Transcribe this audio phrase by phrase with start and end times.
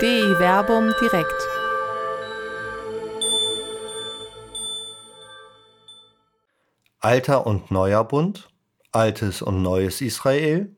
[0.00, 1.46] DI Werbung direkt.
[7.00, 8.48] Alter und Neuer Bund,
[8.92, 10.74] Altes und Neues Israel,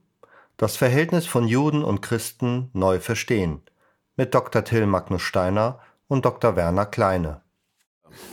[0.56, 3.62] das Verhältnis von Juden und Christen neu verstehen,
[4.16, 4.64] mit Dr.
[4.64, 5.78] Till Magnus Steiner
[6.08, 6.56] und Dr.
[6.56, 7.42] Werner Kleine.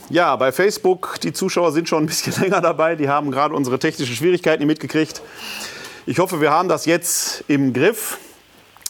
[0.08, 3.78] Ja, bei Facebook, die Zuschauer sind schon ein bisschen länger dabei, die haben gerade unsere
[3.78, 5.22] technischen Schwierigkeiten mitgekriegt.
[6.06, 8.18] Ich hoffe, wir haben das jetzt im Griff,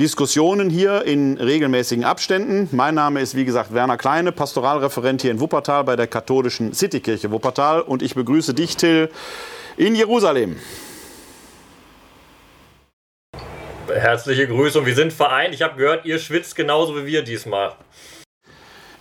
[0.01, 2.69] Diskussionen hier in regelmäßigen Abständen.
[2.73, 7.31] Mein Name ist, wie gesagt, Werner Kleine, Pastoralreferent hier in Wuppertal bei der katholischen Citykirche
[7.31, 7.83] Wuppertal.
[7.83, 9.11] Und ich begrüße dich, Till,
[9.77, 10.57] in Jerusalem.
[13.95, 15.55] Herzliche Grüße und wir sind vereint.
[15.55, 17.73] Ich habe gehört, ihr schwitzt genauso wie wir diesmal.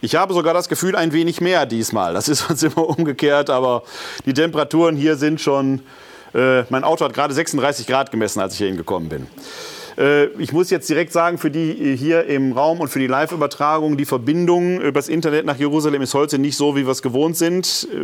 [0.02, 2.14] Ich habe sogar das Gefühl, ein wenig mehr diesmal.
[2.14, 3.84] Das ist uns immer umgekehrt, aber
[4.26, 5.82] die Temperaturen hier sind schon.
[6.34, 9.28] Äh, mein Auto hat gerade 36 Grad gemessen, als ich hier hingekommen bin.
[9.98, 13.98] Äh, ich muss jetzt direkt sagen, für die hier im Raum und für die Live-Übertragung,
[13.98, 17.88] die Verbindung übers Internet nach Jerusalem ist heute nicht so, wie wir es gewohnt sind.
[17.92, 17.98] Äh,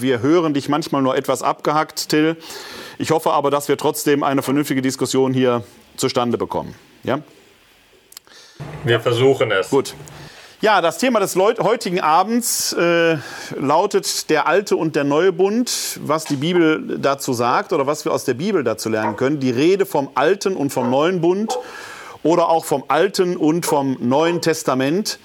[0.00, 2.36] wir hören dich manchmal nur etwas abgehackt, Till.
[2.98, 5.64] Ich hoffe aber, dass wir trotzdem eine vernünftige Diskussion hier
[6.00, 6.74] zustande bekommen.
[7.04, 7.20] Ja?
[8.84, 9.70] Wir versuchen es.
[9.70, 9.94] Gut.
[10.62, 13.16] Ja, das Thema des heutigen Abends äh,
[13.58, 18.12] lautet der alte und der neue Bund, was die Bibel dazu sagt oder was wir
[18.12, 19.40] aus der Bibel dazu lernen können.
[19.40, 21.58] Die Rede vom alten und vom neuen Bund
[22.22, 25.18] oder auch vom alten und vom neuen Testament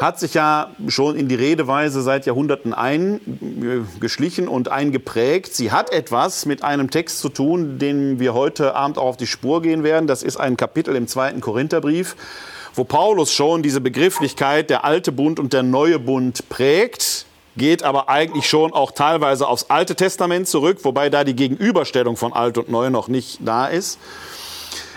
[0.00, 5.54] hat sich ja schon in die Redeweise seit Jahrhunderten eingeschlichen und eingeprägt.
[5.54, 9.26] Sie hat etwas mit einem Text zu tun, den wir heute Abend auch auf die
[9.26, 10.06] Spur gehen werden.
[10.06, 12.16] Das ist ein Kapitel im zweiten Korintherbrief
[12.74, 17.26] wo Paulus schon diese Begrifflichkeit der alte Bund und der neue Bund prägt,
[17.56, 22.32] geht aber eigentlich schon auch teilweise aufs Alte Testament zurück, wobei da die Gegenüberstellung von
[22.32, 23.98] alt und neu noch nicht da ist.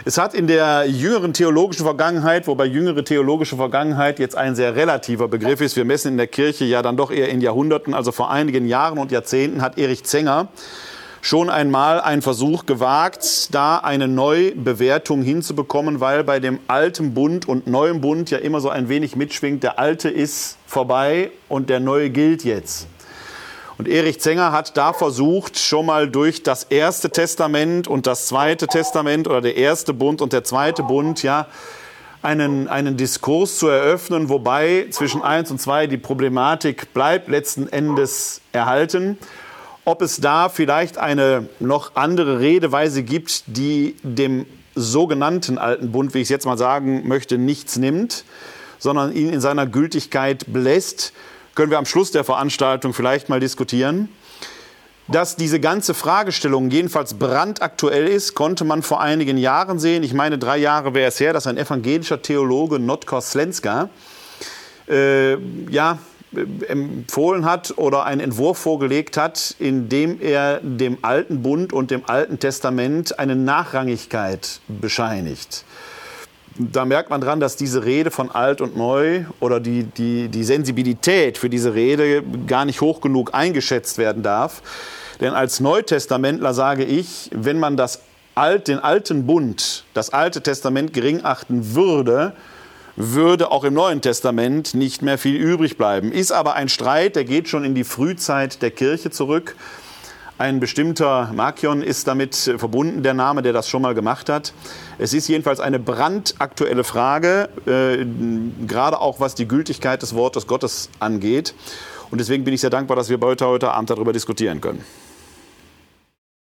[0.05, 5.27] Es hat in der jüngeren theologischen Vergangenheit, wobei jüngere theologische Vergangenheit jetzt ein sehr relativer
[5.27, 8.29] Begriff ist, wir messen in der Kirche ja dann doch eher in Jahrhunderten, also vor
[8.31, 10.49] einigen Jahren und Jahrzehnten hat Erich Zenger
[11.25, 17.65] schon einmal einen Versuch gewagt, da eine Neubewertung hinzubekommen, weil bei dem alten Bund und
[17.65, 22.11] neuen Bund ja immer so ein wenig mitschwingt, der alte ist vorbei und der neue
[22.11, 22.87] gilt jetzt.
[23.77, 28.67] Und Erich Zenger hat da versucht, schon mal durch das erste Testament und das zweite
[28.67, 31.47] Testament oder der erste Bund und der zweite Bund, ja,
[32.21, 38.41] einen, einen Diskurs zu eröffnen, wobei zwischen eins und zwei die Problematik bleibt letzten Endes
[38.51, 39.17] erhalten.
[39.83, 46.19] Ob es da vielleicht eine noch andere Redeweise gibt, die dem sogenannten Alten Bund, wie
[46.19, 48.25] ich es jetzt mal sagen möchte, nichts nimmt,
[48.79, 51.13] sondern ihn in seiner Gültigkeit belässt,
[51.55, 54.09] können wir am Schluss der Veranstaltung vielleicht mal diskutieren.
[55.07, 60.03] Dass diese ganze Fragestellung jedenfalls brandaktuell ist, konnte man vor einigen Jahren sehen.
[60.03, 63.89] Ich meine, drei Jahre wäre es her, dass ein evangelischer Theologe, Notkor Slenska,
[64.87, 65.37] äh,
[65.69, 65.99] ja,
[66.67, 72.03] empfohlen hat oder einen Entwurf vorgelegt hat, in dem er dem Alten Bund und dem
[72.09, 75.63] Alten Testament eine Nachrangigkeit bescheinigt.
[76.57, 80.43] Da merkt man dran, dass diese Rede von alt und neu oder die, die, die
[80.43, 84.61] Sensibilität für diese Rede gar nicht hoch genug eingeschätzt werden darf.
[85.19, 88.01] Denn als Neutestamentler sage ich, wenn man das
[88.35, 92.33] Alt, den alten Bund, das Alte Testament gering achten würde,
[92.95, 96.11] würde auch im Neuen Testament nicht mehr viel übrig bleiben.
[96.11, 99.55] Ist aber ein Streit, der geht schon in die Frühzeit der Kirche zurück.
[100.37, 104.51] Ein bestimmter Markion ist damit verbunden, der Name, der das schon mal gemacht hat.
[104.97, 108.05] Es ist jedenfalls eine brandaktuelle Frage, äh,
[108.67, 111.55] gerade auch was die Gültigkeit des Wortes Gottes angeht.
[112.11, 114.83] Und deswegen bin ich sehr dankbar, dass wir heute, heute Abend darüber diskutieren können.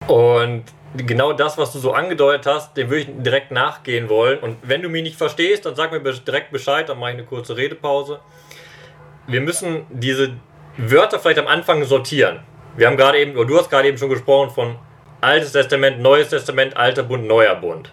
[0.06, 4.40] Und genau das, was du so angedeutet hast, dem würde ich direkt nachgehen wollen.
[4.40, 7.26] Und wenn du mich nicht verstehst, dann sag mir direkt Bescheid, dann mache ich eine
[7.26, 8.20] kurze Redepause.
[9.26, 10.34] Wir müssen diese
[10.76, 12.40] Wörter vielleicht am Anfang sortieren.
[12.76, 14.76] Wir haben gerade eben, oder du hast gerade eben schon gesprochen von
[15.20, 17.92] Altes Testament, Neues Testament, Alter Bund, Neuer Bund.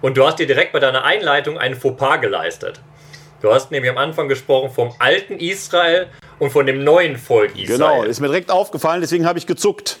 [0.00, 2.80] Und du hast dir direkt bei deiner Einleitung einen Fauxpas geleistet.
[3.40, 6.06] Du hast nämlich am Anfang gesprochen vom alten Israel
[6.38, 7.78] und von dem neuen Volk Israel.
[7.78, 9.98] Genau, ist mir direkt aufgefallen, deswegen habe ich gezuckt.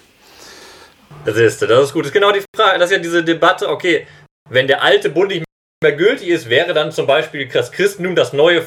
[1.24, 2.02] Das ist, das ist gut.
[2.02, 2.78] Das ist genau die Frage.
[2.78, 4.06] Das ist ja diese Debatte, okay,
[4.48, 5.44] wenn der alte Bund nicht
[5.82, 8.66] mehr gültig ist, wäre dann zum Beispiel das Christentum das neue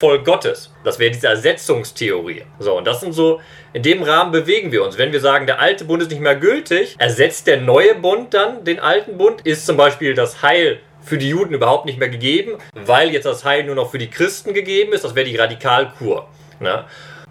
[0.00, 0.72] Volk Gottes.
[0.82, 2.44] Das wäre diese Ersetzungstheorie.
[2.58, 3.38] So, und das sind so,
[3.74, 4.96] in dem Rahmen bewegen wir uns.
[4.96, 8.64] Wenn wir sagen, der alte Bund ist nicht mehr gültig, ersetzt der neue Bund dann
[8.64, 9.42] den alten Bund?
[9.42, 13.44] Ist zum Beispiel das Heil für die Juden überhaupt nicht mehr gegeben, weil jetzt das
[13.44, 15.04] Heil nur noch für die Christen gegeben ist?
[15.04, 16.28] Das wäre die Radikalkur.
[16.60, 16.86] Ne?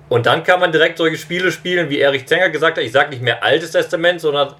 [0.07, 3.09] Und dann kann man direkt solche Spiele spielen, wie Erich Zenger gesagt hat, ich sage
[3.09, 4.53] nicht mehr Altes Testament, sondern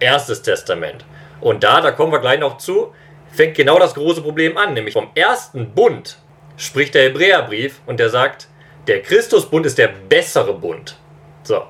[0.00, 1.06] Erstes Testament.
[1.40, 2.92] Und da, da kommen wir gleich noch zu,
[3.32, 6.18] fängt genau das große Problem an, nämlich vom ersten Bund
[6.56, 8.48] spricht der Hebräerbrief und der sagt,
[8.86, 10.96] der Christusbund ist der bessere Bund.
[11.42, 11.62] So.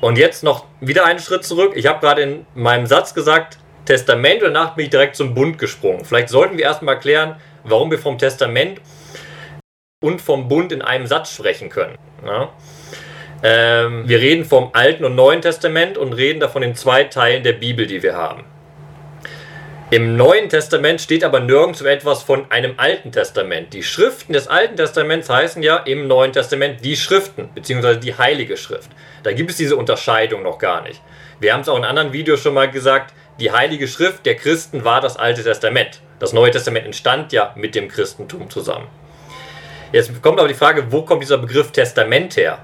[0.00, 1.72] Und jetzt noch wieder einen Schritt zurück.
[1.76, 5.58] Ich habe gerade in meinem Satz gesagt, Testament und danach bin ich direkt zum Bund
[5.58, 6.04] gesprungen.
[6.04, 8.80] Vielleicht sollten wir erstmal klären, warum wir vom Testament
[10.02, 11.96] und vom Bund in einem Satz sprechen können.
[12.24, 12.52] Ja?
[13.42, 17.52] Ähm, wir reden vom Alten und Neuen Testament und reden davon in zwei Teilen der
[17.52, 18.44] Bibel, die wir haben.
[19.94, 23.72] Im Neuen Testament steht aber nirgends etwas von einem Alten Testament.
[23.74, 28.56] Die Schriften des Alten Testaments heißen ja im Neuen Testament die Schriften, beziehungsweise die Heilige
[28.56, 28.90] Schrift.
[29.22, 31.00] Da gibt es diese Unterscheidung noch gar nicht.
[31.38, 34.84] Wir haben es auch in anderen Videos schon mal gesagt, die Heilige Schrift der Christen
[34.84, 36.00] war das Alte Testament.
[36.18, 38.88] Das Neue Testament entstand ja mit dem Christentum zusammen.
[39.92, 42.58] Jetzt kommt aber die Frage, wo kommt dieser Begriff Testament her?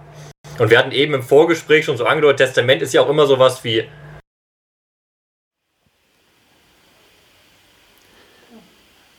[0.59, 3.63] Und wir hatten eben im Vorgespräch schon so angedeutet, Testament ist ja auch immer sowas
[3.63, 3.85] wie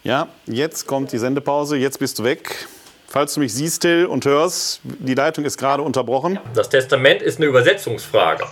[0.04, 2.68] Ja, jetzt kommt die Sendepause, jetzt bist du weg.
[3.08, 6.40] Falls du mich siehst, Till, und hörst, die Leitung ist gerade unterbrochen.
[6.54, 8.46] Das Testament ist eine Übersetzungsfrage.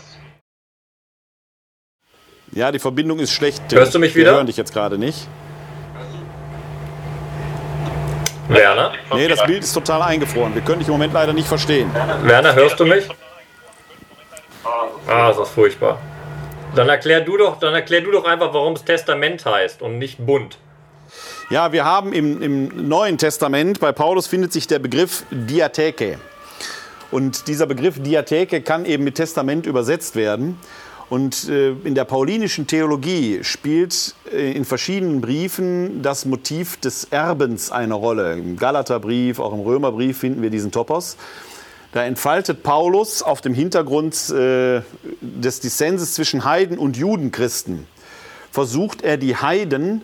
[2.52, 3.68] Ja, die Verbindung ist schlecht.
[3.70, 3.80] Till.
[3.80, 4.34] Hörst du mich Wir wieder?
[4.34, 5.28] hören dich jetzt gerade nicht.
[8.50, 8.94] Werner?
[9.14, 10.54] Nee, das Bild ist total eingefroren.
[10.56, 11.94] Wir können dich im Moment leider nicht verstehen.
[12.24, 13.08] Werner, hörst du mich?
[15.08, 16.00] Ah, ist das furchtbar.
[16.76, 20.24] Dann erklär du doch, dann erklär du doch einfach, warum es Testament heißt und nicht
[20.24, 20.58] Bund.
[21.50, 26.20] Ja, wir haben im, im Neuen Testament, bei Paulus findet sich der Begriff Diatheke.
[27.10, 30.60] Und dieser Begriff Diatheke kann eben mit Testament übersetzt werden.
[31.10, 37.72] Und äh, in der paulinischen Theologie spielt äh, in verschiedenen Briefen das Motiv des Erbens
[37.72, 38.34] eine Rolle.
[38.34, 41.18] Im Galaterbrief, auch im Römerbrief finden wir diesen Topos.
[41.94, 44.82] Da entfaltet Paulus auf dem Hintergrund äh,
[45.22, 47.88] des Dissenses zwischen Heiden und Judenchristen,
[48.52, 50.04] versucht er die Heiden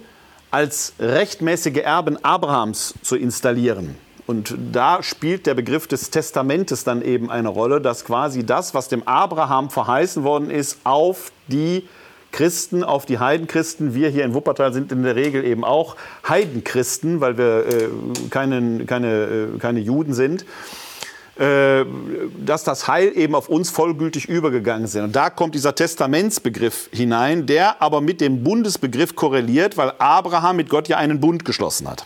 [0.55, 3.97] als rechtmäßige Erben Abrahams zu installieren.
[4.25, 8.87] Und da spielt der Begriff des Testamentes dann eben eine Rolle, dass quasi das, was
[8.87, 11.85] dem Abraham verheißen worden ist, auf die
[12.31, 13.95] Christen, auf die Heidenchristen.
[13.95, 17.89] Wir hier in Wuppertal sind in der Regel eben auch Heidenchristen, weil wir äh,
[18.29, 19.23] keine, keine,
[19.55, 20.45] äh, keine Juden sind.
[21.37, 21.83] Äh,
[22.45, 25.03] dass das Heil eben auf uns vollgültig übergegangen sind.
[25.03, 30.69] Und da kommt dieser Testamentsbegriff hinein, der aber mit dem Bundesbegriff korreliert, weil Abraham mit
[30.69, 32.05] Gott ja einen Bund geschlossen hat.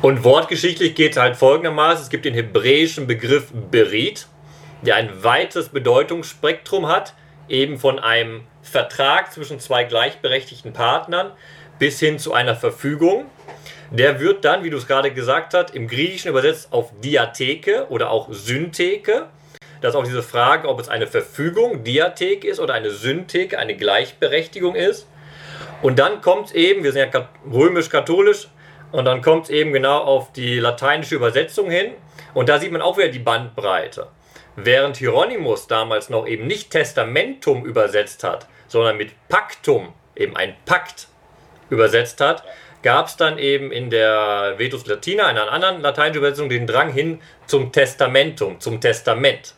[0.00, 4.26] Und wortgeschichtlich geht es halt folgendermaßen: Es gibt den hebräischen Begriff Berit,
[4.80, 7.12] der ein weites Bedeutungsspektrum hat,
[7.50, 11.30] eben von einem Vertrag zwischen zwei gleichberechtigten Partnern
[11.78, 13.26] bis hin zu einer Verfügung.
[13.94, 18.10] Der wird dann, wie du es gerade gesagt hast, im Griechischen übersetzt auf Diatheke oder
[18.10, 19.28] auch Syntheke.
[19.80, 23.76] Das ist auch diese Frage, ob es eine Verfügung, Diathek ist oder eine Syntheke, eine
[23.76, 25.06] Gleichberechtigung ist.
[25.80, 28.48] Und dann kommt es eben, wir sind ja römisch-katholisch,
[28.90, 31.92] und dann kommt es eben genau auf die lateinische Übersetzung hin.
[32.32, 34.08] Und da sieht man auch wieder die Bandbreite.
[34.56, 41.06] Während Hieronymus damals noch eben nicht Testamentum übersetzt hat, sondern mit Pactum, eben ein Pakt,
[41.70, 42.42] übersetzt hat,
[42.84, 47.20] gab es dann eben in der Vetus Latina, einer anderen lateinischen Übersetzung, den Drang hin
[47.46, 49.54] zum Testamentum, zum Testament.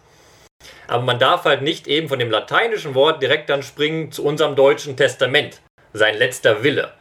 [0.86, 4.54] Aber man darf halt nicht eben von dem lateinischen Wort direkt dann springen zu unserem
[4.54, 5.60] deutschen Testament,
[5.92, 6.92] sein letzter Wille.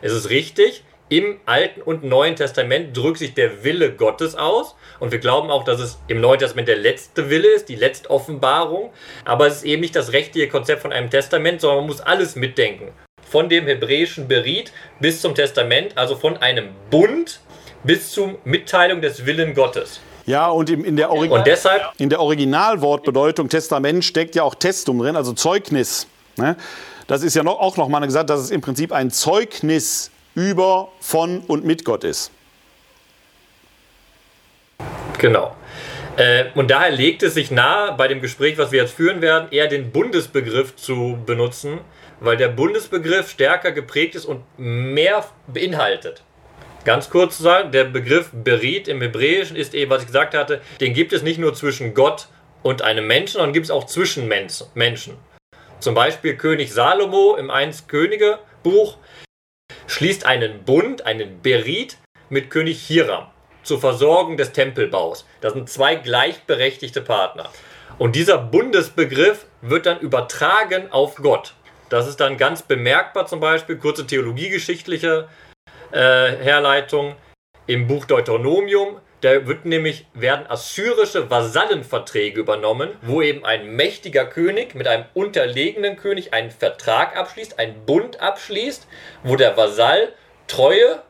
[0.00, 4.74] Es ist richtig, im Alten und Neuen Testament drückt sich der Wille Gottes aus.
[4.98, 8.10] Und wir glauben auch, dass es im Neuen Testament der letzte Wille ist, die letzte
[8.10, 8.92] Offenbarung.
[9.24, 12.34] Aber es ist eben nicht das rechtliche Konzept von einem Testament, sondern man muss alles
[12.34, 12.92] mitdenken.
[13.28, 17.40] Von dem hebräischen Berit bis zum Testament, also von einem Bund
[17.82, 20.00] bis zur Mitteilung des Willen Gottes.
[20.26, 24.98] Ja, und in, der, Origi Und deshalb, in der Originalwortbedeutung Testament steckt ja auch Testum
[24.98, 26.08] drin, also Zeugnis.
[26.36, 26.56] Ne?
[27.06, 31.40] Das ist ja noch, auch nochmal gesagt, dass es im Prinzip ein Zeugnis über, von
[31.46, 32.32] und mit Gott ist.
[35.18, 35.54] genau.
[36.16, 39.48] Äh, und daher legt es sich nahe, bei dem Gespräch, was wir jetzt führen werden,
[39.50, 41.80] eher den Bundesbegriff zu benutzen,
[42.20, 46.22] weil der Bundesbegriff stärker geprägt ist und mehr beinhaltet.
[46.84, 50.60] Ganz kurz zu sagen, der Begriff Berit im Hebräischen ist eben, was ich gesagt hatte,
[50.80, 52.28] den gibt es nicht nur zwischen Gott
[52.62, 55.16] und einem Menschen, sondern gibt es auch zwischen Menschen.
[55.80, 58.98] Zum Beispiel König Salomo im 1 Könige Buch
[59.88, 63.26] schließt einen Bund, einen Berit mit König Hiram
[63.64, 65.26] zur Versorgung des Tempelbaus.
[65.40, 67.50] Das sind zwei gleichberechtigte Partner.
[67.98, 71.55] Und dieser Bundesbegriff wird dann übertragen auf Gott.
[71.88, 75.28] Das ist dann ganz bemerkbar, zum Beispiel kurze theologiegeschichtliche
[75.92, 77.14] äh, Herleitung
[77.66, 79.00] im Buch Deuteronomium.
[79.20, 85.96] Da wird nämlich, werden assyrische Vasallenverträge übernommen, wo eben ein mächtiger König mit einem unterlegenen
[85.96, 88.86] König einen Vertrag abschließt, einen Bund abschließt,
[89.22, 90.12] wo der Vasall
[90.48, 91.02] Treue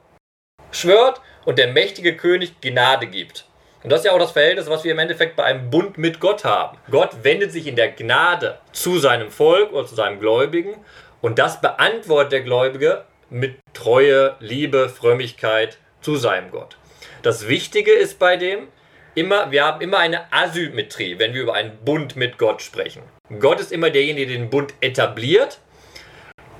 [0.70, 3.48] schwört und der mächtige König Gnade gibt.
[3.82, 6.18] Und das ist ja auch das Verhältnis, was wir im Endeffekt bei einem Bund mit
[6.18, 6.78] Gott haben.
[6.90, 10.74] Gott wendet sich in der Gnade zu seinem Volk oder zu seinem Gläubigen
[11.20, 16.76] und das beantwortet der Gläubige mit Treue, Liebe, Frömmigkeit zu seinem Gott.
[17.22, 18.68] Das Wichtige ist bei dem,
[19.14, 23.02] immer, wir haben immer eine Asymmetrie, wenn wir über einen Bund mit Gott sprechen.
[23.40, 25.58] Gott ist immer derjenige, der den Bund etabliert.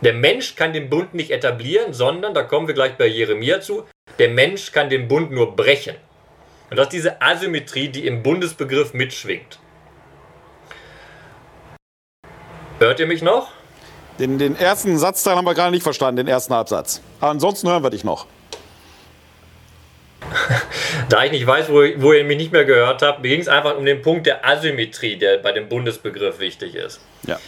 [0.01, 3.85] Der Mensch kann den Bund nicht etablieren, sondern, da kommen wir gleich bei Jeremia zu,
[4.19, 5.97] der Mensch kann den Bund nur brechen.
[6.71, 9.59] Und das ist diese Asymmetrie, die im Bundesbegriff mitschwingt.
[12.79, 13.51] Hört ihr mich noch?
[14.19, 17.01] Den, den ersten Satzteil haben wir gerade nicht verstanden, den ersten Absatz.
[17.21, 18.27] Aber ansonsten hören wir dich noch.
[21.09, 23.77] da ich nicht weiß, wo, wo ihr mich nicht mehr gehört habt, ging es einfach
[23.77, 27.01] um den Punkt der Asymmetrie, der bei dem Bundesbegriff wichtig ist.
[27.27, 27.39] Ja.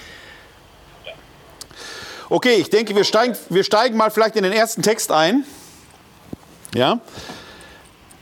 [2.30, 5.44] Okay, ich denke, wir steigen, wir steigen mal vielleicht in den ersten Text ein.
[6.74, 7.00] Ja.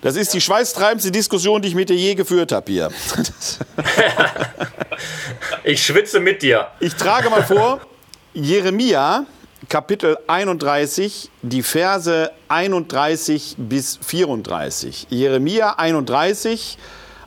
[0.03, 2.91] Das ist die schweißtreibendste Diskussion, die ich mit dir je geführt habe hier.
[5.65, 6.69] ich schwitze mit dir.
[6.81, 7.81] Ich trage mal vor,
[8.35, 9.25] Jeremia,
[9.69, 15.07] Kapitel 31, die Verse 31 bis 34.
[15.11, 16.79] Jeremia 31,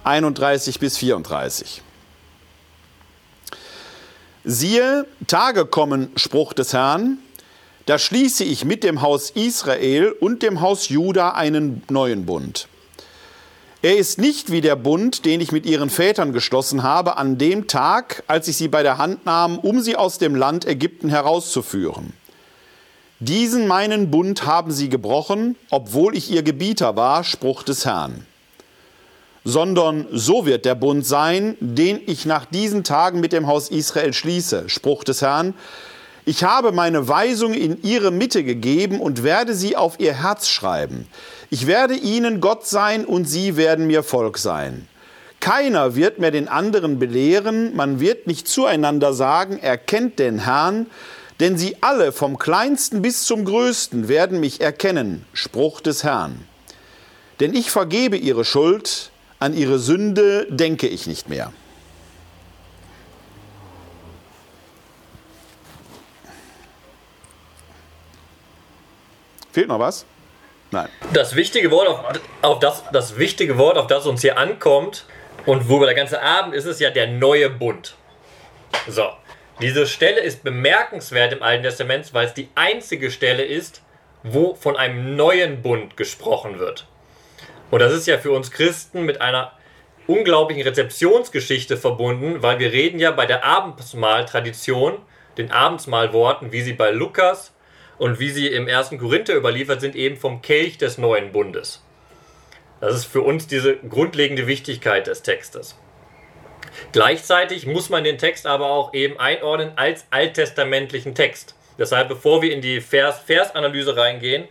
[0.04, 1.82] 31 bis 34.
[4.46, 7.18] Siehe, Tage kommen, Spruch des Herrn,
[7.90, 12.68] da schließe ich mit dem Haus Israel und dem Haus Juda einen neuen Bund.
[13.82, 17.66] Er ist nicht wie der Bund, den ich mit ihren Vätern geschlossen habe, an dem
[17.66, 22.14] Tag, als ich sie bei der Hand nahm, um sie aus dem Land Ägypten herauszuführen.
[23.20, 28.24] Diesen meinen Bund haben sie gebrochen, obwohl ich ihr Gebieter war, Spruch des Herrn.
[29.44, 34.14] Sondern so wird der Bund sein, den ich nach diesen Tagen mit dem Haus Israel
[34.14, 35.56] schließe, Spruch des Herrn,
[36.26, 41.08] ich habe meine Weisung in ihre Mitte gegeben und werde sie auf ihr Herz schreiben.
[41.50, 44.88] Ich werde ihnen Gott sein und sie werden mir Volk sein.
[45.40, 50.88] Keiner wird mehr den anderen belehren, man wird nicht zueinander sagen, erkennt den Herrn,
[51.40, 56.46] denn sie alle vom kleinsten bis zum größten werden mich erkennen, Spruch des Herrn.
[57.40, 61.54] Denn ich vergebe ihre Schuld, an ihre Sünde denke ich nicht mehr.
[69.60, 70.06] Fehlt noch was?
[70.72, 70.88] Nein.
[71.12, 72.00] Das wichtige Wort, auf,
[72.42, 75.04] auf, das, das wichtige Wort, auf das uns hier ankommt
[75.46, 77.96] und worüber der ganze Abend ist, ist ja der neue Bund.
[78.88, 79.10] So,
[79.60, 83.82] diese Stelle ist bemerkenswert im Alten Testament, weil es die einzige Stelle ist,
[84.24, 86.88] wo von einem neuen Bund gesprochen wird.
[87.70, 89.52] Und das ist ja für uns Christen mit einer
[90.08, 95.00] unglaublichen Rezeptionsgeschichte verbunden, weil wir reden ja bei der Abendmahltradition,
[95.38, 97.52] den Abendsmahlworten, wie sie bei Lukas,
[98.00, 101.84] und wie sie im ersten Korinther überliefert sind, eben vom Kelch des neuen Bundes.
[102.82, 105.78] Das ist für uns diese grundlegende Wichtigkeit des Textes.
[106.92, 111.56] Gleichzeitig muss man den Text aber auch eben einordnen als alttestamentlichen Text.
[111.78, 114.48] Deshalb, bevor wir in die Vers-Vers-Analyse reingehen,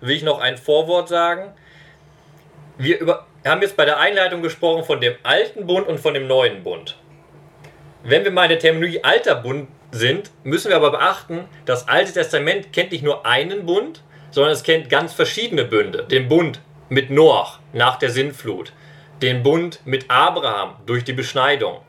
[0.00, 1.52] will ich noch ein Vorwort sagen.
[2.78, 6.26] Wir über, haben jetzt bei der Einleitung gesprochen von dem alten Bund und von dem
[6.26, 6.96] neuen Bund.
[8.06, 12.12] Wenn wir mal in der Terminologie alter Bund sind, müssen wir aber beachten, das Alte
[12.12, 16.04] Testament kennt nicht nur einen Bund, sondern es kennt ganz verschiedene Bünde.
[16.04, 18.74] Den Bund mit Noach nach der Sintflut,
[19.22, 21.80] den Bund mit Abraham durch die Beschneidung,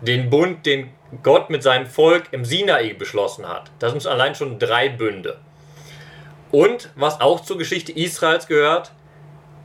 [0.00, 0.90] den Bund, den
[1.24, 3.72] Gott mit seinem Volk im Sinai beschlossen hat.
[3.80, 5.38] Das sind allein schon drei Bünde.
[6.52, 8.92] Und was auch zur Geschichte Israels gehört,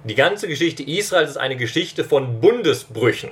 [0.05, 3.29] die ganze Geschichte Israels ist eine Geschichte von Bundesbrüchen.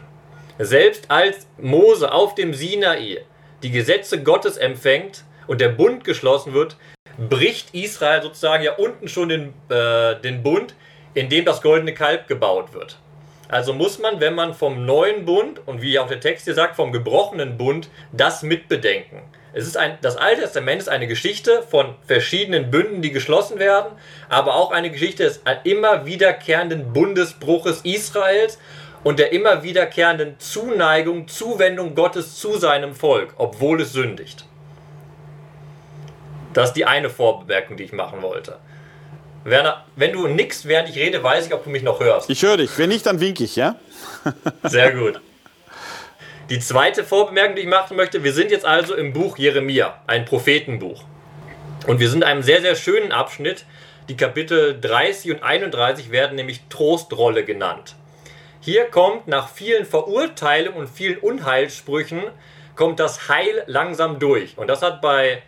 [0.64, 3.26] Selbst als Mose auf dem Sinai
[3.64, 6.78] die Gesetze Gottes empfängt und der Bund geschlossen wird,
[7.18, 10.76] bricht Israel sozusagen ja unten schon den, äh, den Bund,
[11.16, 13.00] in dem das goldene Kalb gebaut wird.
[13.48, 16.76] Also muss man, wenn man vom neuen Bund und wie auch der Text hier sagt,
[16.76, 19.24] vom gebrochenen Bund, das mitbedenken.
[19.54, 23.94] Es ist ein, das Alte Testament ist eine Geschichte von verschiedenen Bünden, die geschlossen werden,
[24.30, 28.60] aber auch eine Geschichte des immer wiederkehrenden Bundesbruches Israels
[29.04, 34.46] und der immer wiederkehrenden Zuneigung, Zuwendung Gottes zu seinem Volk, obwohl es sündigt.
[36.54, 38.58] Das ist die eine Vorbemerkung, die ich machen wollte.
[39.44, 42.30] Werner, wenn du nix während ich rede, weiß ich, ob du mich noch hörst.
[42.30, 42.78] Ich höre dich.
[42.78, 43.76] Wenn nicht, dann wink ich, ja?
[44.64, 45.20] Sehr gut.
[46.50, 50.26] Die zweite Vorbemerkung, die ich machen möchte, wir sind jetzt also im Buch Jeremia, ein
[50.26, 51.04] Prophetenbuch.
[51.88, 53.66] Und wir sind in einem sehr, sehr schönen Abschnitt.
[54.10, 57.96] Die Kapitel 30 und 31 werden nämlich Trostrolle genannt.
[58.64, 62.22] Hier kommt nach vielen Verurteilungen und vielen Unheilsprüchen,
[62.76, 64.56] kommt das Heil langsam durch.
[64.56, 65.42] Und das hat bei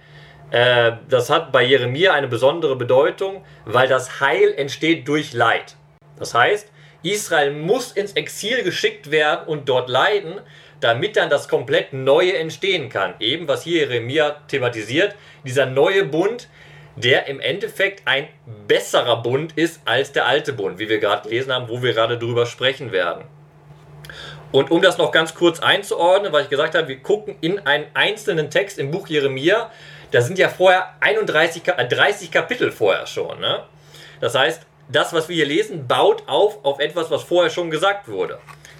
[0.49, 5.75] äh, das hat bei Jeremia eine besondere Bedeutung, weil das Heil entsteht durch Leid.
[6.17, 6.71] Das heißt,
[7.03, 10.41] Israel muss ins Exil geschickt werden und dort leiden,
[10.79, 13.13] damit dann das komplett Neue entstehen kann.
[13.19, 15.15] Eben, was hier Jeremia thematisiert,
[15.45, 16.49] dieser neue Bund,
[16.95, 18.27] der im Endeffekt ein
[18.67, 22.17] besserer Bund ist als der alte Bund, wie wir gerade gelesen haben, wo wir gerade
[22.17, 23.23] drüber sprechen werden.
[24.51, 27.85] Und um das noch ganz kurz einzuordnen, weil ich gesagt habe, wir gucken in einen
[27.95, 29.71] einzelnen Text im Buch Jeremia,
[30.11, 33.39] da sind ja vorher 31, 30 äh, Kapitel vorher schon.
[33.39, 33.63] Ne?
[34.21, 38.07] Das heißt, das, was wir hier lesen, baut auf auf etwas, was vorher schon gesagt
[38.07, 38.37] wurde.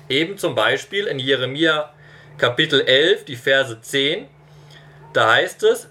[0.10, 1.92] Eben zum Beispiel in Jeremia
[2.38, 4.28] Kapitel 11, die Verse 10,
[5.14, 5.90] da heißt es,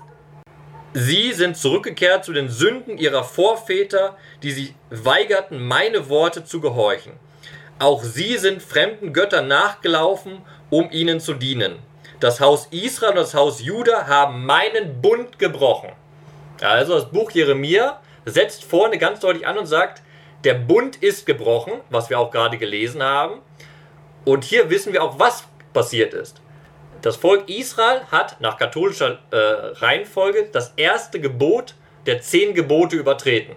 [0.95, 7.13] Sie sind zurückgekehrt zu den Sünden ihrer Vorväter, die sich weigerten, meine Worte zu gehorchen.
[7.79, 11.79] Auch sie sind fremden Göttern nachgelaufen, um ihnen zu dienen
[12.23, 15.91] das Haus Israel und das Haus Juda haben meinen Bund gebrochen.
[16.61, 20.03] Also das Buch Jeremia setzt vorne ganz deutlich an und sagt,
[20.45, 23.41] der Bund ist gebrochen, was wir auch gerade gelesen haben.
[24.25, 26.41] Und hier wissen wir auch, was passiert ist.
[27.03, 31.75] Das Volk Israel hat nach katholischer äh, Reihenfolge das erste Gebot
[32.07, 33.57] der zehn Gebote übertreten.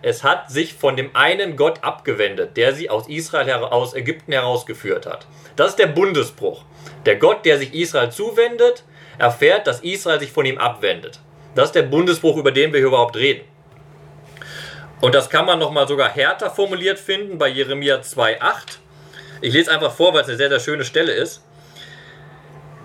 [0.00, 5.04] Es hat sich von dem einen Gott abgewendet, der sie aus Israel aus Ägypten herausgeführt
[5.04, 5.26] hat.
[5.56, 6.64] Das ist der Bundesbruch.
[7.04, 8.84] Der Gott, der sich Israel zuwendet,
[9.18, 11.20] erfährt, dass Israel sich von ihm abwendet.
[11.54, 13.44] Das ist der Bundesbruch, über den wir hier überhaupt reden.
[15.02, 18.78] Und das kann man nochmal sogar härter formuliert finden bei Jeremia 2,8.
[19.42, 21.42] Ich lese einfach vor, weil es eine sehr, sehr schöne Stelle ist.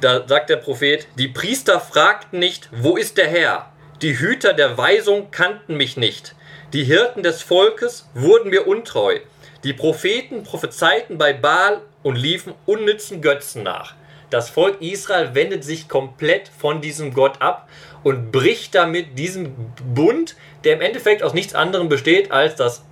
[0.01, 3.71] Da sagt der Prophet, die Priester fragten nicht, wo ist der Herr?
[4.01, 6.36] Die Hüter der Weisung kannten mich nicht.
[6.73, 9.19] Die Hirten des Volkes wurden mir untreu.
[9.63, 13.95] Die Propheten prophezeiten bei Baal und liefen unnützen Götzen nach.
[14.29, 17.69] Das Volk Israel wendet sich komplett von diesem Gott ab
[18.03, 22.84] und bricht damit diesen Bund, der im Endeffekt aus nichts anderem besteht, als dass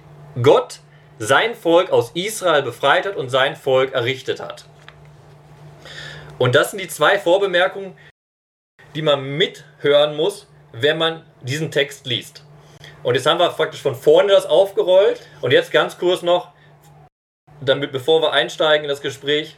[0.42, 0.80] Gott
[1.20, 4.66] sein Volk aus Israel befreit hat und sein Volk errichtet hat.
[6.44, 7.98] Und das sind die zwei Vorbemerkungen,
[8.96, 12.44] die man mithören muss, wenn man diesen Text liest.
[13.02, 15.26] Und jetzt haben wir praktisch von vorne das aufgerollt.
[15.40, 16.52] Und jetzt ganz kurz noch,
[17.62, 19.56] damit bevor wir einsteigen in das Gespräch.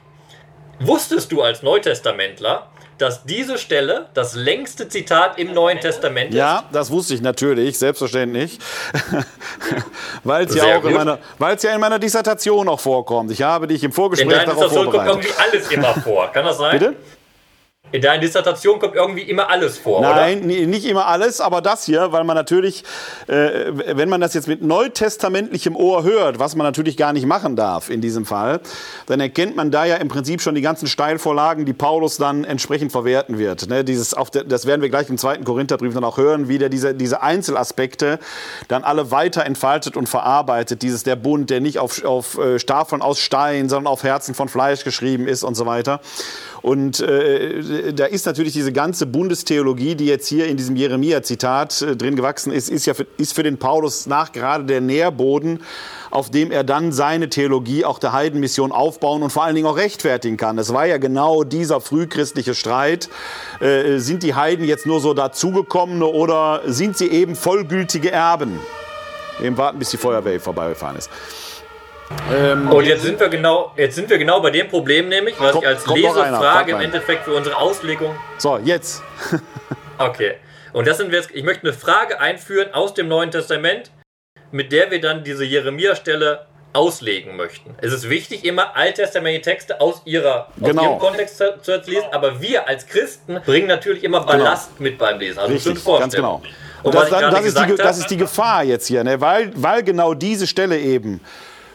[0.79, 6.37] Wusstest du als Neutestamentler, dass diese Stelle das längste Zitat im Neuen Testament ist?
[6.37, 8.59] Ja, das wusste ich natürlich, selbstverständlich.
[10.23, 11.19] weil es ja auch in meiner,
[11.61, 13.31] ja in meiner Dissertation auch vorkommt.
[13.31, 15.11] Ich habe dich im Vorgespräch in darauf vorbereitet.
[15.11, 16.31] kommt irgendwie alles immer vor.
[16.31, 16.79] Kann das sein?
[16.79, 16.95] Bitte?
[17.95, 20.47] In deiner Dissertation kommt irgendwie immer alles vor, Nein, oder?
[20.47, 22.83] nicht immer alles, aber das hier, weil man natürlich,
[23.27, 27.55] äh, wenn man das jetzt mit neutestamentlichem Ohr hört, was man natürlich gar nicht machen
[27.55, 28.59] darf in diesem Fall,
[29.05, 32.91] dann erkennt man da ja im Prinzip schon die ganzen Steilvorlagen, die Paulus dann entsprechend
[32.91, 33.69] verwerten wird.
[33.69, 36.57] Ne, dieses auf der, das werden wir gleich im zweiten Korintherbrief dann auch hören, wie
[36.57, 38.19] der diese, diese Einzelaspekte
[38.67, 40.81] dann alle weiter entfaltet und verarbeitet.
[40.81, 44.49] Dieses der Bund, der nicht auf, auf äh, Stafeln aus Stein, sondern auf Herzen von
[44.49, 46.01] Fleisch geschrieben ist und so weiter.
[46.61, 51.95] Und äh, da ist natürlich diese ganze Bundestheologie, die jetzt hier in diesem Jeremia-Zitat äh,
[51.95, 55.61] drin gewachsen ist, ist ja für, ist für den Paulus nach gerade der Nährboden,
[56.11, 59.77] auf dem er dann seine Theologie auch der Heidenmission aufbauen und vor allen Dingen auch
[59.77, 60.57] rechtfertigen kann.
[60.57, 63.09] Es war ja genau dieser frühchristliche Streit.
[63.59, 68.59] Äh, sind die Heiden jetzt nur so dazugekommene oder sind sie eben vollgültige Erben?
[69.43, 71.09] Eben warten, bis die Feuerwehr vorbeigefahren ist.
[72.31, 75.53] Ähm, und jetzt sind wir genau, jetzt sind wir genau bei dem Problem nämlich, was
[75.53, 78.15] komm, ich als Lesefrage im Endeffekt für unsere Auslegung.
[78.37, 79.01] So, jetzt.
[79.97, 80.35] okay.
[80.73, 83.91] Und das sind wir jetzt, ich möchte eine Frage einführen aus dem Neuen Testament,
[84.51, 87.73] mit der wir dann diese Jeremia-Stelle auslegen möchten.
[87.81, 90.81] Es ist wichtig, immer alttestamentliche Texte aus, ihrer, genau.
[90.81, 94.31] aus ihrem Kontext zu, zu lesen, aber wir als Christen bringen natürlich immer genau.
[94.33, 94.89] Ballast genau.
[94.89, 95.39] mit beim Lesen.
[95.39, 96.41] Also Richtig, ganz genau.
[96.83, 99.19] Und, Und das, das, ist die, das, ist die, Gefahr jetzt hier, ne?
[99.19, 101.21] weil, weil genau diese Stelle eben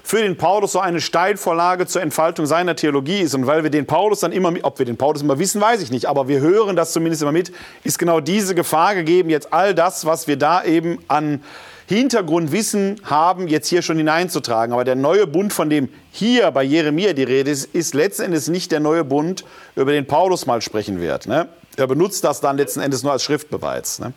[0.03, 3.87] für den Paulus so eine Steilvorlage zur Entfaltung seiner Theologie ist und weil wir den
[3.87, 6.77] Paulus dann immer, ob wir den Paulus immer wissen, weiß ich nicht, aber wir hören
[6.77, 7.53] das zumindest immer mit,
[7.85, 11.43] ist genau diese Gefahr gegeben, jetzt all das, was wir da eben an
[11.91, 14.73] Hintergrundwissen haben, jetzt hier schon hineinzutragen.
[14.73, 18.47] Aber der neue Bund, von dem hier bei Jeremia die Rede ist, ist letzten Endes
[18.47, 21.27] nicht der neue Bund, über den Paulus mal sprechen wird.
[21.27, 21.49] Ne?
[21.77, 23.99] Er benutzt das dann letzten Endes nur als Schriftbeweis.
[23.99, 24.13] Ne?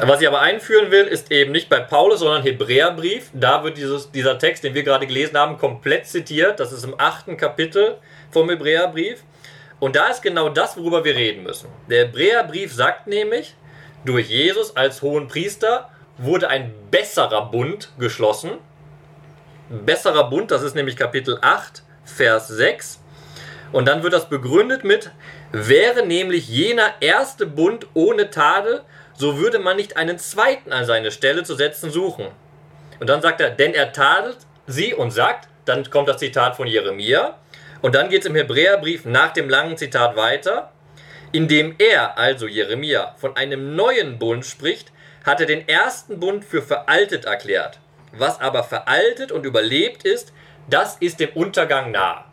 [0.00, 3.30] Was ich aber einführen will, ist eben nicht bei Paulus, sondern Hebräerbrief.
[3.32, 6.60] Da wird dieses, dieser Text, den wir gerade gelesen haben, komplett zitiert.
[6.60, 7.96] Das ist im achten Kapitel
[8.30, 9.22] vom Hebräerbrief.
[9.80, 11.68] Und da ist genau das, worüber wir reden müssen.
[11.88, 13.54] Der Hebräerbrief sagt nämlich,
[14.04, 18.52] durch Jesus als hohen Priester wurde ein besserer Bund geschlossen.
[19.68, 23.00] Besserer Bund, das ist nämlich Kapitel 8, Vers 6.
[23.72, 25.10] Und dann wird das begründet mit,
[25.52, 28.82] wäre nämlich jener erste Bund ohne Tadel,
[29.18, 32.28] so würde man nicht einen zweiten an seine Stelle zu setzen suchen.
[33.00, 36.66] Und dann sagt er, denn er tadelt sie und sagt, dann kommt das Zitat von
[36.66, 37.36] Jeremia,
[37.80, 40.72] und dann geht es im Hebräerbrief nach dem langen Zitat weiter,
[41.30, 44.92] indem er, also Jeremia, von einem neuen Bund spricht,
[45.24, 47.78] hat er den ersten Bund für veraltet erklärt.
[48.12, 50.32] Was aber veraltet und überlebt ist,
[50.68, 52.24] das ist dem Untergang nah.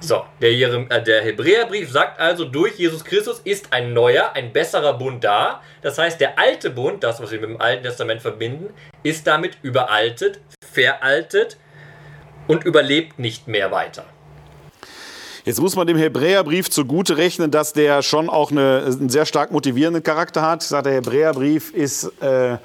[0.00, 4.92] So, der, äh, der Hebräerbrief sagt also, durch Jesus Christus ist ein neuer, ein besserer
[4.92, 5.62] Bund da.
[5.82, 9.56] Das heißt, der alte Bund, das, was wir mit dem Alten Testament verbinden, ist damit
[9.62, 11.56] überaltet, veraltet
[12.46, 14.04] und überlebt nicht mehr weiter.
[15.44, 19.52] Jetzt muss man dem Hebräerbrief zugute rechnen, dass der schon auch eine, einen sehr stark
[19.52, 20.62] motivierenden Charakter hat.
[20.62, 22.58] Ich sage, der Hebräerbrief ist äh,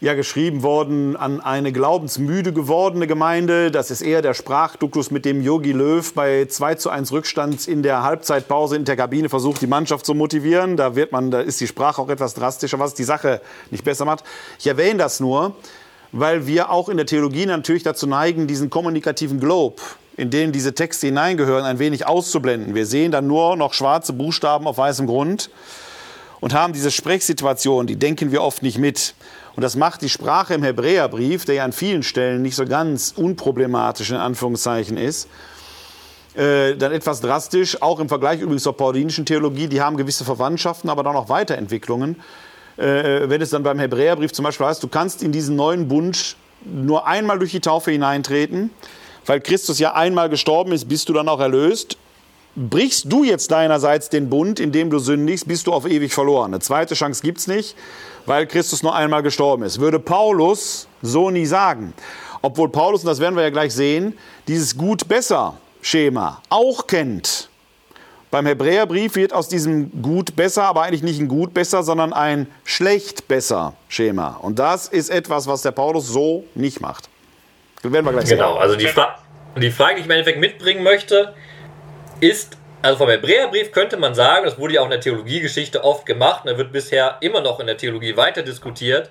[0.00, 3.70] ja geschrieben worden an eine glaubensmüde gewordene Gemeinde.
[3.70, 7.82] Das ist eher der Sprachduktus, mit dem Yogi Löw bei 2 zu 1 Rückstand in
[7.82, 10.76] der Halbzeitpause in der Kabine versucht, die Mannschaft zu motivieren.
[10.76, 14.04] Da, wird man, da ist die Sprache auch etwas drastischer, was die Sache nicht besser
[14.04, 14.24] macht.
[14.58, 15.54] Ich erwähne das nur,
[16.12, 19.80] weil wir auch in der Theologie natürlich dazu neigen, diesen kommunikativen Globe,
[20.16, 22.74] in den diese Texte hineingehören, ein wenig auszublenden.
[22.74, 25.50] Wir sehen dann nur noch schwarze Buchstaben auf weißem Grund
[26.40, 29.14] und haben diese Sprechsituation, die denken wir oft nicht mit.
[29.56, 33.12] Und das macht die Sprache im Hebräerbrief, der ja an vielen Stellen nicht so ganz
[33.16, 35.28] unproblematisch in Anführungszeichen ist,
[36.34, 40.90] äh, dann etwas drastisch, auch im Vergleich übrigens zur paulinischen Theologie, die haben gewisse Verwandtschaften,
[40.90, 42.16] aber dann auch Weiterentwicklungen.
[42.76, 46.34] Äh, wenn es dann beim Hebräerbrief zum Beispiel heißt, du kannst in diesen neuen Bund
[46.64, 48.70] nur einmal durch die Taufe hineintreten,
[49.26, 51.96] weil Christus ja einmal gestorben ist, bist du dann auch erlöst.
[52.56, 56.52] Brichst du jetzt deinerseits den Bund, indem du sündigst, bist du auf ewig verloren.
[56.52, 57.76] Eine zweite Chance gibt es nicht,
[58.26, 59.80] weil Christus nur einmal gestorben ist.
[59.80, 61.94] Würde Paulus so nie sagen.
[62.42, 67.48] Obwohl Paulus, und das werden wir ja gleich sehen, dieses Gut-Besser-Schema auch kennt.
[68.30, 72.48] Beim Hebräerbrief wird aus diesem Gut besser, aber eigentlich nicht ein Gut besser, sondern ein
[72.64, 74.38] schlecht besser Schema.
[74.42, 77.08] Und das ist etwas, was der Paulus so nicht macht.
[77.82, 78.62] Das werden wir gleich genau, sehen.
[78.62, 79.18] also die, Fra
[79.56, 81.32] die Frage, die ich im Endeffekt mitbringen möchte,
[82.20, 86.04] ist, also vom Hebräerbrief könnte man sagen, das wurde ja auch in der Theologiegeschichte oft
[86.04, 89.10] gemacht, und da wird bisher immer noch in der Theologie weiter diskutiert,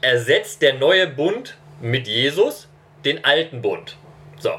[0.00, 2.68] ersetzt der neue Bund mit Jesus
[3.04, 3.98] den alten Bund.
[4.38, 4.52] So.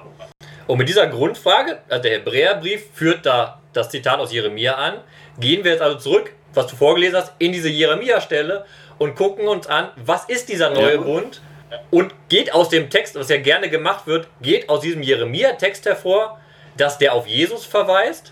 [0.68, 5.00] Und mit dieser Grundfrage, also der Hebräerbrief führt da das Zitat aus Jeremia an,
[5.40, 8.66] gehen wir jetzt also zurück, was du vorgelesen hast, in diese Jeremia-Stelle
[9.00, 11.02] und gucken uns an, was ist dieser neue ja.
[11.02, 11.42] Bund
[11.90, 16.40] und geht aus dem Text, was ja gerne gemacht wird, geht aus diesem Jeremia-Text hervor,
[16.78, 18.32] dass der auf Jesus verweist.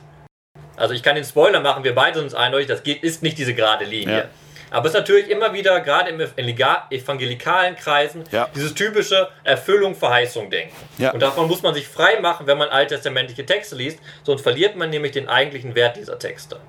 [0.81, 3.37] Also ich kann den Spoiler machen, wir beide sind uns eindeutig, das geht, ist nicht
[3.37, 4.17] diese gerade Linie.
[4.17, 4.25] Ja.
[4.71, 8.49] Aber es ist natürlich immer wieder, gerade im evangelikalen Kreisen, ja.
[8.55, 10.73] dieses typische Erfüllung, Verheißung denken.
[10.97, 11.11] Ja.
[11.11, 14.89] Und davon muss man sich frei machen, wenn man alttestamentliche Texte liest, sonst verliert man
[14.89, 16.59] nämlich den eigentlichen Wert dieser Texte.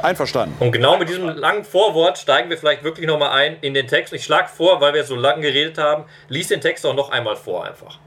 [0.00, 0.54] Einverstanden.
[0.60, 4.12] Und genau mit diesem langen Vorwort steigen wir vielleicht wirklich nochmal ein in den Text.
[4.12, 7.36] Ich schlage vor, weil wir so lange geredet haben, lies den Text auch noch einmal
[7.36, 7.98] vor einfach.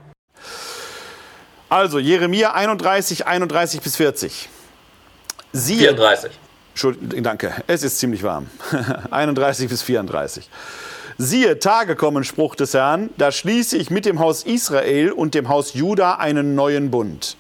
[1.68, 4.50] Also Jeremia 31, 31 bis 40.
[5.56, 6.32] Siehe, 34.
[6.72, 8.48] Entschuldigung, danke, es ist ziemlich warm.
[9.12, 10.50] 31 bis 34.
[11.18, 15.48] Siehe, Tage kommen, Spruch des Herrn, da schließe ich mit dem Haus Israel und dem
[15.48, 17.38] Haus Juda einen neuen Bund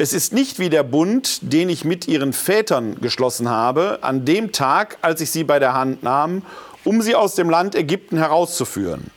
[0.00, 4.50] es ist nicht wie der Bund, den ich mit ihren Vätern geschlossen habe, an dem
[4.50, 6.40] Tag, als ich sie bei der Hand nahm,
[6.84, 9.10] um sie aus dem Land Ägypten herauszuführen.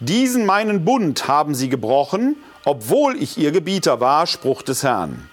[0.00, 5.28] Diesen meinen Bund haben sie gebrochen, obwohl ich ihr Gebieter war, Spruch des Herrn.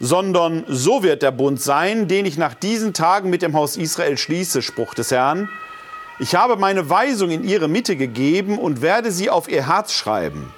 [0.00, 4.16] Sondern so wird der Bund sein, den ich nach diesen Tagen mit dem Haus Israel
[4.18, 5.48] schließe, Spruch des Herrn.
[6.18, 10.52] Ich habe meine Weisung in ihre Mitte gegeben und werde sie auf ihr Herz schreiben.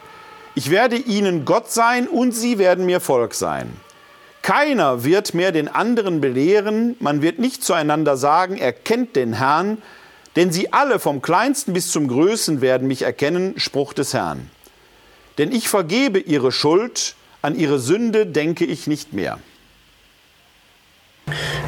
[0.55, 3.73] Ich werde ihnen Gott sein und sie werden mir Volk sein.
[4.43, 9.79] Keiner wird mehr den anderen belehren, man wird nicht zueinander sagen, er kennt den Herrn,
[10.35, 14.51] denn sie alle vom kleinsten bis zum größten werden mich erkennen, Spruch des Herrn.
[15.39, 19.39] denn ich vergebe ihre Schuld, an ihre Sünde denke ich nicht mehr.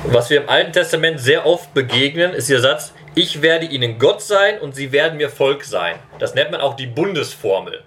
[0.05, 4.23] Was wir im Alten Testament sehr oft begegnen, ist der Satz, ich werde ihnen Gott
[4.23, 5.97] sein und sie werden mir Volk sein.
[6.19, 7.83] Das nennt man auch die Bundesformel.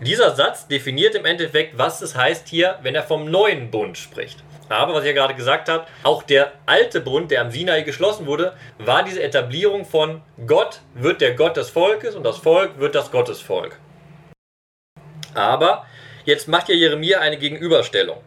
[0.00, 4.42] Dieser Satz definiert im Endeffekt, was es heißt hier, wenn er vom neuen Bund spricht.
[4.68, 8.26] Aber, was ich ja gerade gesagt habe, auch der alte Bund, der am Sinai geschlossen
[8.26, 12.94] wurde, war diese Etablierung von Gott wird der Gott des Volkes und das Volk wird
[12.94, 13.78] das Gottesvolk.
[15.34, 15.86] Aber
[16.24, 18.18] jetzt macht ja Jeremia eine Gegenüberstellung.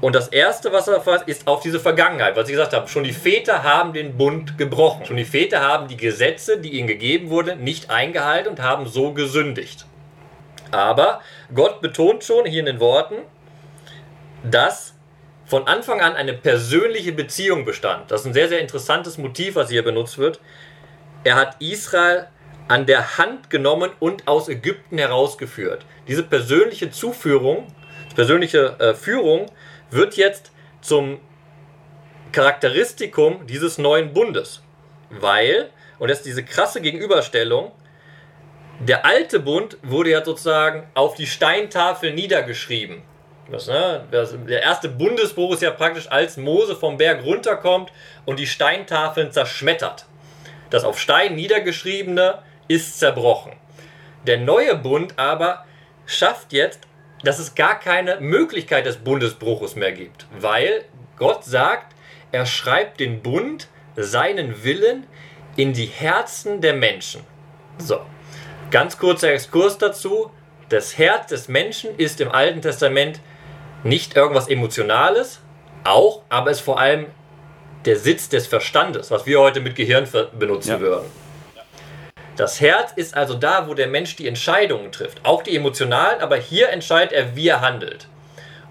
[0.00, 2.36] Und das Erste, was er fasst, ist auf diese Vergangenheit.
[2.36, 5.04] Was ich gesagt habe, schon die Väter haben den Bund gebrochen.
[5.04, 9.12] Schon die Väter haben die Gesetze, die ihnen gegeben wurden, nicht eingehalten und haben so
[9.12, 9.86] gesündigt.
[10.70, 11.20] Aber
[11.52, 13.16] Gott betont schon hier in den Worten,
[14.44, 14.94] dass
[15.46, 18.10] von Anfang an eine persönliche Beziehung bestand.
[18.10, 20.40] Das ist ein sehr, sehr interessantes Motiv, was hier benutzt wird.
[21.24, 22.28] Er hat Israel
[22.68, 25.84] an der Hand genommen und aus Ägypten herausgeführt.
[26.06, 27.66] Diese persönliche Zuführung,
[28.14, 29.46] persönliche äh, Führung
[29.90, 31.18] wird jetzt zum
[32.32, 34.62] Charakteristikum dieses neuen Bundes.
[35.10, 37.72] Weil, und das ist diese krasse Gegenüberstellung,
[38.80, 43.02] der alte Bund wurde ja sozusagen auf die Steintafel niedergeschrieben.
[43.50, 47.90] Das, ne, das, der erste Bundesbruch ist ja praktisch, als Mose vom Berg runterkommt
[48.26, 50.04] und die Steintafeln zerschmettert.
[50.70, 53.52] Das auf Stein niedergeschriebene ist zerbrochen.
[54.26, 55.64] Der neue Bund aber
[56.06, 56.88] schafft jetzt
[57.22, 60.84] dass es gar keine Möglichkeit des Bundesbruches mehr gibt, weil
[61.16, 61.94] Gott sagt,
[62.32, 65.06] er schreibt den Bund, seinen Willen
[65.56, 67.22] in die Herzen der Menschen.
[67.78, 68.00] So,
[68.70, 70.30] ganz kurzer Exkurs dazu.
[70.68, 73.20] Das Herz des Menschen ist im Alten Testament
[73.82, 75.40] nicht irgendwas Emotionales,
[75.84, 77.06] auch, aber es ist vor allem
[77.86, 80.06] der Sitz des Verstandes, was wir heute mit Gehirn
[80.38, 80.80] benutzen ja.
[80.80, 81.06] würden.
[82.38, 86.36] Das Herz ist also da, wo der Mensch die Entscheidungen trifft, auch die emotionalen, aber
[86.36, 88.06] hier entscheidet er, wie er handelt.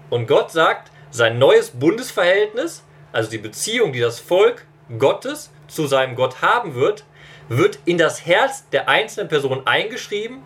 [0.08, 4.64] Und Gott sagt, sein neues Bundesverhältnis, also die Beziehung, die das Volk
[4.98, 7.04] Gottes zu seinem Gott haben wird,
[7.50, 10.44] wird in das Herz der einzelnen Person eingeschrieben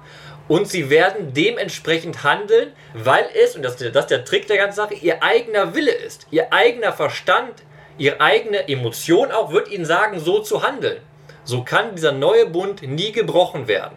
[0.48, 4.78] und sie werden dementsprechend handeln, weil es, und das, das ist der Trick der ganzen
[4.78, 7.62] Sache, ihr eigener Wille ist, ihr eigener Verstand,
[7.98, 11.00] ihre eigene Emotion auch wird ihnen sagen, so zu handeln.
[11.44, 13.96] So kann dieser neue Bund nie gebrochen werden.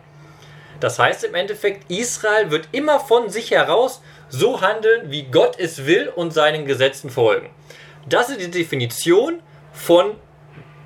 [0.80, 5.86] Das heißt im Endeffekt, Israel wird immer von sich heraus so handeln, wie Gott es
[5.86, 7.50] will und seinen Gesetzen folgen.
[8.08, 10.16] Das ist die Definition von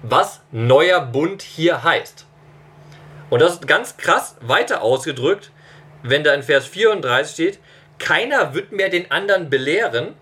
[0.03, 2.25] was neuer Bund hier heißt.
[3.29, 5.51] Und das ist ganz krass weiter ausgedrückt,
[6.03, 7.59] wenn da in Vers 34 steht,
[7.97, 10.15] keiner wird mehr den anderen belehren,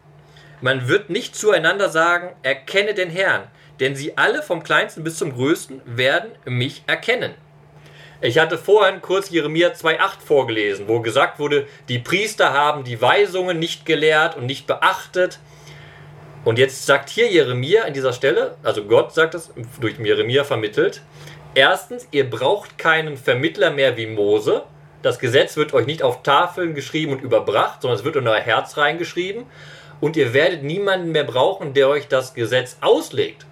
[0.62, 3.44] man wird nicht zueinander sagen, erkenne den Herrn,
[3.80, 7.34] denn sie alle vom kleinsten bis zum größten werden mich erkennen.
[8.20, 13.60] Ich hatte vorhin kurz Jeremia 2.8 vorgelesen, wo gesagt wurde, die Priester haben die Weisungen
[13.60, 15.40] nicht gelehrt und nicht beachtet.
[16.44, 21.02] Und jetzt sagt hier Jeremia an dieser Stelle, also Gott sagt das durch Jeremia vermittelt,
[21.54, 24.64] erstens, ihr braucht keinen Vermittler mehr wie Mose.
[25.04, 28.40] Das Gesetz wird euch nicht auf Tafeln geschrieben und überbracht, sondern es wird in euer
[28.40, 29.44] Herz reingeschrieben.
[30.00, 33.47] Und ihr werdet niemanden mehr brauchen, der euch das Gesetz auslegt.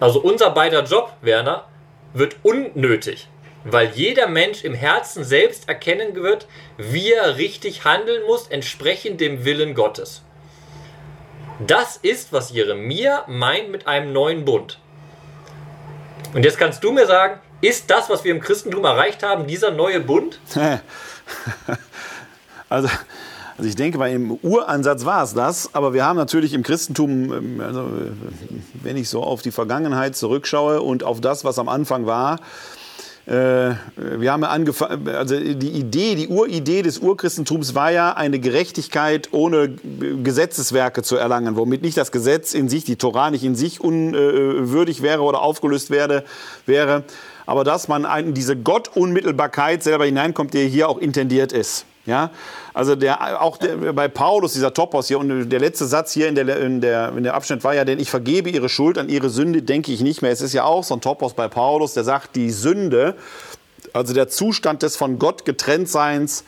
[0.00, 1.66] Also unser beider Job, Werner,
[2.14, 3.28] wird unnötig,
[3.64, 9.44] weil jeder Mensch im Herzen selbst erkennen wird, wie er richtig handeln muss, entsprechend dem
[9.44, 10.22] Willen Gottes.
[11.66, 14.78] Das ist, was Jeremia meint mit einem neuen Bund.
[16.32, 19.70] Und jetzt kannst du mir sagen, ist das, was wir im Christentum erreicht haben, dieser
[19.70, 20.40] neue Bund?
[22.70, 22.88] also
[23.60, 27.30] also ich denke mal, im Uransatz war es das, aber wir haben natürlich im Christentum,
[27.30, 27.84] ähm, also
[28.82, 32.40] wenn ich so auf die Vergangenheit zurückschaue und auf das, was am Anfang war,
[33.26, 39.28] äh, wir haben angefangen, also die Idee, die Uridee des Urchristentums war ja, eine Gerechtigkeit
[39.32, 39.68] ohne
[40.24, 45.02] Gesetzeswerke zu erlangen, womit nicht das Gesetz in sich, die Torah nicht in sich unwürdig
[45.02, 46.24] wäre oder aufgelöst werde,
[46.64, 47.04] wäre,
[47.44, 51.84] aber dass man in diese Gottunmittelbarkeit selber hineinkommt, die hier auch intendiert ist.
[52.10, 52.32] Ja,
[52.74, 56.34] also der, auch der, bei Paulus, dieser Topos hier, und der letzte Satz hier in
[56.34, 59.30] der, in, der, in der Abschnitt war ja, denn ich vergebe ihre Schuld, an ihre
[59.30, 60.32] Sünde denke ich nicht mehr.
[60.32, 63.14] Es ist ja auch so ein Topos bei Paulus, der sagt, die Sünde,
[63.92, 66.42] also der Zustand des von Gott getrenntseins,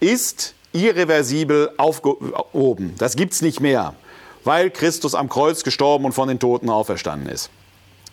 [0.00, 2.94] ist irreversibel aufgehoben.
[2.98, 3.94] Das gibt's nicht mehr,
[4.44, 7.48] weil Christus am Kreuz gestorben und von den Toten auferstanden ist.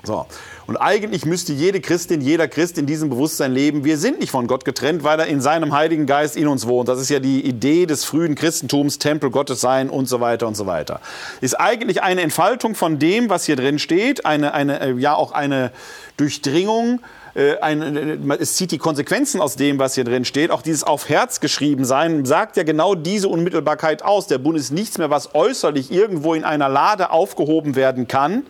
[0.06, 0.26] So.
[0.68, 4.48] Und eigentlich müsste jede Christin, jeder Christ in diesem Bewusstsein leben, wir sind nicht von
[4.48, 6.89] Gott getrennt, weil er in seinem Heiligen Geist in uns wohnt.
[6.89, 10.56] Das ist ja die Idee des frühen Christentums, Tempel Gottes sein und so weiter und
[10.56, 11.00] so weiter.
[11.39, 15.32] Ist eigentlich eine Entfaltung von dem, was hier drin steht, eine, eine, äh, ja auch
[15.32, 15.72] eine
[16.18, 17.00] Durchdringung
[17.36, 20.52] äh, ein, äh, es zieht die Konsequenzen aus dem, was hier drin steht.
[20.52, 24.28] Auch dieses auf Herz geschrieben sein sagt ja genau diese Unmittelbarkeit aus.
[24.28, 28.44] Der Bund ist nichts mehr, was äußerlich irgendwo in einer Lade aufgehoben werden kann.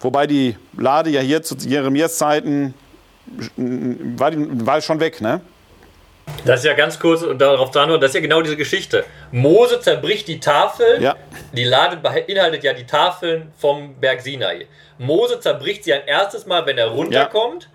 [0.00, 2.74] Wobei die Lade ja hier zu Jeremias Zeiten
[3.56, 5.40] war, die, war schon weg, ne?
[6.46, 9.04] Das ist ja ganz kurz und darauf zu antworten, das ist ja genau diese Geschichte.
[9.30, 11.16] Mose zerbricht die Tafeln, Ja.
[11.52, 14.66] die Lade beinhaltet ja die Tafeln vom Berg Sinai.
[14.98, 17.68] Mose zerbricht sie ein erstes Mal, wenn er runterkommt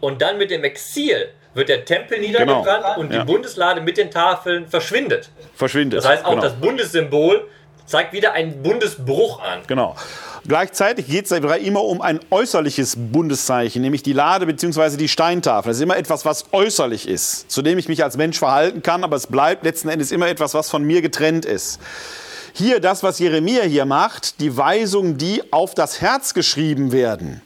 [0.00, 3.00] und dann mit dem Exil wird der Tempel niedergebrannt Genau.
[3.00, 3.20] und Ja.
[3.20, 5.30] die Bundeslade mit den Tafeln verschwindet.
[5.54, 5.98] Verschwindet.
[5.98, 6.42] Das heißt, auch genau.
[6.42, 7.48] das Bundessymbol
[7.86, 9.60] zeigt wieder einen Bundesbruch an.
[9.66, 9.96] Genau.
[10.46, 14.96] Gleichzeitig geht es immer um ein äußerliches Bundeszeichen, nämlich die Lade bzw.
[14.96, 15.70] die Steintafel.
[15.70, 19.04] Das ist immer etwas, was äußerlich ist, zu dem ich mich als Mensch verhalten kann,
[19.04, 21.80] aber es bleibt letzten Endes immer etwas, was von mir getrennt ist.
[22.52, 27.42] Hier das, was Jeremia hier macht, die Weisungen, die auf das Herz geschrieben werden,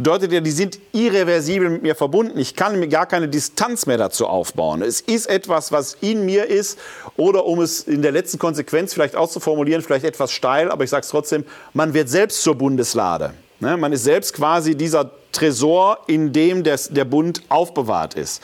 [0.00, 2.38] bedeutet ja, die sind irreversibel mit mir verbunden.
[2.38, 4.80] Ich kann mir gar keine Distanz mehr dazu aufbauen.
[4.80, 6.78] Es ist etwas, was in mir ist
[7.18, 11.02] oder um es in der letzten Konsequenz vielleicht auszuformulieren, vielleicht etwas steil, aber ich sage
[11.02, 13.34] es trotzdem, man wird selbst zur Bundeslade.
[13.60, 13.76] Ne?
[13.76, 18.42] Man ist selbst quasi dieser Tresor, in dem des, der Bund aufbewahrt ist.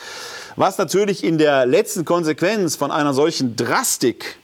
[0.57, 4.37] Was natürlich in der letzten Konsequenz von einer solchen Drastik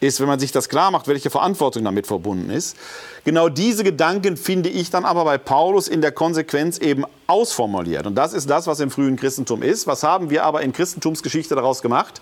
[0.00, 2.76] ist, wenn man sich das klar macht, welche Verantwortung damit verbunden ist.
[3.24, 8.06] Genau diese Gedanken finde ich dann aber bei Paulus in der Konsequenz eben ausformuliert.
[8.06, 9.86] Und das ist das, was im frühen Christentum ist.
[9.86, 12.20] Was haben wir aber in Christentumsgeschichte daraus gemacht?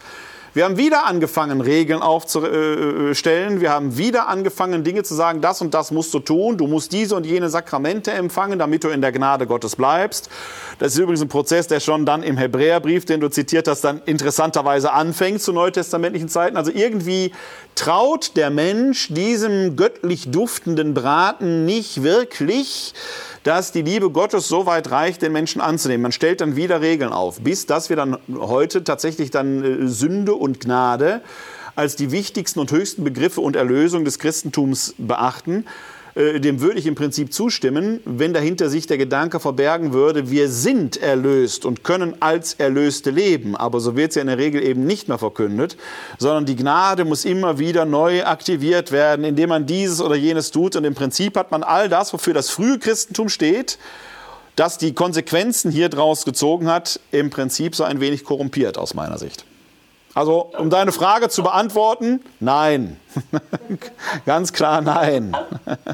[0.55, 3.61] Wir haben wieder angefangen, Regeln aufzustellen.
[3.61, 6.57] Wir haben wieder angefangen, Dinge zu sagen, das und das musst du tun.
[6.57, 10.31] Du musst diese und jene Sakramente empfangen, damit du in der Gnade Gottes bleibst.
[10.79, 14.01] Das ist übrigens ein Prozess, der schon dann im Hebräerbrief, den du zitiert hast, dann
[14.07, 16.57] interessanterweise anfängt zu neutestamentlichen Zeiten.
[16.57, 17.33] Also irgendwie
[17.75, 22.95] traut der Mensch diesem göttlich duftenden Braten nicht wirklich,
[23.45, 26.03] dass die Liebe Gottes so weit reicht, den Menschen anzunehmen.
[26.03, 30.35] Man stellt dann wieder Regeln auf, bis dass wir dann heute tatsächlich dann äh, Sünde
[30.35, 31.21] und Gnade
[31.77, 35.67] als die wichtigsten und höchsten Begriffe und Erlösung des Christentums beachten.
[36.15, 40.49] Äh, Dem würde ich im Prinzip zustimmen, wenn dahinter sich der Gedanke verbergen würde, wir
[40.49, 43.57] sind erlöst und können als Erlöste leben.
[43.57, 45.77] Aber so wird es ja in der Regel eben nicht mehr verkündet,
[46.19, 50.77] sondern die Gnade muss immer wieder neu aktiviert werden, indem man dieses oder jenes tut.
[50.77, 53.79] Und im Prinzip hat man all das, wofür das frühe Christentum steht,
[54.57, 59.19] das die Konsequenzen hier draus gezogen hat, im Prinzip so ein wenig korrumpiert aus meiner
[59.19, 59.45] Sicht.
[60.15, 63.01] Also, um deine Frage zu beantworten, nein.
[64.27, 65.37] Ganz klar nein.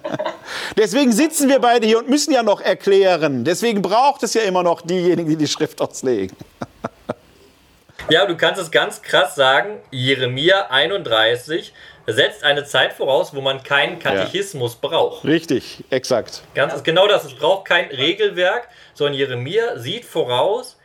[0.76, 3.44] Deswegen sitzen wir beide hier und müssen ja noch erklären.
[3.44, 6.36] Deswegen braucht es ja immer noch diejenigen, die die Schrift auslegen.
[8.08, 11.72] Ja, du kannst es ganz krass sagen, Jeremia 31
[12.06, 15.24] setzt eine Zeit voraus, wo man keinen Katechismus braucht.
[15.24, 16.42] Richtig, exakt.
[16.54, 17.24] Ganz genau das.
[17.24, 20.76] Es braucht kein Regelwerk, sondern Jeremia sieht voraus,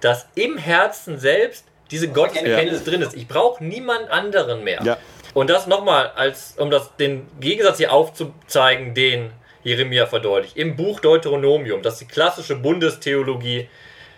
[0.00, 3.14] dass im Herzen selbst diese Gotteserkenntnis drin ist.
[3.14, 4.80] Ich brauche niemand anderen mehr.
[4.82, 4.98] Ja.
[5.32, 9.30] Und das nochmal, als um das, den Gegensatz hier aufzuzeigen, den
[9.62, 10.56] Jeremia verdeutlicht.
[10.56, 13.68] Im Buch Deuteronomium, das ist die klassische Bundestheologie,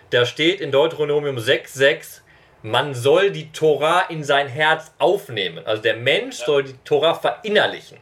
[0.09, 2.21] da steht in Deuteronomium 6,6,
[2.63, 5.63] man soll die Tora in sein Herz aufnehmen.
[5.63, 7.99] Also der Mensch soll die Tora verinnerlichen.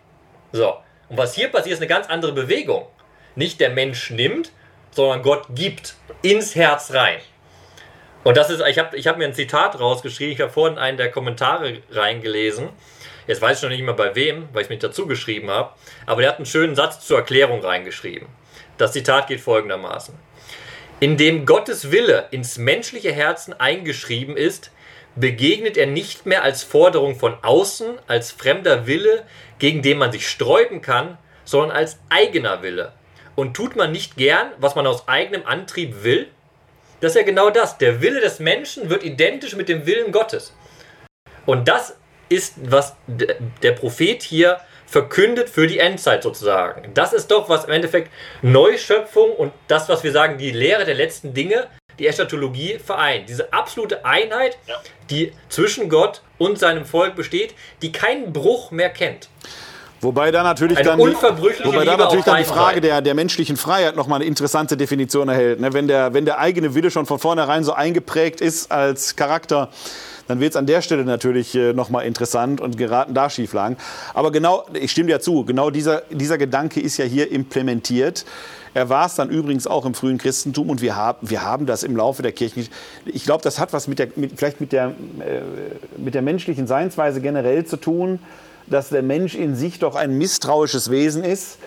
[0.53, 0.77] So.
[1.09, 2.88] Und was hier passiert, ist eine ganz andere Bewegung.
[3.35, 4.51] Nicht der Mensch nimmt,
[4.91, 7.19] sondern Gott gibt ins Herz rein.
[8.25, 10.97] Und das ist, ich habe ich hab mir ein Zitat rausgeschrieben, ich habe vorhin einen
[10.97, 12.69] der Kommentare reingelesen.
[13.27, 15.69] Jetzt weiß ich noch nicht mehr bei wem, weil ich mich dazu geschrieben habe.
[16.07, 18.27] Aber der hat einen schönen Satz zur Erklärung reingeschrieben.
[18.79, 20.15] Das Zitat geht folgendermaßen.
[20.99, 24.71] Indem Gottes Wille ins menschliche Herzen eingeschrieben ist,
[25.15, 29.27] begegnet er nicht mehr als Forderung von außen, als fremder Wille,
[29.59, 32.91] gegen den man sich sträuben kann, sondern als eigener Wille.
[33.35, 36.27] Und tut man nicht gern, was man aus eigenem Antrieb will?
[36.99, 37.77] Das ist ja genau das.
[37.77, 40.53] Der Wille des Menschen wird identisch mit dem Willen Gottes.
[41.45, 41.97] Und das
[42.29, 46.93] ist, was der Prophet hier verkündet für die Endzeit sozusagen.
[46.93, 50.95] Das ist doch, was im Endeffekt Neuschöpfung und das, was wir sagen, die Lehre der
[50.95, 51.67] letzten Dinge,
[51.99, 53.29] die Eschatologie vereint.
[53.29, 54.58] Diese absolute Einheit,
[55.10, 59.29] die zwischen Gott und seinem Volk besteht, die keinen Bruch mehr kennt.
[60.01, 63.58] Wobei da natürlich Eine dann, unverbrüchliche wobei da natürlich dann die Frage der, der menschlichen
[63.58, 65.60] Freiheit nochmal eine interessante Definition erhält.
[65.60, 65.73] Ne?
[65.73, 69.69] Wenn, der, wenn der eigene Wille schon von vornherein so eingeprägt ist als Charakter,
[70.27, 73.77] dann wird es an der Stelle natürlich äh, nochmal interessant und geraten da Schieflagen.
[74.13, 78.25] Aber genau, ich stimme dir zu, genau dieser, dieser Gedanke ist ja hier implementiert.
[78.73, 81.83] Er war es dann übrigens auch im frühen Christentum und wir haben, wir haben das
[81.83, 82.67] im Laufe der Kirchen.
[83.06, 84.87] Ich glaube, das hat was mit der, mit, vielleicht mit der,
[85.19, 85.41] äh,
[85.98, 88.19] mit der menschlichen Seinsweise generell zu tun,
[88.67, 91.57] dass der Mensch in sich doch ein misstrauisches Wesen ist,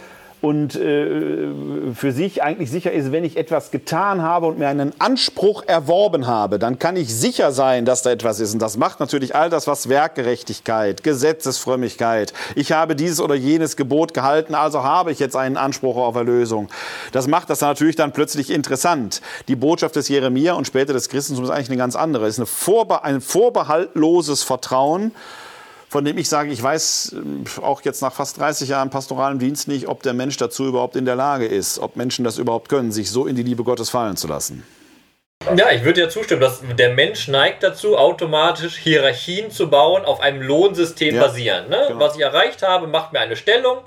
[0.40, 1.48] und äh,
[1.94, 6.26] für sich eigentlich sicher ist, wenn ich etwas getan habe und mir einen Anspruch erworben
[6.26, 8.52] habe, dann kann ich sicher sein, dass da etwas ist.
[8.52, 14.14] Und das macht natürlich all das, was Werkgerechtigkeit, Gesetzesfrömmigkeit, ich habe dieses oder jenes Gebot
[14.14, 16.68] gehalten, also habe ich jetzt einen Anspruch auf Erlösung.
[17.10, 19.20] Das macht das natürlich dann plötzlich interessant.
[19.48, 22.26] Die Botschaft des Jeremia und später des Christentums ist eigentlich eine ganz andere.
[22.26, 25.12] Es ist eine Vorbe ein vorbehaltloses Vertrauen
[25.88, 29.68] von dem ich sage, ich weiß äh, auch jetzt nach fast 30 Jahren pastoralem Dienst
[29.68, 32.92] nicht, ob der Mensch dazu überhaupt in der Lage ist, ob Menschen das überhaupt können,
[32.92, 34.64] sich so in die Liebe Gottes fallen zu lassen.
[35.56, 40.20] Ja, ich würde ja zustimmen, dass der Mensch neigt dazu, automatisch Hierarchien zu bauen, auf
[40.20, 41.70] einem Lohnsystem ja, basierend.
[41.70, 41.84] Ne?
[41.88, 42.00] Genau.
[42.00, 43.78] Was ich erreicht habe, macht mir eine Stellung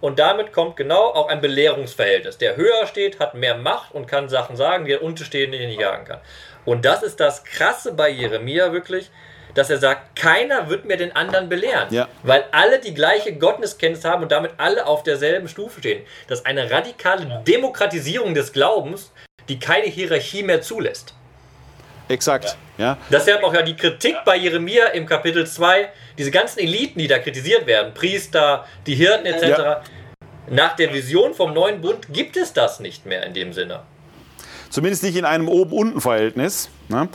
[0.00, 2.38] und damit kommt genau auch ein Belehrungsverhältnis.
[2.38, 6.04] Der höher steht, hat mehr Macht und kann Sachen sagen, die der Unterstehende nicht sagen
[6.04, 6.20] kann.
[6.64, 9.10] Und das ist das Krasse bei Jeremia wirklich,
[9.54, 11.88] dass er sagt, keiner wird mir den anderen belehren.
[11.90, 12.08] Ja.
[12.22, 16.02] Weil alle die gleiche Gotteskenntnis haben und damit alle auf derselben Stufe stehen.
[16.26, 19.12] Das ist eine radikale Demokratisierung des Glaubens,
[19.48, 21.14] die keine Hierarchie mehr zulässt.
[22.08, 22.56] Exakt.
[22.78, 22.96] Ja.
[23.10, 27.18] Deshalb auch ja die Kritik bei Jeremia im Kapitel 2, diese ganzen Eliten, die da
[27.18, 29.42] kritisiert werden, Priester, die Hirten etc.
[29.42, 29.82] Ja.
[30.50, 33.80] Nach der Vision vom neuen Bund gibt es das nicht mehr in dem Sinne.
[34.70, 36.70] Zumindest nicht in einem Oben-Unten-Verhältnis.
[36.88, 37.08] Ne?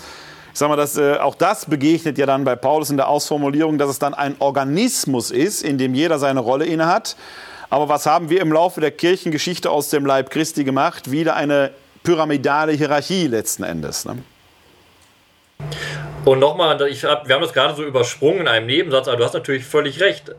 [0.53, 3.89] Sage mal, dass, äh, auch das begegnet ja dann bei Paulus in der Ausformulierung, dass
[3.89, 7.15] es dann ein Organismus ist, in dem jeder seine Rolle innehat.
[7.71, 11.09] Aber was haben wir im Laufe der Kirchengeschichte aus dem Leib Christi gemacht?
[11.09, 11.71] Wieder eine
[12.03, 14.05] pyramidale Hierarchie letzten Endes.
[14.05, 14.21] Ne?
[16.23, 19.33] Und nochmal, hab, wir haben das gerade so übersprungen in einem Nebensatz, aber du hast
[19.33, 20.35] natürlich völlig recht.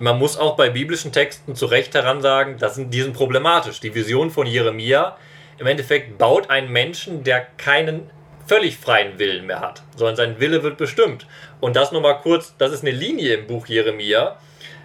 [0.00, 3.80] Man muss auch bei biblischen Texten zu Recht heran sagen, das sind, die sind problematisch.
[3.80, 5.16] Die Vision von Jeremia
[5.58, 8.10] im Endeffekt baut einen Menschen, der keinen
[8.46, 11.26] völlig freien Willen mehr hat, sondern sein Wille wird bestimmt.
[11.60, 14.38] Und das nochmal kurz, das ist eine Linie im Buch Jeremia,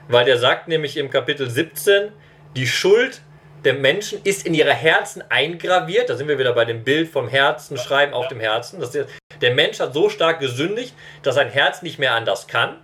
[0.07, 2.11] weil der sagt nämlich im Kapitel 17,
[2.55, 3.21] die Schuld
[3.63, 6.09] der Menschen ist in ihre Herzen eingraviert.
[6.09, 8.79] Da sind wir wieder bei dem Bild vom Herzen, Schreiben auf dem Herzen.
[8.79, 9.07] Das ist,
[9.39, 12.77] der Mensch hat so stark gesündigt, dass sein Herz nicht mehr anders kann.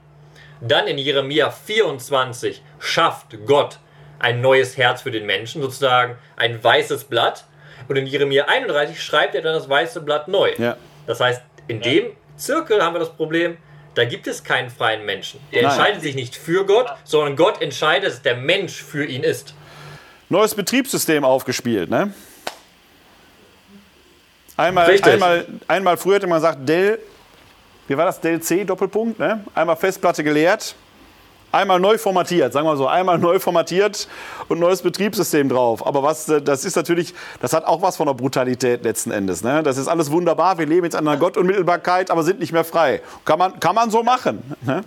[0.61, 3.79] Dann in Jeremia 24 schafft Gott
[4.19, 7.45] ein neues Herz für den Menschen, sozusagen ein weißes Blatt.
[7.87, 10.51] Und in Jeremia 31 schreibt er dann das weiße Blatt neu.
[10.57, 10.77] Ja.
[11.05, 13.57] Das heißt, in dem Zirkel haben wir das Problem,
[13.95, 15.39] da gibt es keinen freien Menschen.
[15.51, 15.71] Der Nein.
[15.71, 19.55] entscheidet sich nicht für Gott, sondern Gott entscheidet, dass der Mensch für ihn ist.
[20.29, 22.13] Neues Betriebssystem aufgespielt, ne?
[24.55, 26.99] Einmal, einmal, einmal früher hätte man gesagt, Dell,
[27.87, 28.19] wie war das?
[28.19, 29.43] Dell C, Doppelpunkt, ne?
[29.55, 30.75] Einmal Festplatte geleert,
[31.51, 34.07] einmal neu formatiert, sagen wir so, einmal neu formatiert
[34.47, 35.85] und neues Betriebssystem drauf.
[35.85, 39.43] Aber was, äh, das ist natürlich, das hat auch was von der Brutalität letzten Endes.
[39.43, 39.63] Ne?
[39.63, 43.01] Das ist alles wunderbar, wir leben jetzt an einer Gottunmittelbarkeit, aber sind nicht mehr frei.
[43.25, 44.43] Kann man, kann man so machen.
[44.61, 44.83] Ne?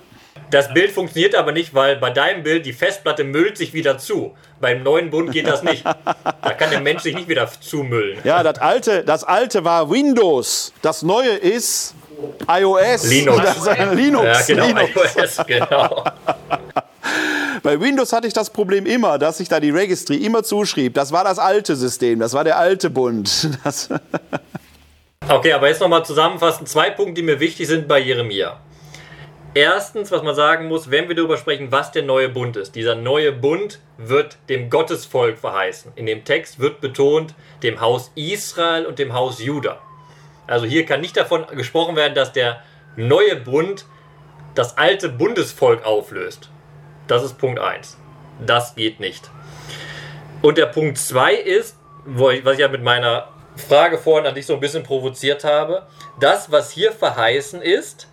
[0.50, 4.34] Das Bild funktioniert aber nicht, weil bei deinem Bild die Festplatte müllt sich wieder zu.
[4.60, 5.84] Beim neuen Bund geht das nicht.
[5.84, 8.18] Da kann der Mensch sich nicht wieder zumüllen.
[8.24, 10.72] Ja, das alte, das alte war Windows.
[10.82, 11.94] Das neue ist
[12.48, 13.04] iOS.
[13.04, 13.38] Linux.
[13.94, 14.48] Linux.
[14.48, 15.16] Ja, genau, Linux.
[15.16, 16.04] iOS, genau.
[17.62, 20.94] Bei Windows hatte ich das Problem immer, dass ich da die Registry immer zuschrieb.
[20.94, 23.50] Das war das alte System, das war der alte Bund.
[23.64, 23.90] Das
[25.28, 26.66] okay, aber jetzt nochmal zusammenfassen.
[26.66, 28.60] Zwei Punkte, die mir wichtig sind bei Jeremia.
[29.52, 32.74] Erstens, was man sagen muss, wenn wir darüber sprechen, was der neue Bund ist.
[32.76, 35.92] Dieser neue Bund wird dem Gottesvolk verheißen.
[35.96, 39.80] In dem Text wird betont dem Haus Israel und dem Haus Juda.
[40.46, 42.62] Also hier kann nicht davon gesprochen werden, dass der
[42.96, 43.84] neue Bund
[44.54, 46.48] das alte Bundesvolk auflöst.
[47.10, 47.96] Das ist Punkt 1.
[48.46, 49.28] Das geht nicht.
[50.42, 54.46] Und der Punkt 2 ist, ich, was ich ja mit meiner Frage vorhin an dich
[54.46, 55.88] so ein bisschen provoziert habe,
[56.20, 58.06] das, was hier verheißen ist,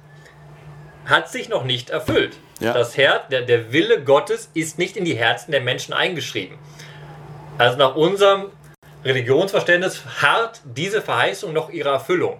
[1.06, 2.38] hat sich noch nicht erfüllt.
[2.60, 2.74] Ja.
[2.74, 6.58] Das Herz, der, der Wille Gottes ist nicht in die Herzen der Menschen eingeschrieben.
[7.60, 8.48] Also nach unserem
[9.06, 12.40] Religionsverständnis hart diese Verheißung noch ihre Erfüllung.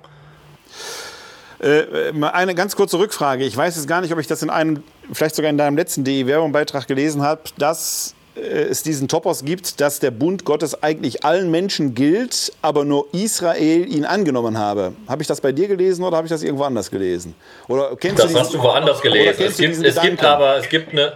[1.60, 3.44] Äh, eine ganz kurze Rückfrage.
[3.44, 6.04] Ich weiß jetzt gar nicht, ob ich das in einem, vielleicht sogar in deinem letzten
[6.04, 11.50] DE-Werbung-Beitrag gelesen habe, dass äh, es diesen Topos gibt, dass der Bund Gottes eigentlich allen
[11.50, 14.94] Menschen gilt, aber nur Israel ihn angenommen habe.
[15.08, 17.34] Habe ich das bei dir gelesen oder habe ich das irgendwo anders gelesen?
[17.68, 19.44] Oder kennst das du hast du woanders gelesen.
[19.44, 21.14] Es gibt, es gibt aber es gibt eine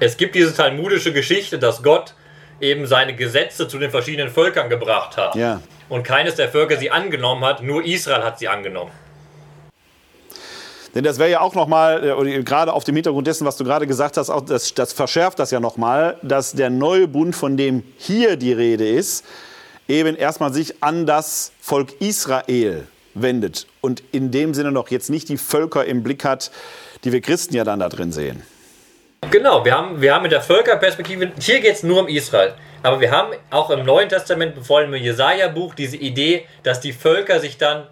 [0.00, 2.14] es gibt diese talmudische Geschichte, dass Gott
[2.60, 5.34] eben seine Gesetze zu den verschiedenen Völkern gebracht hat.
[5.34, 5.60] Ja.
[5.90, 8.90] Und keines der Völker sie angenommen hat, nur Israel hat sie angenommen.
[10.94, 13.86] Denn das wäre ja auch nochmal, äh, gerade auf dem Hintergrund dessen, was du gerade
[13.86, 17.84] gesagt hast, auch das, das verschärft das ja nochmal, dass der neue Bund, von dem
[17.96, 19.24] hier die Rede ist,
[19.88, 25.28] eben erstmal sich an das Volk Israel wendet und in dem Sinne noch jetzt nicht
[25.28, 26.50] die Völker im Blick hat,
[27.04, 28.42] die wir Christen ja dann da drin sehen.
[29.30, 32.54] Genau, wir haben, wir haben mit der Völkerperspektive, hier geht es nur um Israel.
[32.82, 36.92] Aber wir haben auch im Neuen Testament, vor allem im Jesaja-Buch, diese Idee, dass die
[36.92, 37.86] Völker sich dann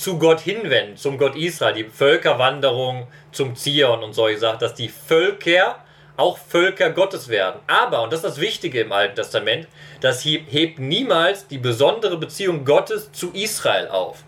[0.00, 4.88] zu Gott hinwenden, zum Gott Israel, die Völkerwanderung zum Zion und solche Sachen, dass die
[4.88, 5.76] Völker
[6.16, 7.60] auch Völker Gottes werden.
[7.66, 9.68] Aber, und das ist das Wichtige im Alten Testament,
[10.00, 14.24] das hebt niemals die besondere Beziehung Gottes zu Israel auf.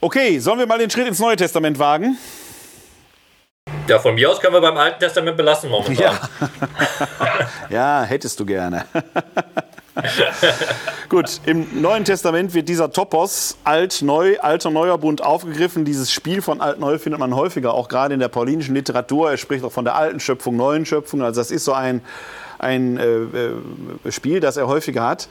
[0.00, 2.16] Okay, sollen wir mal den Schritt ins Neue Testament wagen?
[3.88, 5.96] Ja, von mir aus können wir beim Alten Testament belassen momentan.
[5.96, 6.20] Ja,
[7.68, 8.84] ja hättest du gerne.
[11.08, 15.86] Gut, im Neuen Testament wird dieser Topos alt-neu, alter neuer Bund aufgegriffen.
[15.86, 19.30] Dieses Spiel von alt-neu findet man häufiger, auch gerade in der paulinischen Literatur.
[19.30, 21.22] Er spricht auch von der alten Schöpfung, neuen Schöpfung.
[21.22, 22.02] Also das ist so ein,
[22.58, 25.30] ein äh, äh Spiel, das er häufiger hat.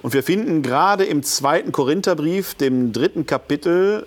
[0.00, 4.06] Und wir finden gerade im zweiten Korintherbrief, dem dritten Kapitel,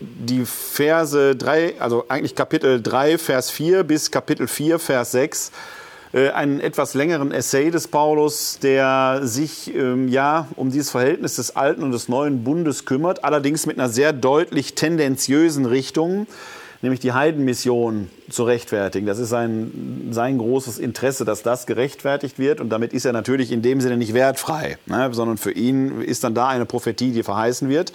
[0.00, 5.52] die Verse 3, also eigentlich Kapitel 3, Vers 4 bis Kapitel 4, Vers 6, äh,
[6.14, 11.82] einen etwas längeren Essay des Paulus, der sich ähm, ja um dieses Verhältnis des alten
[11.82, 16.28] und des neuen Bundes kümmert, allerdings mit einer sehr deutlich tendenziösen Richtung,
[16.82, 19.06] nämlich die Heidenmission zu rechtfertigen.
[19.06, 22.60] Das ist sein, sein großes Interesse, dass das gerechtfertigt wird.
[22.60, 26.22] Und damit ist er natürlich in dem Sinne nicht wertfrei, ne, sondern für ihn ist
[26.22, 27.92] dann da eine Prophetie, die verheißen wird.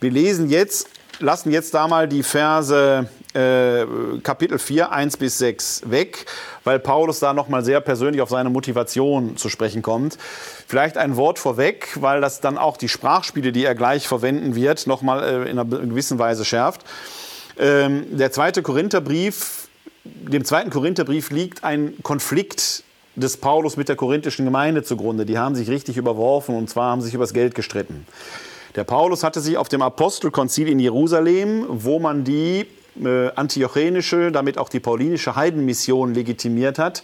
[0.00, 0.88] Wir lesen jetzt,
[1.18, 3.86] lassen jetzt da mal die Verse äh,
[4.22, 6.26] Kapitel 4, 1 bis 6 weg,
[6.62, 10.18] weil Paulus da nochmal sehr persönlich auf seine Motivation zu sprechen kommt.
[10.66, 14.86] Vielleicht ein Wort vorweg, weil das dann auch die Sprachspiele, die er gleich verwenden wird,
[14.86, 16.82] nochmal äh, in einer gewissen Weise schärft.
[17.58, 19.68] Ähm, der zweite Korintherbrief,
[20.04, 22.84] dem zweiten Korintherbrief liegt ein Konflikt
[23.16, 25.24] des Paulus mit der korinthischen Gemeinde zugrunde.
[25.24, 28.06] Die haben sich richtig überworfen und zwar haben sich übers Geld gestritten.
[28.74, 32.66] Der Paulus hatte sich auf dem Apostelkonzil in Jerusalem, wo man die
[33.02, 37.02] äh, antiochenische, damit auch die paulinische Heidenmission legitimiert hat,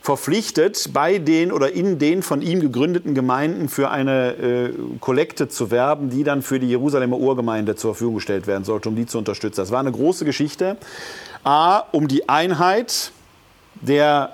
[0.00, 4.70] verpflichtet, bei den oder in den von ihm gegründeten Gemeinden für eine äh,
[5.00, 8.96] Kollekte zu werben, die dann für die Jerusalemer Urgemeinde zur Verfügung gestellt werden sollte, um
[8.96, 9.60] die zu unterstützen.
[9.60, 10.76] Das war eine große Geschichte.
[11.44, 13.12] A, um die Einheit
[13.74, 14.32] der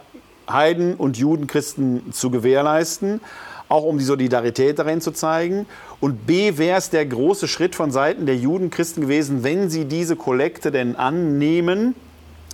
[0.48, 3.20] Heiden und Judenchristen zu gewährleisten,
[3.68, 5.66] auch um die Solidarität darin zu zeigen
[6.04, 10.16] und B, wäre es der große Schritt von Seiten der Judenchristen gewesen, wenn sie diese
[10.16, 11.94] Kollekte denn annehmen,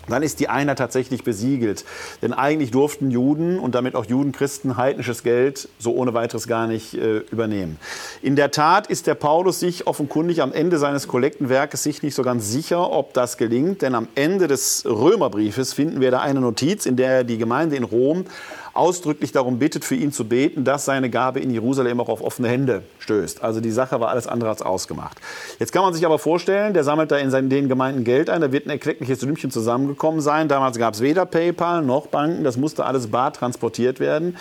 [0.08, 1.84] dann ist die Einheit tatsächlich besiegelt.
[2.22, 6.94] Denn eigentlich durften Juden und damit auch Judenchristen heidnisches Geld so ohne weiteres gar nicht
[6.94, 7.76] äh, übernehmen.
[8.22, 12.22] In der Tat ist der Paulus sich offenkundig am Ende seines Kollektenwerkes sich nicht so
[12.22, 13.82] ganz sicher, ob das gelingt.
[13.82, 17.74] Denn am Ende des Römerbriefes finden wir da eine Notiz, in der er die Gemeinde
[17.74, 18.26] in Rom
[18.74, 22.48] ausdrücklich darum bittet, für ihn zu beten, dass seine Gabe in Jerusalem auch auf offene
[22.48, 23.42] Hände stößt.
[23.42, 25.20] Also die Sache war alles andere als ausgemacht.
[25.58, 28.40] Jetzt kann man sich aber vorstellen, der sammelt da in seinen, den Gemeinden Geld ein,
[28.40, 30.48] da wird ein erkleckliches Sümmchen zusammengekommen sein.
[30.48, 34.36] Damals gab es weder PayPal noch Banken, das musste alles bar transportiert werden.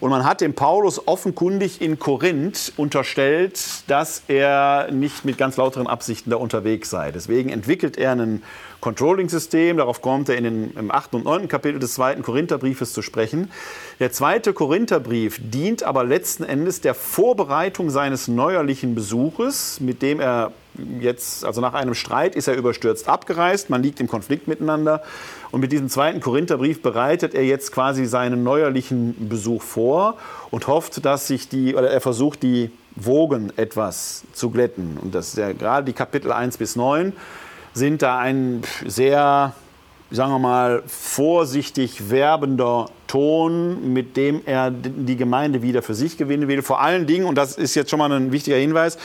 [0.00, 5.86] Und man hat dem Paulus offenkundig in Korinth unterstellt, dass er nicht mit ganz lauteren
[5.86, 7.10] Absichten da unterwegs sei.
[7.10, 8.42] Deswegen entwickelt er einen
[8.84, 9.78] Controlling-System.
[9.78, 11.14] Darauf kommt er in den, im 8.
[11.14, 11.48] und 9.
[11.48, 13.50] Kapitel des zweiten Korintherbriefes zu sprechen.
[13.98, 20.52] Der zweite Korintherbrief dient aber letzten Endes der Vorbereitung seines neuerlichen Besuches, mit dem er
[21.00, 25.02] jetzt, also nach einem Streit ist er überstürzt abgereist, man liegt im Konflikt miteinander.
[25.50, 30.18] Und mit diesem zweiten Korintherbrief bereitet er jetzt quasi seinen neuerlichen Besuch vor
[30.50, 34.98] und hofft, dass sich die, oder er versucht, die Wogen etwas zu glätten.
[35.00, 37.14] Und das ist ja gerade die Kapitel 1 bis 9
[37.74, 39.52] sind da ein sehr,
[40.10, 46.48] sagen wir mal, vorsichtig werbender Ton, mit dem er die Gemeinde wieder für sich gewinnen
[46.48, 46.62] will.
[46.62, 48.96] Vor allen Dingen, und das ist jetzt schon mal ein wichtiger Hinweis,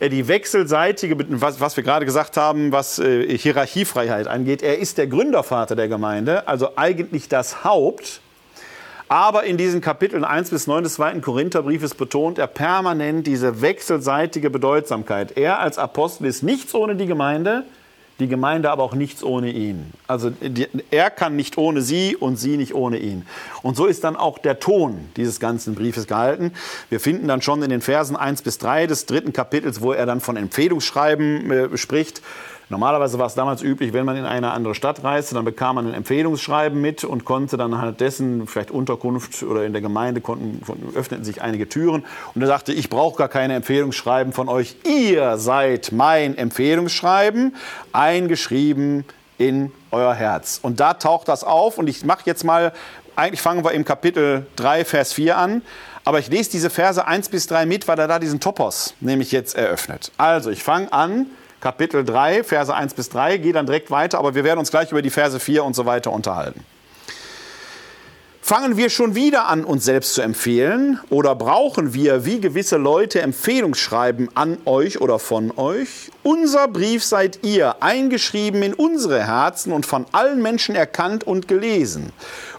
[0.00, 4.98] er die wechselseitige, was, was, wir gerade gesagt haben, was äh, Hierarchiefreiheit angeht, er ist
[4.98, 8.20] der Gründervater der Gemeinde, also eigentlich das Haupt.
[9.08, 14.50] Aber in diesen Kapiteln 1 bis 9 des zweiten Korintherbriefes betont er permanent diese wechselseitige
[14.50, 15.36] Bedeutsamkeit.
[15.36, 17.64] Er als Apostel ist nichts ohne die Gemeinde,
[18.20, 19.92] die Gemeinde aber auch nichts ohne ihn.
[20.06, 23.26] Also die, er kann nicht ohne sie und sie nicht ohne ihn.
[23.62, 26.52] Und so ist dann auch der Ton dieses ganzen Briefes gehalten.
[26.90, 30.06] Wir finden dann schon in den Versen 1 bis 3 des dritten Kapitels, wo er
[30.06, 32.22] dann von Empfehlungsschreiben äh, spricht,
[32.70, 35.88] Normalerweise war es damals üblich, wenn man in eine andere Stadt reiste, dann bekam man
[35.88, 40.62] ein Empfehlungsschreiben mit und konnte dann halt dessen, vielleicht Unterkunft oder in der Gemeinde konnten,
[40.94, 42.04] öffneten sich einige Türen.
[42.34, 44.76] Und er sagte, ich brauche gar keine Empfehlungsschreiben von euch.
[44.84, 47.54] Ihr seid mein Empfehlungsschreiben,
[47.92, 49.04] eingeschrieben
[49.36, 50.58] in euer Herz.
[50.62, 52.72] Und da taucht das auf und ich mache jetzt mal,
[53.14, 55.62] eigentlich fangen wir im Kapitel 3, Vers 4 an.
[56.06, 59.32] Aber ich lese diese Verse 1 bis 3 mit, weil er da diesen Topos nämlich
[59.32, 60.12] jetzt eröffnet.
[60.18, 61.26] Also, ich fange an
[61.64, 64.90] Kapitel 3, Verse 1 bis 3, gehe dann direkt weiter, aber wir werden uns gleich
[64.90, 66.62] über die Verse 4 und so weiter unterhalten.
[68.46, 71.00] Fangen wir schon wieder an, uns selbst zu empfehlen?
[71.08, 76.10] Oder brauchen wir, wie gewisse Leute, Empfehlungsschreiben an euch oder von euch?
[76.22, 82.12] Unser Brief seid ihr, eingeschrieben in unsere Herzen und von allen Menschen erkannt und gelesen.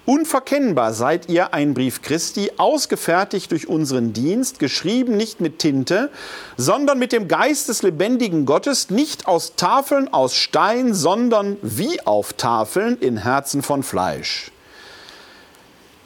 [0.07, 6.09] Unverkennbar seid ihr ein Brief Christi, ausgefertigt durch unseren Dienst, geschrieben nicht mit Tinte,
[6.57, 12.33] sondern mit dem Geist des lebendigen Gottes, nicht aus Tafeln aus Stein, sondern wie auf
[12.33, 14.51] Tafeln in Herzen von Fleisch.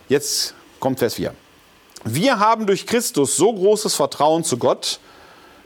[0.09, 1.33] Jetzt kommt Vers 4.
[2.03, 4.99] Wir haben durch Christus so großes Vertrauen zu Gott,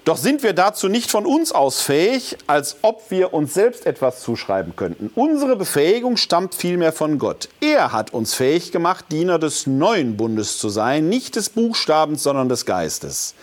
[0.04, 4.22] doch sind wir dazu nicht von uns aus fähig, als ob wir uns selbst etwas
[4.22, 5.10] zuschreiben könnten.
[5.16, 7.48] Unsere Befähigung stammt vielmehr von Gott.
[7.62, 12.50] Er hat uns fähig gemacht, Diener des neuen Bundes zu sein, nicht des Buchstabens, sondern
[12.50, 13.36] des Geistes.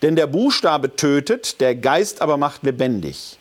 [0.00, 3.39] Denn der Buchstabe tötet, der Geist aber macht lebendig.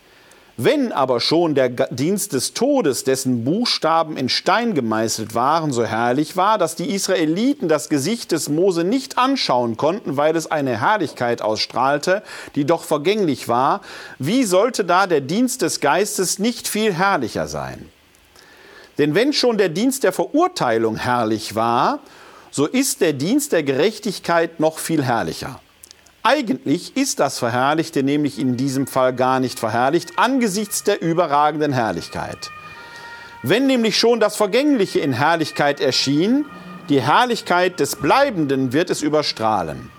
[0.62, 6.36] Wenn aber schon der Dienst des Todes, dessen Buchstaben in Stein gemeißelt waren, so herrlich
[6.36, 11.42] war, dass die Israeliten das Gesicht des Mose nicht anschauen konnten, weil es eine Herrlichkeit
[11.42, 12.24] ausstrahlte,
[12.56, 13.80] die doch vergänglich war,
[14.18, 17.88] wie sollte da der Dienst des Geistes nicht viel herrlicher sein?
[18.98, 22.00] Denn wenn schon der Dienst der Verurteilung herrlich war,
[22.52, 25.62] so ist der Dienst der Gerechtigkeit noch viel herrlicher.
[26.32, 32.52] Eigentlich ist das Verherrlichte nämlich in diesem Fall gar nicht verherrlicht angesichts der überragenden Herrlichkeit.
[33.42, 36.46] Wenn nämlich schon das Vergängliche in Herrlichkeit erschien,
[36.88, 39.90] die Herrlichkeit des Bleibenden wird es überstrahlen.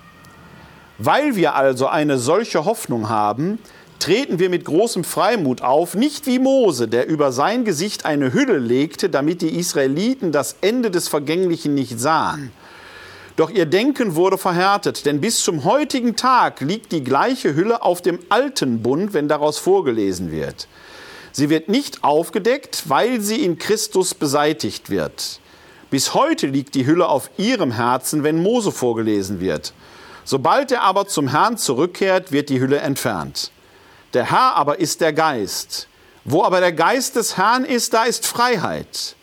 [0.98, 3.58] Weil wir also eine solche Hoffnung haben,
[3.98, 8.58] treten wir mit großem Freimut auf, nicht wie Mose, der über sein Gesicht eine Hülle
[8.58, 12.52] legte, damit die Israeliten das Ende des Vergänglichen nicht sahen.
[13.40, 18.02] Doch ihr Denken wurde verhärtet, denn bis zum heutigen Tag liegt die gleiche Hülle auf
[18.02, 20.68] dem alten Bund, wenn daraus vorgelesen wird.
[21.32, 25.40] Sie wird nicht aufgedeckt, weil sie in Christus beseitigt wird.
[25.88, 29.72] Bis heute liegt die Hülle auf ihrem Herzen, wenn Mose vorgelesen wird.
[30.24, 33.52] Sobald er aber zum Herrn zurückkehrt, wird die Hülle entfernt.
[34.12, 35.88] Der Herr aber ist der Geist.
[36.26, 39.16] Wo aber der Geist des Herrn ist, da ist Freiheit.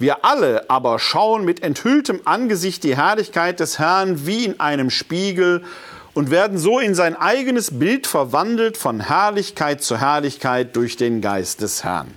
[0.00, 5.62] Wir alle aber schauen mit enthülltem Angesicht die Herrlichkeit des Herrn wie in einem Spiegel
[6.14, 11.60] und werden so in sein eigenes Bild verwandelt von Herrlichkeit zu Herrlichkeit durch den Geist
[11.60, 12.14] des Herrn.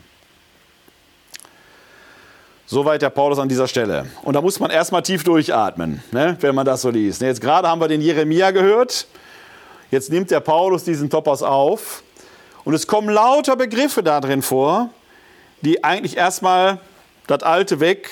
[2.67, 4.05] Soweit der Paulus an dieser Stelle.
[4.21, 7.21] Und da muss man erstmal tief durchatmen, ne, wenn man das so liest.
[7.21, 9.07] Jetzt gerade haben wir den Jeremia gehört.
[9.91, 12.01] Jetzt nimmt der Paulus diesen Topos auf.
[12.63, 14.89] Und es kommen lauter Begriffe da drin vor,
[15.63, 16.79] die eigentlich erstmal
[17.28, 18.09] das Alte weg,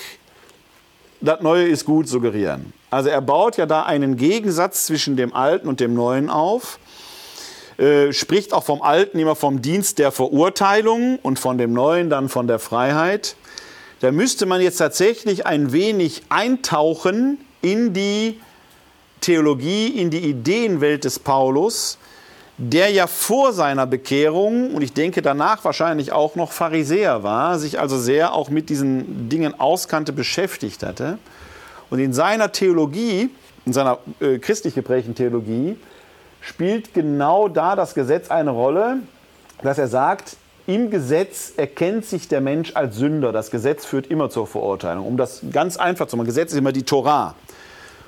[1.20, 2.72] das Neue ist gut suggerieren.
[2.90, 6.78] Also er baut ja da einen Gegensatz zwischen dem Alten und dem Neuen auf,
[7.78, 12.28] äh, spricht auch vom Alten immer vom Dienst der Verurteilung und von dem Neuen dann
[12.28, 13.34] von der Freiheit.
[14.00, 18.40] Da müsste man jetzt tatsächlich ein wenig eintauchen in die
[19.20, 21.98] Theologie, in die Ideenwelt des Paulus,
[22.64, 27.80] der ja vor seiner Bekehrung und ich denke danach wahrscheinlich auch noch Pharisäer war, sich
[27.80, 31.18] also sehr auch mit diesen Dingen auskannte, beschäftigt hatte.
[31.90, 33.30] Und in seiner Theologie,
[33.66, 35.76] in seiner äh, christlich geprägten Theologie,
[36.40, 38.98] spielt genau da das Gesetz eine Rolle,
[39.62, 40.36] dass er sagt,
[40.68, 43.32] im Gesetz erkennt sich der Mensch als Sünder.
[43.32, 45.04] Das Gesetz führt immer zur Verurteilung.
[45.04, 47.34] Um das ganz einfach zu machen, Gesetz ist immer die Torah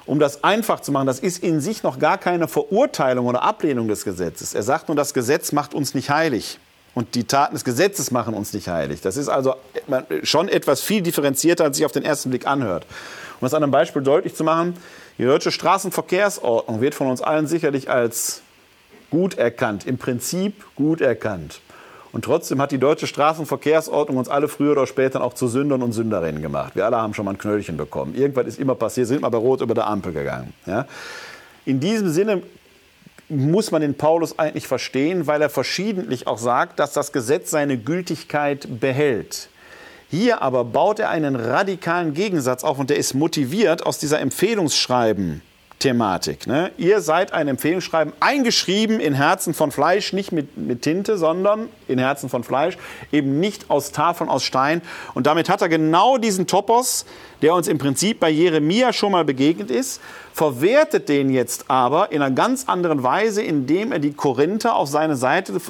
[0.07, 3.88] um das einfach zu machen, das ist in sich noch gar keine Verurteilung oder Ablehnung
[3.88, 4.55] des Gesetzes.
[4.55, 6.59] Er sagt nur, das Gesetz macht uns nicht heilig.
[6.94, 9.00] Und die Taten des Gesetzes machen uns nicht heilig.
[9.00, 9.57] Das ist also
[10.22, 12.86] schon etwas viel differenzierter, als sich auf den ersten Blick anhört.
[13.40, 14.76] Um das an einem Beispiel deutlich zu machen,
[15.18, 18.42] die deutsche Straßenverkehrsordnung wird von uns allen sicherlich als
[19.11, 21.61] gut erkannt, im Prinzip gut erkannt.
[22.14, 25.90] Und trotzdem hat die deutsche Straßenverkehrsordnung uns alle früher oder später auch zu Sündern und
[25.90, 26.76] Sünderinnen gemacht.
[26.76, 28.14] Wir alle haben schon mal ein Knöllchen bekommen.
[28.14, 30.54] Irgendwas ist immer passiert, sind mal bei Rot über der Ampel gegangen.
[30.64, 30.86] Ja?
[31.66, 32.42] In diesem Sinne
[33.28, 37.78] muss man den Paulus eigentlich verstehen, weil er verschiedentlich auch sagt, dass das Gesetz seine
[37.78, 39.48] Gültigkeit behält.
[40.08, 45.42] Hier aber baut er einen radikalen Gegensatz auf und der ist motiviert aus dieser Empfehlungsschreiben
[45.85, 46.47] Thematik.
[46.47, 46.72] Ne?
[46.78, 51.99] Ihr seid ein Empfehlungsschreiben eingeschrieben in Herzen von Fleisch, nicht mit, mit Tinte, sondern in
[51.99, 52.78] Herzen von Fleisch,
[53.12, 54.80] eben nicht aus Tafeln aus Stein.
[55.12, 57.05] Und damit hat er genau diesen Topos,
[57.43, 60.01] der uns im Prinzip bei Jeremia schon mal begegnet ist,
[60.32, 65.16] verwertet den jetzt aber in einer ganz anderen Weise, indem er die Korinther auf seine
[65.16, 65.61] Seite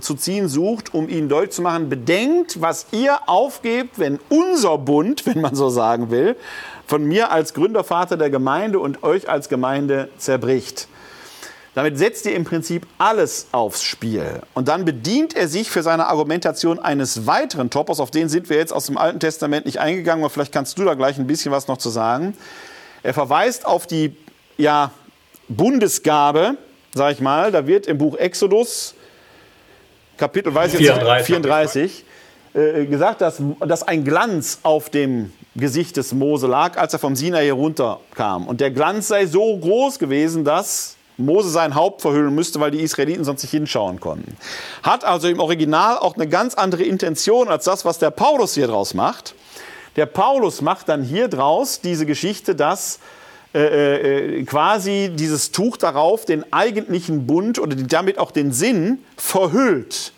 [0.00, 5.26] zu ziehen sucht, um ihnen deutlich zu machen, bedenkt, was ihr aufgebt, wenn unser Bund,
[5.26, 6.36] wenn man so sagen will,
[6.88, 10.88] von mir als Gründervater der Gemeinde und euch als Gemeinde zerbricht.
[11.74, 14.40] Damit setzt er im Prinzip alles aufs Spiel.
[14.54, 18.56] Und dann bedient er sich für seine Argumentation eines weiteren Topos, auf den sind wir
[18.56, 21.52] jetzt aus dem Alten Testament nicht eingegangen, aber vielleicht kannst du da gleich ein bisschen
[21.52, 22.34] was noch zu sagen.
[23.02, 24.16] Er verweist auf die
[24.56, 24.90] ja,
[25.48, 26.56] Bundesgabe,
[26.94, 28.94] sag ich mal, da wird im Buch Exodus,
[30.16, 31.26] Kapitel weiß ich 34.
[31.26, 32.04] 34
[32.54, 37.16] äh, gesagt, dass, dass ein Glanz auf dem Gesicht des Mose lag, als er vom
[37.16, 38.46] Sinai herunterkam.
[38.46, 42.80] Und der Glanz sei so groß gewesen, dass Mose sein Haupt verhüllen müsste, weil die
[42.80, 44.36] Israeliten sonst nicht hinschauen konnten.
[44.82, 48.68] Hat also im Original auch eine ganz andere Intention als das, was der Paulus hier
[48.68, 49.34] draus macht.
[49.96, 53.00] Der Paulus macht dann hier draus diese Geschichte, dass
[53.54, 60.12] äh, äh, quasi dieses Tuch darauf den eigentlichen Bund oder damit auch den Sinn verhüllt.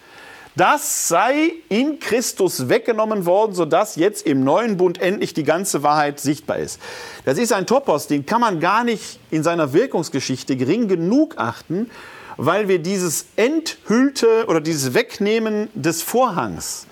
[0.57, 6.19] Das sei in Christus weggenommen worden, sodass jetzt im neuen Bund endlich die ganze Wahrheit
[6.19, 6.81] sichtbar ist.
[7.25, 11.89] Das ist ein Topos, den kann man gar nicht in seiner Wirkungsgeschichte gering genug achten,
[12.37, 16.87] weil wir dieses Enthüllte oder dieses Wegnehmen des Vorhangs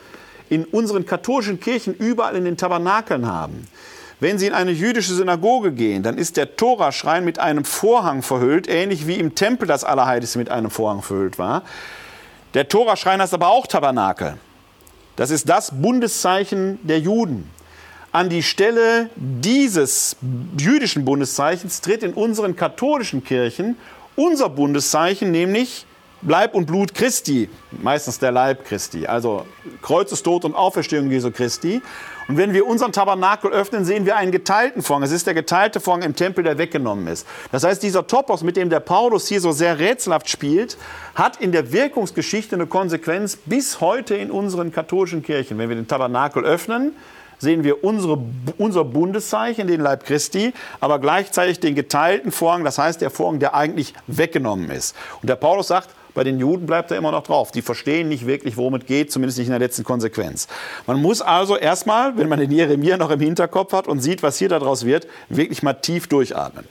[0.49, 3.67] in unseren katholischen Kirchen überall in den Tabernakeln haben.
[4.21, 8.69] Wenn Sie in eine jüdische Synagoge gehen, dann ist der Toraschrein mit einem Vorhang verhüllt,
[8.69, 11.63] ähnlich wie im Tempel das Allerheiligste mit einem Vorhang verhüllt war.
[12.55, 14.39] Der Toraschrein heißt aber auch Tabernakel.
[15.17, 17.51] Das ist das Bundeszeichen der Juden.
[18.11, 20.17] An die Stelle dieses
[20.59, 23.77] jüdischen Bundeszeichens tritt in unseren katholischen Kirchen
[24.17, 25.87] unser Bundeszeichen, nämlich
[26.23, 29.47] Leib und Blut Christi, meistens der Leib Christi, also
[29.83, 31.81] Kreuzestod und Auferstehung Jesu Christi.
[32.29, 35.03] Und wenn wir unseren Tabernakel öffnen, sehen wir einen geteilten Vorhang.
[35.03, 37.27] Es ist der geteilte Vorhang im Tempel, der weggenommen ist.
[37.53, 40.77] Das heißt, dieser Topos, mit dem der Paulus hier so sehr rätselhaft spielt,
[41.15, 45.57] hat in der Wirkungsgeschichte eine Konsequenz bis heute in unseren katholischen Kirchen.
[45.57, 46.95] Wenn wir den Tabernakel öffnen,
[47.39, 48.19] sehen wir unsere,
[48.59, 53.55] unser Bundeszeichen, den Leib Christi, aber gleichzeitig den geteilten Vorhang, das heißt der Vorhang, der
[53.55, 54.95] eigentlich weggenommen ist.
[55.23, 55.89] Und der Paulus sagt,
[56.19, 57.53] bei den Juden bleibt er immer noch drauf.
[57.53, 60.49] Die verstehen nicht wirklich, worum es geht, zumindest nicht in der letzten Konsequenz.
[60.89, 64.37] Man muss also erstmal, wenn man den Jeremia noch im Hinterkopf hat und sieht, was
[64.37, 66.65] hier daraus wird, wirklich mal tief durchatmen.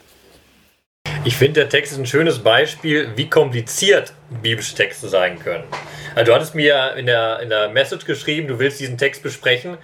[1.24, 5.64] Ich finde, der Text ist ein schönes Beispiel, wie kompliziert biblische Texte sein können.
[6.14, 9.78] Also du hattest mir in der, in der Message geschrieben, du willst diesen Text besprechen.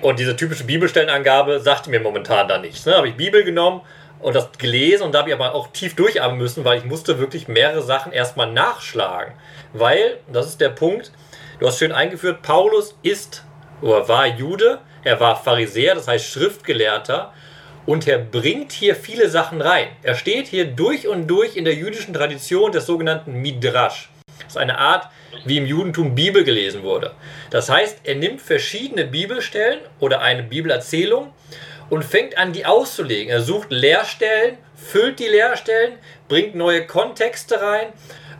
[0.00, 2.84] Und diese typische Bibelstellenangabe sagte mir momentan da nichts.
[2.84, 2.96] Ne?
[2.96, 3.82] Habe ich Bibel genommen
[4.22, 7.18] und das gelesen und da habe ich aber auch tief durchatmen müssen, weil ich musste
[7.18, 9.34] wirklich mehrere Sachen erstmal nachschlagen.
[9.72, 11.12] Weil, das ist der Punkt,
[11.58, 13.44] du hast schön eingeführt, Paulus ist
[13.80, 17.32] oder war Jude, er war Pharisäer, das heißt Schriftgelehrter
[17.84, 19.88] und er bringt hier viele Sachen rein.
[20.02, 24.08] Er steht hier durch und durch in der jüdischen Tradition des sogenannten Midrash.
[24.38, 25.08] Das ist eine Art,
[25.44, 27.12] wie im Judentum Bibel gelesen wurde.
[27.50, 31.32] Das heißt, er nimmt verschiedene Bibelstellen oder eine Bibelerzählung
[31.90, 33.30] und fängt an, die auszulegen.
[33.30, 35.94] Er sucht Leerstellen, füllt die Leerstellen,
[36.28, 37.92] bringt neue Kontexte rein.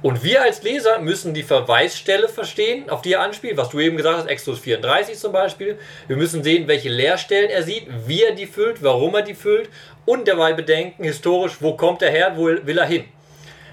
[0.03, 3.97] Und wir als Leser müssen die Verweisstelle verstehen, auf die er anspielt, was du eben
[3.97, 5.79] gesagt hast, Exodus 34 zum Beispiel.
[6.09, 9.69] Wir müssen sehen, welche Leerstellen er sieht, wie er die füllt, warum er die füllt
[10.05, 13.05] und dabei bedenken, historisch, wo kommt er her, wo will er hin.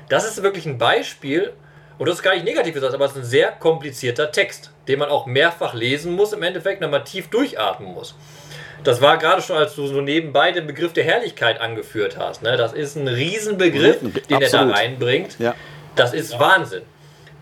[0.08, 1.52] Das ist wirklich ein Beispiel,
[1.98, 5.00] und das ist gar nicht negativ gesagt, aber es ist ein sehr komplizierter Text, den
[5.00, 8.16] man auch mehrfach lesen muss, im Endeffekt nochmal tief durchatmen muss.
[8.84, 12.42] Das war gerade schon, als du so nebenbei den Begriff der Herrlichkeit angeführt hast.
[12.42, 12.56] Ne?
[12.58, 14.42] Das ist ein Riesenbegriff, den Absolut.
[14.42, 15.38] er da reinbringt.
[15.40, 15.56] Ja.
[15.96, 16.40] Das ist ja.
[16.40, 16.84] Wahnsinn.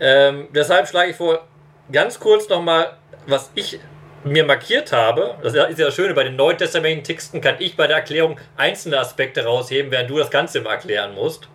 [0.00, 1.46] Ähm, deshalb schlage ich vor,
[1.92, 3.78] ganz kurz nochmal, was ich
[4.24, 5.36] mir markiert habe.
[5.42, 8.98] Das ist ja das Schöne, bei den neutestamentlichen Texten kann ich bei der Erklärung einzelne
[8.98, 11.48] Aspekte rausheben, während du das Ganze immer erklären musst.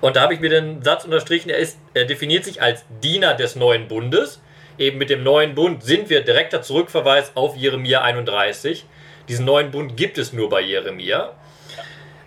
[0.00, 3.34] Und da habe ich mir den Satz unterstrichen, er, ist, er definiert sich als Diener
[3.34, 4.40] des neuen Bundes
[4.78, 8.86] eben mit dem neuen Bund sind wir direkter Zurückverweis auf Jeremia 31.
[9.28, 11.32] Diesen neuen Bund gibt es nur bei Jeremia.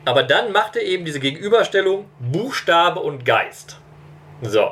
[0.05, 3.77] Aber dann macht er eben diese Gegenüberstellung Buchstabe und Geist.
[4.41, 4.71] So.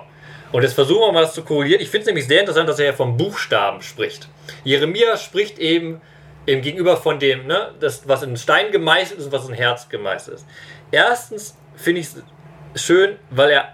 [0.52, 1.82] Und jetzt versuchen wir mal das zu korrigieren.
[1.82, 4.28] Ich finde es nämlich sehr interessant, dass er ja vom Buchstaben spricht.
[4.64, 6.02] Jeremia spricht eben
[6.48, 9.88] im Gegenüber von dem, ne, das, was in Stein gemeißelt ist und was in Herz
[9.90, 10.48] gemeißelt ist.
[10.92, 13.74] Erstens finde ich es schön, weil er,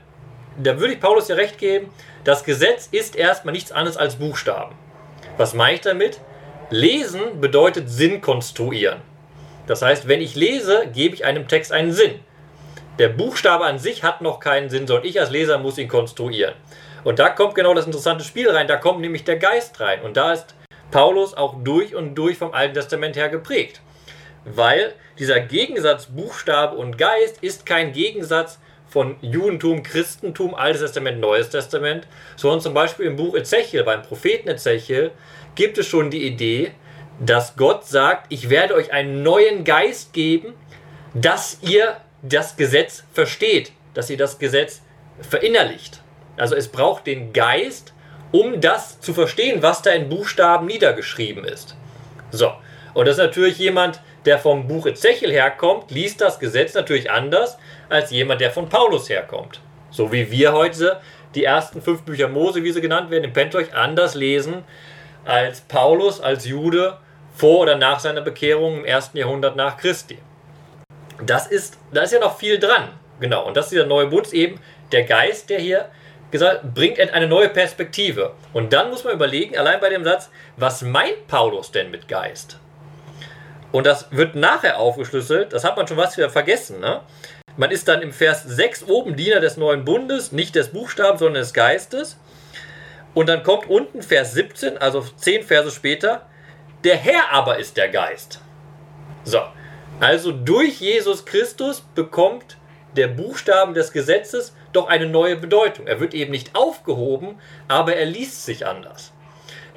[0.61, 1.89] da würde ich Paulus ja recht geben,
[2.25, 4.75] das Gesetz ist erstmal nichts anderes als Buchstaben.
[5.37, 6.19] Was meine ich damit?
[6.71, 8.99] Lesen bedeutet Sinn konstruieren.
[9.67, 12.19] Das heißt, wenn ich lese, gebe ich einem Text einen Sinn.
[12.97, 16.55] Der Buchstabe an sich hat noch keinen Sinn, sondern ich als Leser muss ihn konstruieren.
[17.03, 20.01] Und da kommt genau das interessante Spiel rein, da kommt nämlich der Geist rein.
[20.01, 20.55] Und da ist
[20.89, 23.81] Paulus auch durch und durch vom Alten Testament her geprägt.
[24.45, 28.59] Weil dieser Gegensatz Buchstabe und Geist ist kein Gegensatz
[28.95, 34.47] von Judentum, Christentum, Altes Testament, Neues Testament, sondern zum Beispiel im Buch Ezechiel, beim Propheten
[34.47, 35.11] Ezechiel,
[35.55, 36.71] gibt es schon die Idee,
[37.19, 40.53] dass Gott sagt, ich werde euch einen neuen Geist geben,
[41.13, 43.73] dass ihr das Gesetz versteht.
[43.95, 44.81] dass ihr das Gesetz
[45.21, 46.01] verinnerlicht.
[46.37, 47.93] Also es braucht den Geist,
[48.31, 51.75] um das zu verstehen, was da in Buchstaben niedergeschrieben ist.
[52.31, 52.51] So,
[52.93, 57.57] und das ist natürlich jemand, der vom Buch Ezechiel herkommt, liest das Gesetz natürlich anders
[57.95, 59.59] als jemand, der von Paulus herkommt.
[59.89, 60.99] So wie wir heute
[61.33, 64.63] die ersten fünf Bücher Mose, wie sie genannt werden, im Pentateuch anders lesen
[65.25, 66.97] als Paulus, als Jude
[67.35, 70.17] vor oder nach seiner Bekehrung im ersten Jahrhundert nach Christi.
[71.25, 72.89] Das ist, da ist ja noch viel dran.
[73.19, 74.59] Genau, und das ist dieser neue Bund, eben
[74.91, 75.89] der Geist, der hier
[76.31, 78.33] gesagt bringt eine neue Perspektive.
[78.53, 82.59] Und dann muss man überlegen, allein bei dem Satz, was meint Paulus denn mit Geist?
[83.71, 86.79] Und das wird nachher aufgeschlüsselt, das hat man schon was wieder vergessen.
[86.79, 87.01] Ne?
[87.57, 91.41] Man ist dann im Vers 6 oben Diener des neuen Bundes, nicht des Buchstabens, sondern
[91.41, 92.17] des Geistes.
[93.13, 96.25] Und dann kommt unten Vers 17, also 10 Verse später,
[96.83, 98.41] der Herr aber ist der Geist.
[99.23, 99.39] So,
[99.99, 102.57] also durch Jesus Christus bekommt
[102.97, 105.87] der Buchstaben des Gesetzes doch eine neue Bedeutung.
[105.87, 109.13] Er wird eben nicht aufgehoben, aber er liest sich anders.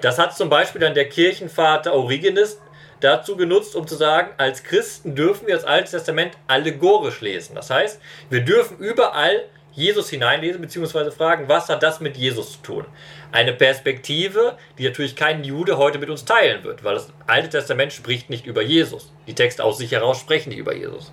[0.00, 2.60] Das hat zum Beispiel dann der Kirchenvater Origenes
[3.01, 7.55] dazu genutzt, um zu sagen, als Christen dürfen wir das Alte Testament allegorisch lesen.
[7.55, 11.11] Das heißt, wir dürfen überall Jesus hineinlesen bzw.
[11.12, 12.84] fragen, was hat das mit Jesus zu tun?
[13.30, 17.92] Eine Perspektive, die natürlich kein Jude heute mit uns teilen wird, weil das Alte Testament
[17.92, 19.12] spricht nicht über Jesus.
[19.28, 21.12] Die Texte aus sich heraus sprechen nicht über Jesus.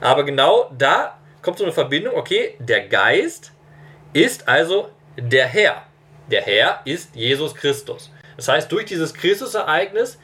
[0.00, 3.52] Aber genau da kommt so eine Verbindung, okay, der Geist
[4.12, 5.84] ist also der Herr.
[6.30, 8.10] Der Herr ist Jesus Christus.
[8.36, 10.18] Das heißt, durch dieses Christusereignis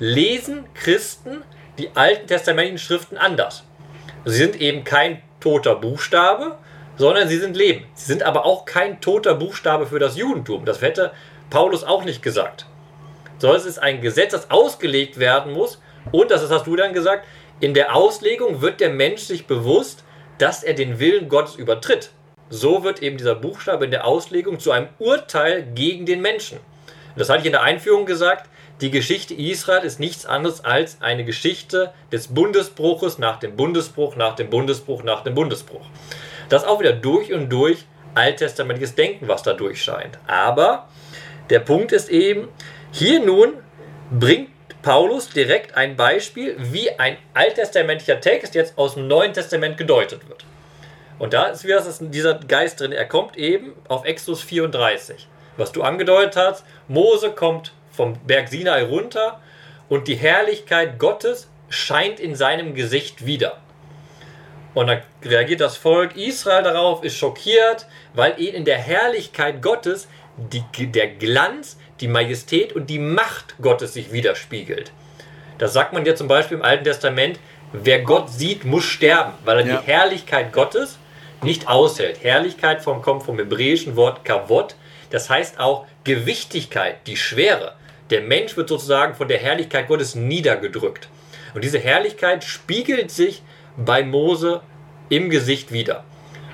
[0.00, 1.42] lesen Christen
[1.78, 3.64] die alten testamentlichen Schriften anders.
[4.24, 6.58] Sie sind eben kein toter Buchstabe,
[6.96, 7.84] sondern sie sind Leben.
[7.94, 10.64] Sie sind aber auch kein toter Buchstabe für das Judentum.
[10.64, 11.12] Das hätte
[11.48, 12.66] Paulus auch nicht gesagt.
[13.38, 15.80] Sondern es ist ein Gesetz, das ausgelegt werden muss.
[16.12, 17.26] Und, das hast du dann gesagt,
[17.60, 20.04] in der Auslegung wird der Mensch sich bewusst,
[20.38, 22.10] dass er den Willen Gottes übertritt.
[22.48, 26.58] So wird eben dieser Buchstabe in der Auslegung zu einem Urteil gegen den Menschen.
[27.16, 28.48] Das hatte ich in der Einführung gesagt.
[28.80, 34.36] Die Geschichte Israel ist nichts anderes als eine Geschichte des Bundesbruches nach dem Bundesbruch, nach
[34.36, 35.84] dem Bundesbruch, nach dem Bundesbruch.
[36.48, 40.18] Das ist auch wieder durch und durch alttestamentliches Denken, was da durchscheint.
[40.26, 40.88] Aber
[41.50, 42.48] der Punkt ist eben,
[42.90, 43.52] hier nun
[44.10, 44.48] bringt
[44.80, 50.46] Paulus direkt ein Beispiel, wie ein alttestamentlicher Text jetzt aus dem Neuen Testament gedeutet wird.
[51.18, 52.92] Und da ist wieder dieser Geist drin.
[52.92, 55.28] Er kommt eben auf Exodus 34.
[55.58, 59.40] Was du angedeutet hast, Mose kommt vom Berg Sinai runter
[59.88, 63.58] und die Herrlichkeit Gottes scheint in seinem Gesicht wieder.
[64.74, 70.08] Und dann reagiert das Volk Israel darauf, ist schockiert, weil ihnen in der Herrlichkeit Gottes
[70.36, 74.92] die, der Glanz die Majestät und die Macht Gottes sich widerspiegelt.
[75.58, 77.38] Das sagt man ja zum Beispiel im Alten Testament,
[77.72, 79.76] wer Gott sieht, muss sterben, weil er ja.
[79.76, 80.98] die Herrlichkeit Gottes
[81.42, 82.22] nicht aushält.
[82.22, 84.74] Herrlichkeit vom, kommt vom hebräischen Wort Kavod,
[85.10, 87.74] das heißt auch Gewichtigkeit, die Schwere.
[88.10, 91.08] Der Mensch wird sozusagen von der Herrlichkeit Gottes niedergedrückt.
[91.54, 93.42] Und diese Herrlichkeit spiegelt sich
[93.76, 94.62] bei Mose
[95.08, 96.04] im Gesicht wieder.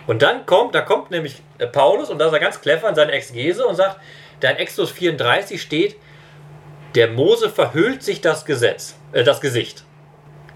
[0.06, 1.42] Und dann kommt, da kommt nämlich
[1.72, 4.00] Paulus und da ist er ganz clever in seiner Exegese und sagt,
[4.40, 5.96] da in Exodus 34 steht,
[6.94, 9.84] der Mose verhüllt sich das Gesetz, äh, das Gesicht.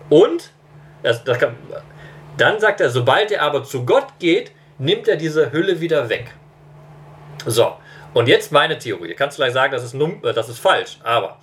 [0.08, 0.50] Und
[1.02, 1.56] das, das kann,
[2.36, 6.32] dann sagt er, sobald er aber zu Gott geht, nimmt er diese Hülle wieder weg.
[7.46, 7.74] So,
[8.14, 9.14] und jetzt meine Theorie.
[9.14, 11.38] Kannst du gleich sagen, das ist, äh, das ist falsch, aber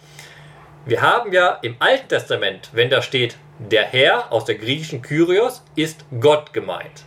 [0.86, 5.64] wir haben ja im Alten Testament, wenn da steht, der Herr aus der griechischen Kyrios
[5.76, 7.04] ist Gott gemeint.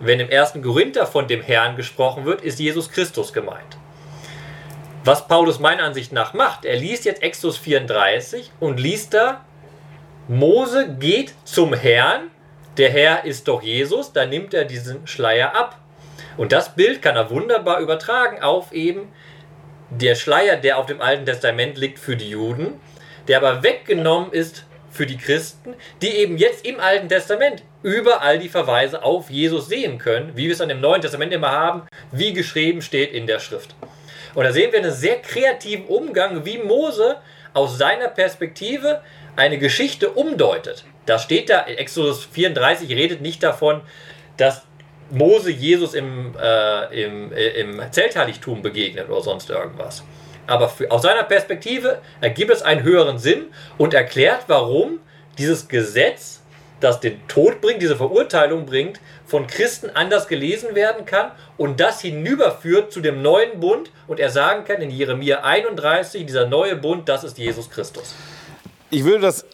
[0.00, 3.78] Wenn im ersten Korinther von dem Herrn gesprochen wird, ist Jesus Christus gemeint.
[5.04, 9.44] Was Paulus meiner Ansicht nach macht, er liest jetzt Exodus 34 und liest da,
[10.28, 12.30] Mose geht zum Herrn,
[12.76, 15.79] der Herr ist doch Jesus, da nimmt er diesen Schleier ab.
[16.36, 19.08] Und das Bild kann er wunderbar übertragen auf eben
[19.90, 22.80] der Schleier, der auf dem Alten Testament liegt für die Juden,
[23.28, 28.48] der aber weggenommen ist für die Christen, die eben jetzt im Alten Testament überall die
[28.48, 32.32] Verweise auf Jesus sehen können, wie wir es dann im Neuen Testament immer haben, wie
[32.32, 33.74] geschrieben steht in der Schrift.
[34.34, 37.16] Und da sehen wir einen sehr kreativen Umgang, wie Mose
[37.52, 39.00] aus seiner Perspektive
[39.36, 40.84] eine Geschichte umdeutet.
[41.06, 43.80] Da steht da, Exodus 34 redet nicht davon,
[44.36, 44.62] dass
[45.10, 50.02] Mose Jesus im, äh, im, äh, im Zeltheiligtum begegnet oder sonst irgendwas.
[50.46, 53.46] Aber für, aus seiner Perspektive ergibt es einen höheren Sinn
[53.78, 54.98] und erklärt, warum
[55.38, 56.42] dieses Gesetz,
[56.80, 62.00] das den Tod bringt, diese Verurteilung bringt, von Christen anders gelesen werden kann und das
[62.00, 67.08] hinüberführt zu dem neuen Bund und er sagen kann in Jeremia 31, dieser neue Bund,
[67.08, 68.14] das ist Jesus Christus.
[68.90, 69.46] Ich würde das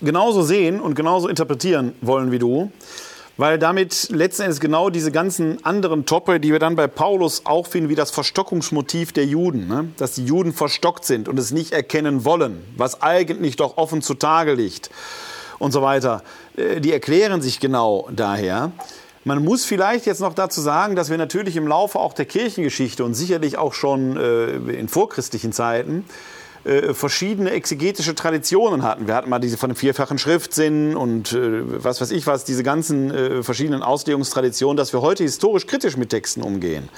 [0.00, 2.72] genauso sehen und genauso interpretieren wollen wie du,
[3.40, 7.66] weil damit letzten Endes genau diese ganzen anderen Toppe, die wir dann bei Paulus auch
[7.66, 9.88] finden, wie das Verstockungsmotiv der Juden, ne?
[9.96, 14.52] dass die Juden verstockt sind und es nicht erkennen wollen, was eigentlich doch offen zutage
[14.52, 14.90] liegt
[15.58, 16.22] und so weiter,
[16.58, 18.72] äh, die erklären sich genau daher.
[19.24, 23.02] Man muss vielleicht jetzt noch dazu sagen, dass wir natürlich im Laufe auch der Kirchengeschichte
[23.04, 26.04] und sicherlich auch schon äh, in vorchristlichen Zeiten
[26.64, 29.06] äh, verschiedene exegetische Traditionen hatten.
[29.06, 32.62] Wir hatten mal diese von dem vierfachen Schriftsinn und äh, was weiß ich was, diese
[32.62, 36.88] ganzen äh, verschiedenen Auslegungstraditionen, dass wir heute historisch kritisch mit Texten umgehen.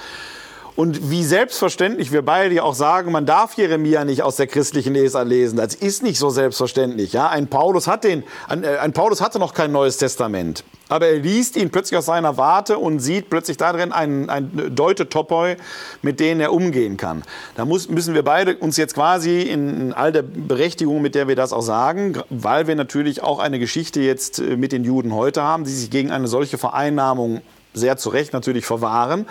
[0.74, 4.94] Und wie selbstverständlich wir beide ja auch sagen, man darf Jeremia nicht aus der christlichen
[4.94, 5.56] Leser lesen.
[5.56, 7.12] Das ist nicht so selbstverständlich.
[7.12, 7.28] Ja?
[7.28, 10.64] Ein, Paulus hat den, ein, äh, ein Paulus hatte noch kein Neues Testament.
[10.88, 15.56] Aber er liest ihn plötzlich aus seiner Warte und sieht plötzlich darin ein, ein Deute-Topoi,
[16.00, 17.22] mit denen er umgehen kann.
[17.54, 21.36] Da muss, müssen wir beide uns jetzt quasi in all der Berechtigung, mit der wir
[21.36, 25.42] das auch sagen, weil wir natürlich auch eine Geschichte jetzt äh, mit den Juden heute
[25.42, 27.42] haben, die sich gegen eine solche Vereinnahmung
[27.74, 29.26] sehr zu Recht natürlich verwahren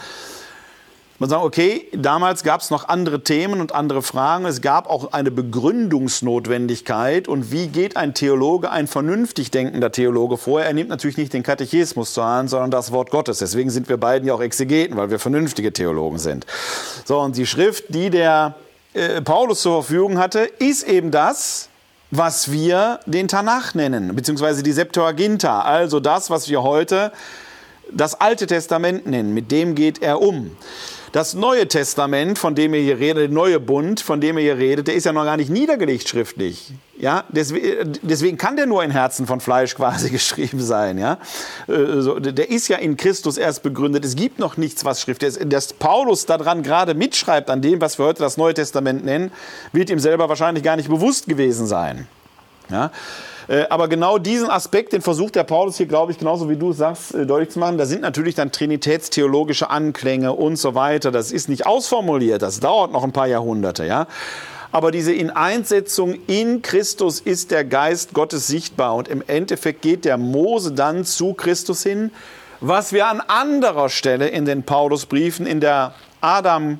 [1.21, 4.45] man sagt, okay, damals gab es noch andere Themen und andere Fragen.
[4.45, 7.27] Es gab auch eine Begründungsnotwendigkeit.
[7.27, 10.63] Und wie geht ein Theologe, ein vernünftig denkender Theologe vor?
[10.63, 13.37] Er nimmt natürlich nicht den Katechismus zur Hand, sondern das Wort Gottes.
[13.37, 16.47] Deswegen sind wir beiden ja auch Exegeten, weil wir vernünftige Theologen sind.
[17.05, 18.55] So, und die Schrift, die der
[18.95, 21.69] äh, Paulus zur Verfügung hatte, ist eben das,
[22.09, 27.11] was wir den Tanach nennen, beziehungsweise die Septuaginta, also das, was wir heute
[27.91, 29.35] das Alte Testament nennen.
[29.35, 30.57] Mit dem geht er um.
[31.11, 34.57] Das Neue Testament, von dem ihr hier redet, der neue Bund, von dem ihr hier
[34.57, 36.71] redet, der ist ja noch gar nicht niedergelegt schriftlich.
[36.97, 40.97] Ja, deswegen kann der nur in Herzen von Fleisch quasi geschrieben sein.
[40.97, 41.17] Ja,
[41.67, 44.05] äh, der ist ja in Christus erst begründet.
[44.05, 45.41] Es gibt noch nichts, was Schrift ist.
[45.51, 49.31] Dass Paulus daran gerade mitschreibt, an dem, was wir heute das Neue Testament nennen,
[49.73, 52.07] wird ihm selber wahrscheinlich gar nicht bewusst gewesen sein.
[52.71, 52.91] Ja,
[53.47, 56.71] äh, aber genau diesen Aspekt, den versucht der Paulus hier, glaube ich, genauso wie du
[56.71, 57.77] es sagst, äh, deutlich zu machen.
[57.77, 61.11] Da sind natürlich dann trinitätstheologische Anklänge und so weiter.
[61.11, 64.07] Das ist nicht ausformuliert, das dauert noch ein paar Jahrhunderte, ja.
[64.71, 68.95] Aber diese Ineinsetzung in Christus ist der Geist Gottes sichtbar.
[68.95, 72.11] Und im Endeffekt geht der Mose dann zu Christus hin,
[72.61, 76.79] was wir an anderer Stelle in den Paulusbriefen, in der Adam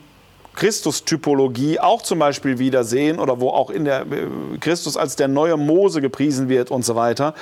[0.56, 4.28] Christus-Typologie auch zum Beispiel wiedersehen oder wo auch in der äh,
[4.60, 7.34] Christus als der neue Mose gepriesen wird und so weiter.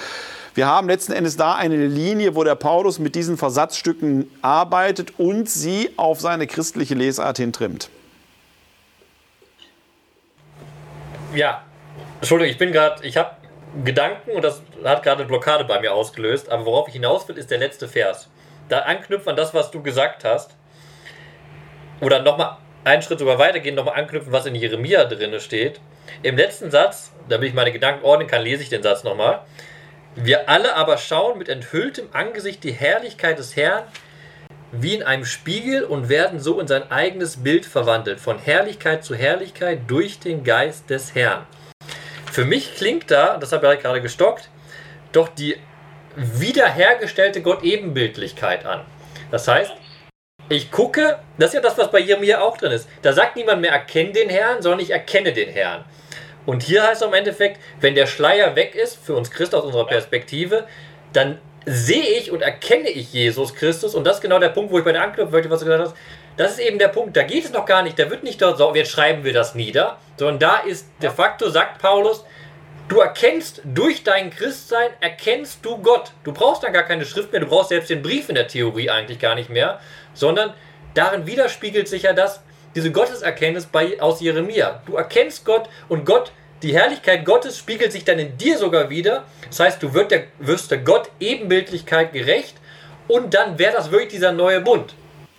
[0.55, 5.49] Wir haben letzten Endes da eine Linie, wo der Paulus mit diesen Versatzstücken arbeitet und
[5.49, 7.89] sie auf seine christliche Lesart hin trimmt.
[11.33, 11.63] Ja,
[12.19, 13.31] Entschuldigung, ich bin gerade, ich habe
[13.85, 17.37] Gedanken und das hat gerade eine Blockade bei mir ausgelöst, aber worauf ich hinaus will,
[17.37, 18.29] ist der letzte Vers.
[18.67, 20.51] Da anknüpfen an das, was du gesagt hast.
[22.01, 22.57] Oder nochmal
[22.89, 25.79] einen Schritt sogar weitergehen, nochmal anknüpfen, was in Jeremia drin steht.
[26.23, 29.41] Im letzten Satz, damit ich meine Gedanken ordnen kann, lese ich den Satz nochmal.
[30.15, 33.83] Wir alle aber schauen mit enthülltem Angesicht die Herrlichkeit des Herrn
[34.71, 39.15] wie in einem Spiegel und werden so in sein eigenes Bild verwandelt, von Herrlichkeit zu
[39.15, 41.47] Herrlichkeit durch den Geist des Herrn.
[42.31, 44.49] Für mich klingt da, das habe ich gerade gestockt,
[45.11, 45.57] doch die
[46.15, 48.81] wiederhergestellte Gott-Ebenbildlichkeit an.
[49.31, 49.71] Das heißt,
[50.49, 52.89] ich gucke, das ist ja das, was bei Jeremia auch drin ist.
[53.01, 55.85] Da sagt niemand mehr, erkenne den Herrn, sondern ich erkenne den Herrn.
[56.45, 59.63] Und hier heißt es im Endeffekt, wenn der Schleier weg ist, für uns Christ aus
[59.63, 60.65] unserer Perspektive,
[61.13, 63.93] dann sehe ich und erkenne ich Jesus Christus.
[63.93, 65.83] Und das ist genau der Punkt, wo ich bei der Anknüpfung möchte, was du gesagt
[65.83, 65.95] hast.
[66.37, 68.57] Das ist eben der Punkt, da geht es noch gar nicht, da wird nicht dort
[68.57, 72.23] so, jetzt schreiben wir das nieder, sondern da ist de facto, sagt Paulus,
[72.87, 76.11] du erkennst durch dein Christsein, erkennst du Gott.
[76.23, 78.89] Du brauchst dann gar keine Schrift mehr, du brauchst selbst den Brief in der Theorie
[78.89, 79.79] eigentlich gar nicht mehr,
[80.19, 80.53] sondern
[80.93, 82.41] darin widerspiegelt sich ja das,
[82.75, 84.81] diese Gotteserkenntnis bei, aus Jeremia.
[84.85, 89.23] Du erkennst Gott und Gott, die Herrlichkeit Gottes spiegelt sich dann in dir sogar wieder.
[89.47, 92.55] Das heißt, du wirst der, wirst der Gott Ebenbildlichkeit gerecht
[93.07, 94.93] und dann wäre das wirklich dieser neue Bund.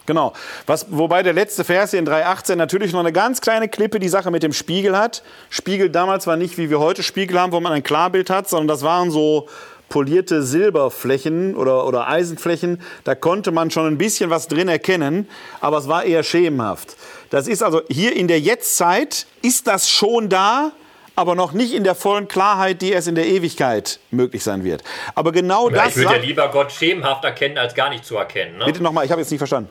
[0.07, 0.33] Genau.
[0.67, 4.09] Was, wobei der letzte Vers hier in 3.18 natürlich noch eine ganz kleine Klippe die
[4.09, 5.23] Sache mit dem Spiegel hat.
[5.51, 8.67] Spiegel damals war nicht, wie wir heute Spiegel haben, wo man ein Klarbild hat, sondern
[8.67, 9.49] das waren so
[9.91, 12.81] polierte Silberflächen oder, oder Eisenflächen.
[13.05, 15.29] Da konnte man schon ein bisschen was drin erkennen,
[15.61, 16.97] aber es war eher schemenhaft.
[17.29, 20.73] Das ist also hier in der Jetztzeit ist das schon da,
[21.17, 24.83] aber noch nicht in der vollen Klarheit, die es in der Ewigkeit möglich sein wird.
[25.15, 25.89] Aber genau ja, das.
[25.89, 28.59] Ich würde ja lieber Gott schemenhaft erkennen, als gar nicht zu erkennen.
[28.59, 28.65] Ne?
[28.65, 29.69] Bitte nochmal, ich habe jetzt nicht verstanden.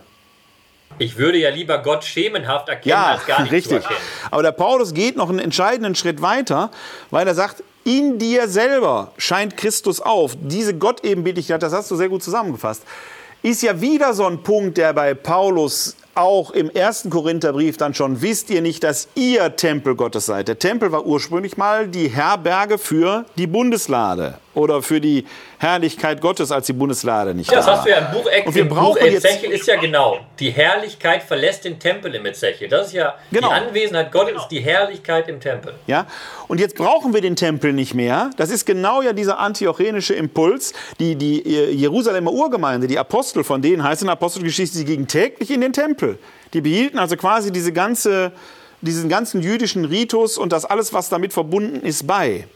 [0.97, 3.69] Ich würde ja lieber Gott schemenhaft erkennen, ja, als gar nicht richtig.
[3.69, 3.99] zu erkennen.
[4.31, 6.71] Aber der Paulus geht noch einen entscheidenden Schritt weiter,
[7.09, 10.37] weil er sagt, in dir selber scheint Christus auf.
[10.39, 12.83] Diese Gottebenbildlichkeit, das hast du sehr gut zusammengefasst,
[13.41, 18.21] ist ja wieder so ein Punkt, der bei Paulus auch im ersten Korintherbrief dann schon,
[18.21, 20.49] wisst ihr nicht, dass ihr Tempel Gottes seid.
[20.49, 24.37] Der Tempel war ursprünglich mal die Herberge für die Bundeslade.
[24.55, 25.25] Oder für die
[25.59, 28.55] Herrlichkeit Gottes, als die Bundeslade nicht Ja, das da hast du ja im Buch, Und
[28.55, 30.19] wir im Buch brauchen jetzt- Ezechiel ist ja genau.
[30.39, 32.67] Die Herrlichkeit verlässt den Tempel im Ezechiel.
[32.67, 33.49] Das ist ja Genau.
[33.49, 35.73] die Anwesenheit Gottes, ist die Herrlichkeit im Tempel.
[35.87, 36.07] Ja?
[36.47, 38.31] Und jetzt brauchen wir den Tempel nicht mehr.
[38.37, 40.73] Das ist genau ja dieser antiochenische Impuls.
[40.99, 45.07] Die, die äh, Jerusalemer Urgemeinde, die Apostel von denen heißt in der Apostelgeschichte, sie gingen
[45.07, 46.17] täglich in den Tempel.
[46.53, 48.31] Die behielten also quasi diese ganze,
[48.81, 52.47] diesen ganzen jüdischen Ritus und das alles, was damit verbunden ist, bei.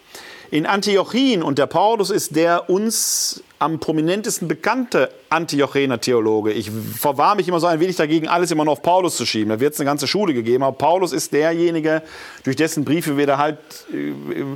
[0.53, 6.51] In Antiochien, und der Paulus ist der uns am prominentesten bekannte Antiochener Theologe.
[6.51, 9.49] Ich verwahre mich immer so ein wenig dagegen, alles immer nur auf Paulus zu schieben.
[9.49, 10.61] Da wird es eine ganze Schule gegeben.
[10.61, 12.03] Aber Paulus ist derjenige,
[12.43, 13.57] durch dessen Briefe wir da halt
[13.91, 14.13] äh,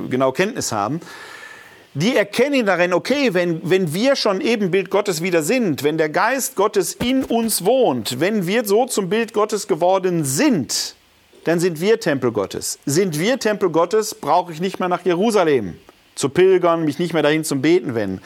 [0.08, 1.00] genau Kenntnis haben.
[1.94, 6.54] Die erkennen darin, okay, wenn, wenn wir schon Ebenbild Gottes wieder sind, wenn der Geist
[6.54, 10.94] Gottes in uns wohnt, wenn wir so zum Bild Gottes geworden sind,
[11.48, 12.78] dann sind wir Tempel Gottes.
[12.84, 15.78] Sind wir Tempel Gottes, brauche ich nicht mehr nach Jerusalem
[16.14, 18.20] zu pilgern, mich nicht mehr dahin zum Beten wenden.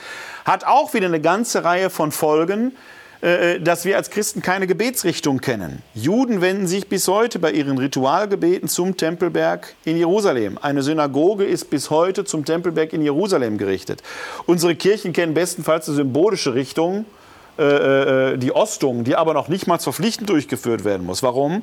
[0.44, 2.72] Hat auch wieder eine ganze Reihe von Folgen,
[3.20, 5.82] äh, dass wir als Christen keine Gebetsrichtung kennen.
[5.94, 10.58] Juden wenden sich bis heute bei ihren Ritualgebeten zum Tempelberg in Jerusalem.
[10.60, 14.02] Eine Synagoge ist bis heute zum Tempelberg in Jerusalem gerichtet.
[14.46, 17.04] Unsere Kirchen kennen bestenfalls eine symbolische Richtung,
[17.56, 21.22] äh, äh, die Ostung, die aber noch nicht mal verpflichtend durchgeführt werden muss.
[21.22, 21.62] Warum?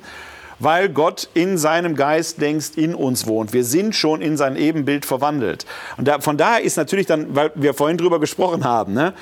[0.60, 3.54] Weil Gott in seinem Geist längst in uns wohnt.
[3.54, 5.66] Wir sind schon in sein Ebenbild verwandelt.
[5.98, 9.14] Und da, von daher ist natürlich dann, weil wir vorhin drüber gesprochen haben, ne,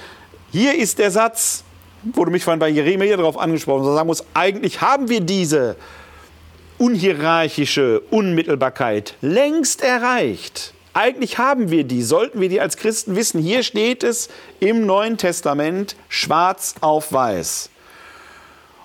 [0.51, 1.63] hier ist der Satz,
[2.03, 5.75] wo du mich vorhin bei Jeremia darauf angesprochen hast, sagen muss, eigentlich haben wir diese
[6.77, 10.73] unhierarchische Unmittelbarkeit längst erreicht.
[10.93, 13.41] Eigentlich haben wir die, sollten wir die als Christen wissen.
[13.41, 14.29] Hier steht es
[14.59, 17.69] im Neuen Testament schwarz auf weiß.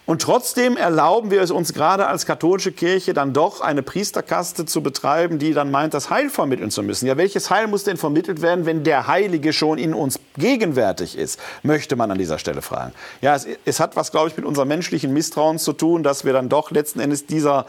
[0.05, 4.83] Und trotzdem erlauben wir es uns gerade als katholische Kirche dann doch eine Priesterkaste zu
[4.83, 7.07] betreiben, die dann meint, das Heil vermitteln zu müssen.
[7.07, 11.39] Ja, welches Heil muss denn vermittelt werden, wenn der Heilige schon in uns gegenwärtig ist,
[11.63, 12.93] möchte man an dieser Stelle fragen.
[13.21, 16.33] Ja, es, es hat was, glaube ich, mit unserem menschlichen Misstrauen zu tun, dass wir
[16.33, 17.67] dann doch letzten Endes dieser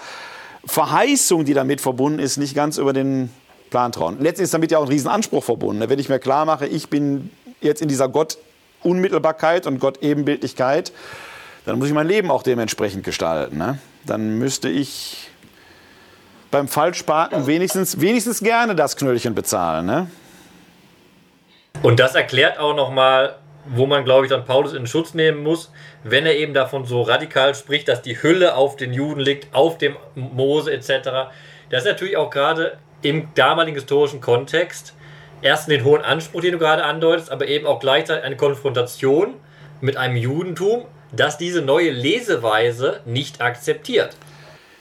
[0.66, 3.30] Verheißung, die damit verbunden ist, nicht ganz über den
[3.70, 4.16] Plan trauen.
[4.16, 5.88] Letztendlich ist damit ja auch ein Riesenanspruch verbunden.
[5.88, 7.30] Wenn ich mir klar mache, ich bin
[7.62, 10.92] jetzt in dieser Gott-Unmittelbarkeit und Gott-Ebenbildlichkeit,
[11.66, 13.58] dann muss ich mein Leben auch dementsprechend gestalten.
[13.58, 13.80] Ne?
[14.06, 15.30] Dann müsste ich
[16.52, 19.86] beim Falschparken wenigstens, wenigstens gerne das Knöllchen bezahlen.
[19.86, 20.08] Ne?
[21.82, 25.72] Und das erklärt auch nochmal, wo man, glaube ich, dann Paulus in Schutz nehmen muss,
[26.04, 29.78] wenn er eben davon so radikal spricht, dass die Hülle auf den Juden liegt, auf
[29.78, 31.32] dem Mose etc.
[31.70, 34.94] Das ist natürlich auch gerade im damaligen historischen Kontext
[35.42, 39.36] erst den hohen Anspruch, den du gerade andeutest, aber eben auch gleichzeitig eine Konfrontation
[39.82, 40.86] mit einem Judentum,
[41.16, 44.16] das diese neue Leseweise nicht akzeptiert.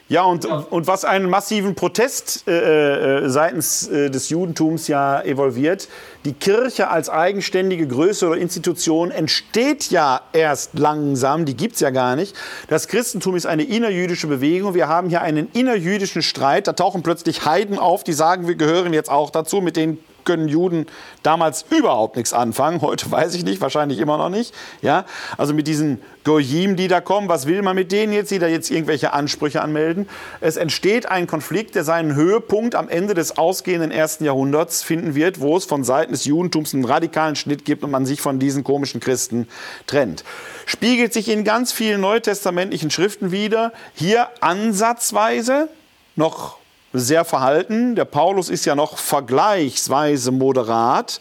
[0.09, 5.87] Ja, und, und was einen massiven Protest äh, äh, seitens äh, des Judentums ja evolviert,
[6.25, 12.15] die Kirche als eigenständige Größe oder Institution entsteht ja erst langsam, die gibt's ja gar
[12.17, 12.35] nicht.
[12.67, 14.75] Das Christentum ist eine innerjüdische Bewegung.
[14.75, 16.67] Wir haben hier einen innerjüdischen Streit.
[16.67, 19.61] Da tauchen plötzlich Heiden auf, die sagen, wir gehören jetzt auch dazu.
[19.61, 20.87] Mit denen können Juden
[21.21, 22.81] damals überhaupt nichts anfangen.
[22.81, 24.53] Heute weiß ich nicht, wahrscheinlich immer noch nicht.
[24.81, 25.05] Ja,
[25.37, 28.47] also mit diesen Goyim, die da kommen, was will man mit denen jetzt, die da
[28.47, 30.07] jetzt irgendwelche Ansprüche anmelden?
[30.39, 35.41] Es entsteht ein Konflikt, der seinen Höhepunkt am Ende des ausgehenden ersten Jahrhunderts finden wird,
[35.41, 38.63] wo es von Seiten des Judentums einen radikalen Schnitt gibt und man sich von diesen
[38.63, 39.47] komischen Christen
[39.85, 40.23] trennt.
[40.65, 43.73] Spiegelt sich in ganz vielen neutestamentlichen Schriften wieder.
[43.93, 45.67] Hier ansatzweise
[46.15, 46.57] noch
[46.93, 47.95] sehr verhalten.
[47.95, 51.19] Der Paulus ist ja noch vergleichsweise moderat,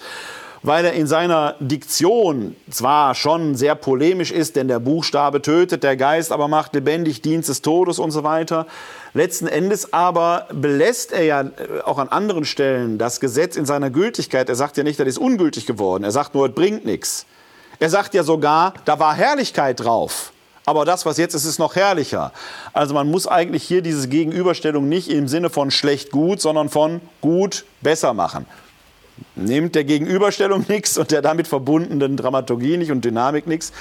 [0.62, 5.96] weil er in seiner Diktion zwar schon sehr polemisch ist, denn der Buchstabe tötet, der
[5.96, 8.66] Geist aber macht lebendig, Dienst des Todes und so weiter.
[9.14, 13.90] Letzten Endes aber belässt er ja äh, auch an anderen Stellen das Gesetz in seiner
[13.90, 14.48] Gültigkeit.
[14.48, 16.04] Er sagt ja nicht, das ist ungültig geworden.
[16.04, 17.26] Er sagt nur, es bringt nichts.
[17.80, 20.31] Er sagt ja sogar, da war Herrlichkeit drauf.
[20.64, 22.32] Aber das, was jetzt ist, ist noch herrlicher.
[22.72, 27.00] Also man muss eigentlich hier diese Gegenüberstellung nicht im Sinne von schlecht gut, sondern von
[27.20, 28.46] gut besser machen.
[29.34, 33.72] Nimmt der Gegenüberstellung nichts und der damit verbundenen Dramaturgie nicht und Dynamik nichts.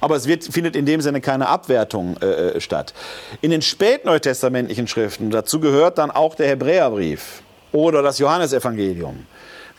[0.00, 2.94] Aber es wird, findet in dem Sinne keine Abwertung äh, statt.
[3.42, 7.42] In den spätneutestamentlichen Schriften, dazu gehört dann auch der Hebräerbrief
[7.72, 9.26] oder das Johannesevangelium.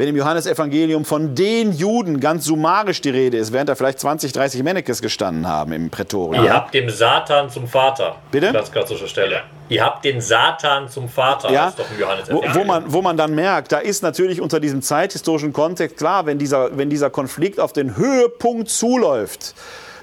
[0.01, 4.31] Wenn im Johannesevangelium von den Juden ganz summarisch die Rede ist, während da vielleicht 20,
[4.33, 6.43] 30 Mennekes gestanden haben im Prätorium.
[6.43, 8.15] Ihr habt dem Satan zum Vater.
[8.31, 8.51] Bitte?
[8.51, 9.43] Ganz klassische Stelle.
[9.69, 11.51] Ihr habt den Satan zum Vater.
[11.51, 14.41] Ja, Das ist doch im wo, wo, man, wo man dann merkt, da ist natürlich
[14.41, 19.53] unter diesem zeithistorischen Kontext klar, wenn dieser, wenn dieser Konflikt auf den Höhepunkt zuläuft,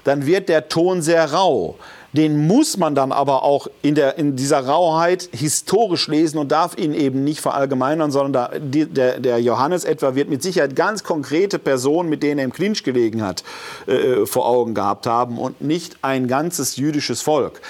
[0.05, 1.75] dann wird der Ton sehr rau.
[2.13, 6.77] Den muss man dann aber auch in, der, in dieser Rauheit historisch lesen und darf
[6.77, 11.03] ihn eben nicht verallgemeinern, sondern da, die, der, der Johannes etwa wird mit Sicherheit ganz
[11.03, 13.43] konkrete Personen, mit denen er im Clinch gelegen hat,
[13.85, 17.61] äh, vor Augen gehabt haben und nicht ein ganzes jüdisches Volk.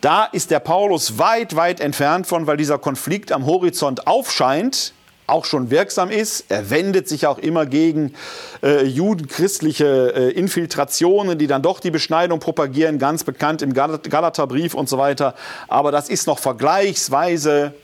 [0.00, 4.94] Da ist der Paulus weit, weit entfernt von, weil dieser Konflikt am Horizont aufscheint,
[5.30, 6.46] auch schon wirksam ist.
[6.48, 8.14] Er wendet sich auch immer gegen
[8.62, 14.88] äh, judenchristliche äh, Infiltrationen, die dann doch die Beschneidung propagieren, ganz bekannt im Galaterbrief und
[14.88, 15.34] so weiter.
[15.68, 17.74] Aber das ist noch vergleichsweise,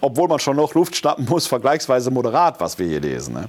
[0.00, 3.34] obwohl man schon noch Luft schnappen muss, vergleichsweise moderat, was wir hier lesen.
[3.34, 3.48] Ne?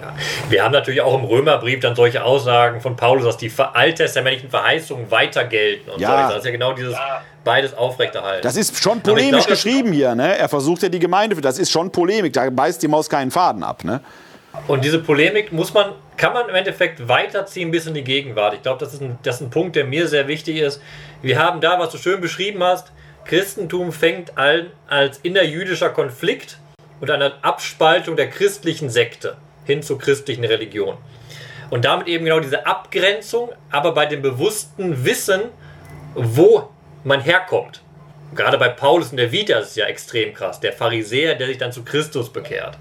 [0.00, 0.14] Ja.
[0.48, 5.10] Wir haben natürlich auch im Römerbrief dann solche Aussagen von Paulus, dass die alttestamentlichen Verheißungen
[5.10, 6.28] weiter gelten und ja.
[6.28, 6.34] so.
[6.34, 6.96] Das ist ja genau dieses
[7.44, 8.42] beides aufrechterhalten.
[8.42, 10.14] Das ist schon polemisch glaub, geschrieben hier.
[10.14, 10.36] Ne?
[10.36, 13.62] Er versucht ja die Gemeinde, das ist schon Polemik, da beißt die Maus keinen Faden
[13.62, 13.84] ab.
[13.84, 14.00] Ne?
[14.66, 18.54] Und diese Polemik muss man, kann man im Endeffekt weiterziehen bis in die Gegenwart.
[18.54, 20.80] Ich glaube, das, ist ein, das ist ein Punkt, der mir sehr wichtig ist.
[21.22, 22.92] Wir haben da, was du schön beschrieben hast,
[23.24, 26.58] Christentum fängt an als innerjüdischer Konflikt
[27.00, 30.96] und eine Abspaltung der christlichen Sekte hin zur christlichen Religion.
[31.70, 35.42] Und damit eben genau diese Abgrenzung, aber bei dem bewussten Wissen,
[36.14, 36.68] wo
[37.04, 37.82] man herkommt.
[38.34, 40.60] Gerade bei Paulus in der Vita ist es ja extrem krass.
[40.60, 42.78] Der Pharisäer, der sich dann zu Christus bekehrt.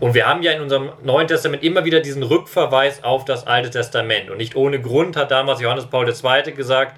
[0.00, 3.70] Und wir haben ja in unserem Neuen Testament immer wieder diesen Rückverweis auf das Alte
[3.70, 4.30] Testament.
[4.30, 6.52] Und nicht ohne Grund hat damals Johannes Paul II.
[6.52, 6.96] gesagt,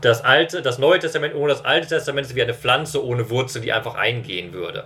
[0.00, 3.60] das, Alte, das Neue Testament ohne das Alte Testament ist wie eine Pflanze ohne Wurzel,
[3.60, 4.84] die einfach eingehen würde.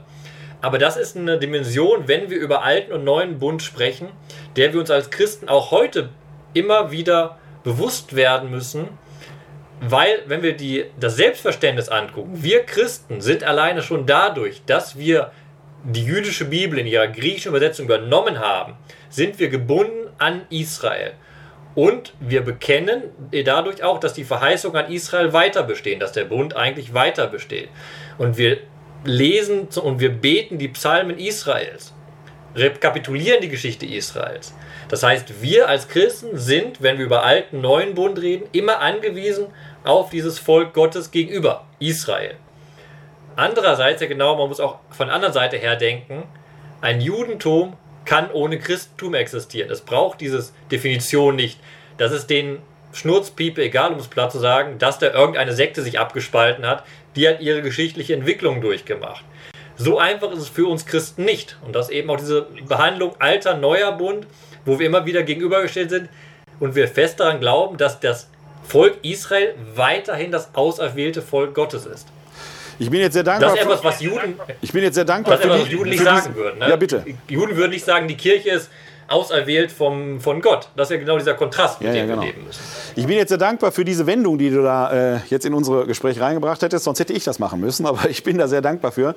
[0.64, 4.08] Aber das ist eine Dimension, wenn wir über alten und neuen Bund sprechen,
[4.56, 6.08] der wir uns als Christen auch heute
[6.54, 8.88] immer wieder bewusst werden müssen,
[9.82, 15.32] weil, wenn wir die, das Selbstverständnis angucken, wir Christen sind alleine schon dadurch, dass wir
[15.84, 18.72] die jüdische Bibel in ihrer griechischen Übersetzung übernommen haben,
[19.10, 21.12] sind wir gebunden an Israel.
[21.74, 23.02] Und wir bekennen
[23.44, 27.68] dadurch auch, dass die Verheißungen an Israel weiter bestehen, dass der Bund eigentlich weiter besteht.
[28.16, 28.58] Und wir
[29.05, 31.93] lesen und wir beten die Psalmen Israels,
[32.55, 34.55] rekapitulieren die Geschichte Israels.
[34.89, 39.47] Das heißt, wir als Christen sind, wenn wir über alten, neuen Bund reden, immer angewiesen
[39.85, 42.36] auf dieses Volk Gottes gegenüber, Israel.
[43.36, 46.24] Andererseits, ja genau, man muss auch von der anderen Seite her denken,
[46.81, 49.70] ein Judentum kann ohne Christentum existieren.
[49.70, 51.59] Es braucht diese Definition nicht.
[51.97, 52.59] Das ist den
[52.93, 56.85] Schnurzpiepe egal, um es platt zu sagen, dass da irgendeine Sekte sich abgespalten hat,
[57.16, 59.24] die hat ihre geschichtliche Entwicklung durchgemacht.
[59.76, 61.56] So einfach ist es für uns Christen nicht.
[61.64, 64.26] Und das eben auch diese Behandlung alter, neuer Bund,
[64.64, 66.08] wo wir immer wieder gegenübergestellt sind
[66.60, 68.28] und wir fest daran glauben, dass das
[68.66, 72.06] Volk Israel weiterhin das auserwählte Volk Gottes ist.
[72.78, 73.50] Ich bin jetzt sehr dankbar.
[73.50, 76.02] Das ist etwas, was Juden, ich bin jetzt sehr dankbar ist etwas, was Juden nicht
[76.02, 76.58] sagen würden.
[76.58, 76.70] Ne?
[76.70, 77.04] Ja, bitte.
[77.28, 78.70] Juden würden nicht sagen, die Kirche ist
[79.09, 80.68] auserwählt vom, von Gott.
[80.76, 82.22] Das ist ja genau dieser Kontrast, mit ja, dem ja, genau.
[82.22, 82.60] wir leben müssen.
[82.97, 85.86] Ich bin jetzt sehr dankbar für diese Wendung, die du da äh, jetzt in unser
[85.86, 86.85] Gespräch reingebracht hättest.
[86.85, 89.14] Sonst hätte ich das machen müssen, aber ich bin da sehr dankbar für.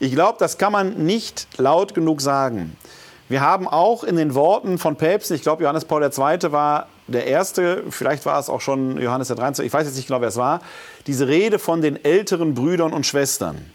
[0.00, 2.76] Ich glaube, das kann man nicht laut genug sagen.
[3.28, 6.52] Wir haben auch in den Worten von Päpsten, ich glaube, Johannes Paul II.
[6.52, 10.08] war der Erste, vielleicht war es auch schon Johannes der 23., ich weiß jetzt nicht
[10.08, 10.60] genau, wer es war,
[11.06, 13.72] diese Rede von den älteren Brüdern und Schwestern.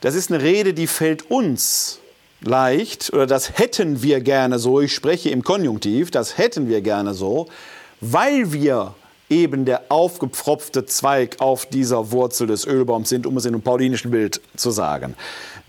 [0.00, 2.00] Das ist eine Rede, die fällt uns
[2.40, 7.14] leicht, oder das hätten wir gerne so, ich spreche im Konjunktiv, das hätten wir gerne
[7.14, 7.48] so,
[8.00, 8.94] weil wir
[9.30, 14.10] eben der aufgepfropfte Zweig auf dieser Wurzel des Ölbaums sind, um es in einem paulinischen
[14.10, 15.14] Bild zu sagen.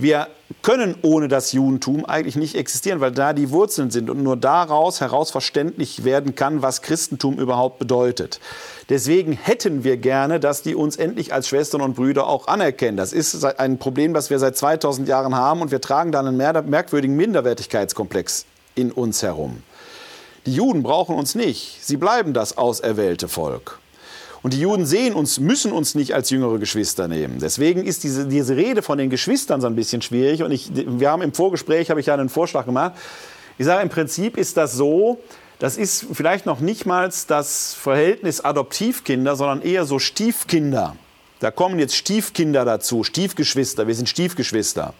[0.01, 0.29] Wir
[0.61, 5.01] können ohne das Judentum eigentlich nicht existieren, weil da die Wurzeln sind und nur daraus
[5.01, 8.39] heraus verständlich werden kann, was Christentum überhaupt bedeutet.
[8.87, 12.95] Deswegen hätten wir gerne, dass die uns endlich als Schwestern und Brüder auch anerkennen.
[12.95, 16.37] Das ist ein Problem, das wir seit 2000 Jahren haben und wir tragen dann einen
[16.37, 18.45] merkwürdigen Minderwertigkeitskomplex
[18.75, 19.63] in uns herum.
[20.45, 21.79] Die Juden brauchen uns nicht.
[21.81, 23.78] Sie bleiben das auserwählte Volk.
[24.41, 27.39] Und die Juden sehen uns, müssen uns nicht als jüngere Geschwister nehmen.
[27.39, 30.43] Deswegen ist diese, diese Rede von den Geschwistern so ein bisschen schwierig.
[30.43, 32.93] Und ich, wir haben im Vorgespräch, habe ich ja einen Vorschlag gemacht.
[33.57, 35.19] Ich sage, im Prinzip ist das so,
[35.59, 40.95] das ist vielleicht noch nicht mal das Verhältnis Adoptivkinder, sondern eher so Stiefkinder.
[41.41, 44.93] Da kommen jetzt Stiefkinder dazu, Stiefgeschwister, wir sind Stiefgeschwister.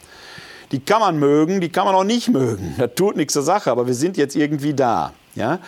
[0.72, 2.76] Die kann man mögen, die kann man auch nicht mögen.
[2.78, 5.14] Das tut nichts zur Sache, aber wir sind jetzt irgendwie da.
[5.36, 5.60] Ja?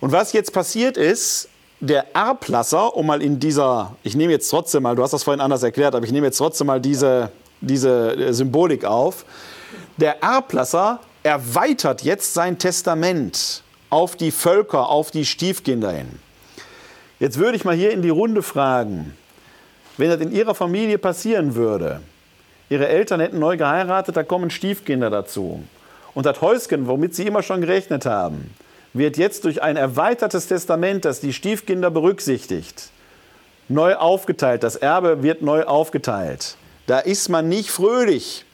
[0.00, 1.48] Und was jetzt passiert ist,
[1.84, 5.40] der Erblasser, um mal in dieser, ich nehme jetzt trotzdem mal, du hast das vorhin
[5.40, 7.30] anders erklärt, aber ich nehme jetzt trotzdem mal diese,
[7.60, 9.24] diese äh, Symbolik auf.
[9.98, 16.18] Der Erblasser erweitert jetzt sein Testament auf die Völker, auf die Stiefkinder hin.
[17.20, 19.14] Jetzt würde ich mal hier in die Runde fragen,
[19.98, 22.00] wenn das in Ihrer Familie passieren würde,
[22.70, 25.62] Ihre Eltern hätten neu geheiratet, da kommen Stiefkinder dazu.
[26.14, 28.54] Und das Häuschen, womit Sie immer schon gerechnet haben,
[28.94, 32.90] wird jetzt durch ein erweitertes Testament, das die Stiefkinder berücksichtigt,
[33.68, 34.62] neu aufgeteilt.
[34.62, 36.56] Das Erbe wird neu aufgeteilt.
[36.86, 38.44] Da ist man nicht fröhlich.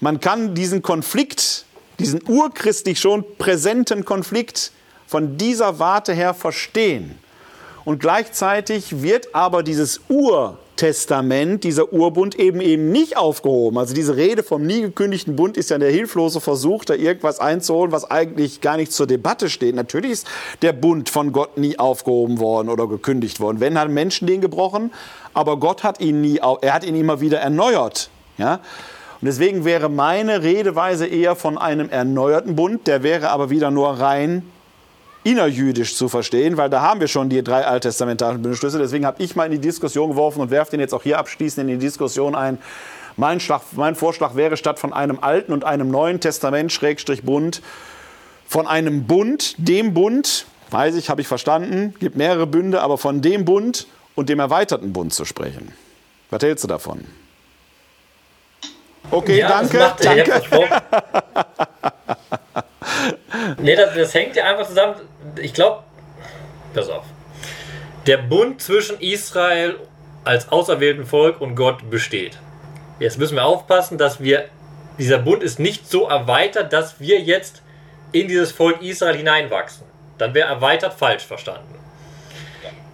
[0.00, 1.66] Man kann diesen Konflikt,
[1.98, 4.72] diesen urchristlich schon präsenten Konflikt
[5.06, 7.18] von dieser Warte her verstehen.
[7.84, 10.00] Und gleichzeitig wird aber dieses
[10.74, 13.78] Urtestament, dieser Urbund eben eben nicht aufgehoben.
[13.78, 17.92] Also diese Rede vom nie gekündigten Bund ist ja der hilflose Versuch, da irgendwas einzuholen,
[17.92, 19.76] was eigentlich gar nicht zur Debatte steht.
[19.76, 20.26] Natürlich ist
[20.62, 23.60] der Bund von Gott nie aufgehoben worden oder gekündigt worden.
[23.60, 24.92] Wenn, haben Menschen den gebrochen,
[25.32, 28.10] aber Gott hat ihn nie, er hat ihn immer wieder erneuert.
[28.36, 28.54] Ja?
[28.54, 33.90] Und deswegen wäre meine Redeweise eher von einem erneuerten Bund, der wäre aber wieder nur
[33.90, 34.42] rein
[35.24, 38.78] innerjüdisch zu verstehen, weil da haben wir schon die drei alttestamentarischen Bündnisschlüsse.
[38.78, 41.68] Deswegen habe ich mal in die Diskussion geworfen und werfe den jetzt auch hier abschließend
[41.68, 42.58] in die Diskussion ein.
[43.16, 47.62] Mein, Schlag, mein Vorschlag wäre, statt von einem alten und einem neuen Testament, Schrägstrich Bund,
[48.46, 53.22] von einem Bund, dem Bund, weiß ich, habe ich verstanden, gibt mehrere Bünde, aber von
[53.22, 55.72] dem Bund und dem erweiterten Bund zu sprechen.
[56.30, 57.06] Was hältst du davon?
[59.10, 59.94] Okay, ja, danke.
[60.02, 60.42] danke.
[63.60, 64.94] nee, das, das hängt ja einfach zusammen.
[65.40, 65.82] Ich glaube,
[66.74, 67.04] pass auf.
[68.06, 69.76] Der Bund zwischen Israel
[70.24, 72.38] als auserwählten Volk und Gott besteht.
[72.98, 74.46] Jetzt müssen wir aufpassen, dass wir,
[74.98, 77.62] dieser Bund ist nicht so erweitert, dass wir jetzt
[78.12, 79.86] in dieses Volk Israel hineinwachsen.
[80.18, 81.74] Dann wäre erweitert falsch verstanden.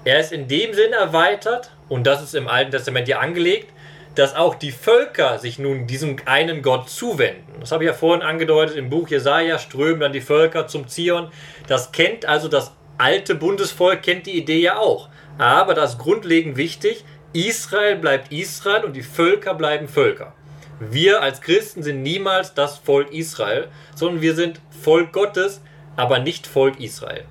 [0.05, 3.71] Er ist in dem Sinn erweitert, und das ist im Alten Testament ja angelegt,
[4.15, 7.45] dass auch die Völker sich nun diesem einen Gott zuwenden.
[7.61, 11.31] Das habe ich ja vorhin angedeutet, im Buch Jesaja strömen dann die Völker zum Zion.
[11.69, 15.09] Das kennt also das alte Bundesvolk, kennt die Idee ja auch.
[15.39, 20.35] Aber das ist grundlegend wichtig, Israel bleibt Israel und die Völker bleiben Völker.
[20.81, 25.61] Wir als Christen sind niemals das Volk Israel, sondern wir sind Volk Gottes,
[25.97, 27.25] aber nicht Volk Israel.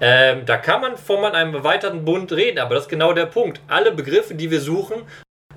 [0.00, 3.60] Ähm, da kann man von einem erweiterten Bund reden, aber das ist genau der Punkt.
[3.66, 5.02] Alle Begriffe, die wir suchen,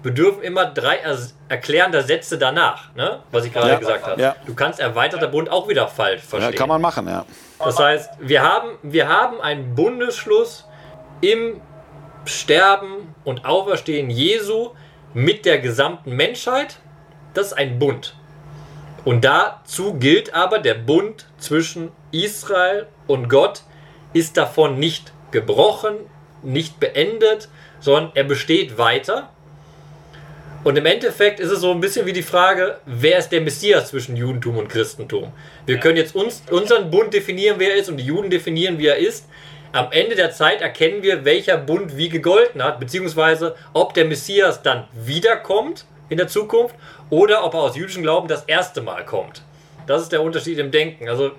[0.01, 1.17] bedürfen immer drei er
[1.47, 3.19] erklärender Sätze danach, ne?
[3.31, 4.21] was ich gerade ja, gesagt habe.
[4.21, 4.35] Ja.
[4.45, 6.53] Du kannst erweiterter Bund auch wieder falsch verstehen.
[6.53, 7.25] Ja, kann man machen, ja.
[7.59, 10.65] Das heißt, wir haben, wir haben einen Bundesschluss
[11.21, 11.61] im
[12.25, 14.71] Sterben und Auferstehen Jesu
[15.13, 16.77] mit der gesamten Menschheit.
[17.33, 18.15] Das ist ein Bund.
[19.03, 23.63] Und dazu gilt aber, der Bund zwischen Israel und Gott
[24.13, 25.95] ist davon nicht gebrochen,
[26.43, 27.49] nicht beendet,
[27.79, 29.29] sondern er besteht weiter.
[30.63, 33.89] Und im Endeffekt ist es so ein bisschen wie die Frage, wer ist der Messias
[33.89, 35.33] zwischen Judentum und Christentum?
[35.65, 38.85] Wir können jetzt uns, unseren Bund definieren, wer er ist, und die Juden definieren, wie
[38.85, 39.27] er ist.
[39.71, 44.61] Am Ende der Zeit erkennen wir, welcher Bund wie gegolten hat, beziehungsweise ob der Messias
[44.61, 46.75] dann wiederkommt in der Zukunft
[47.09, 49.41] oder ob er aus jüdischem Glauben das erste Mal kommt.
[49.87, 51.09] Das ist der Unterschied im Denken.
[51.09, 51.31] Also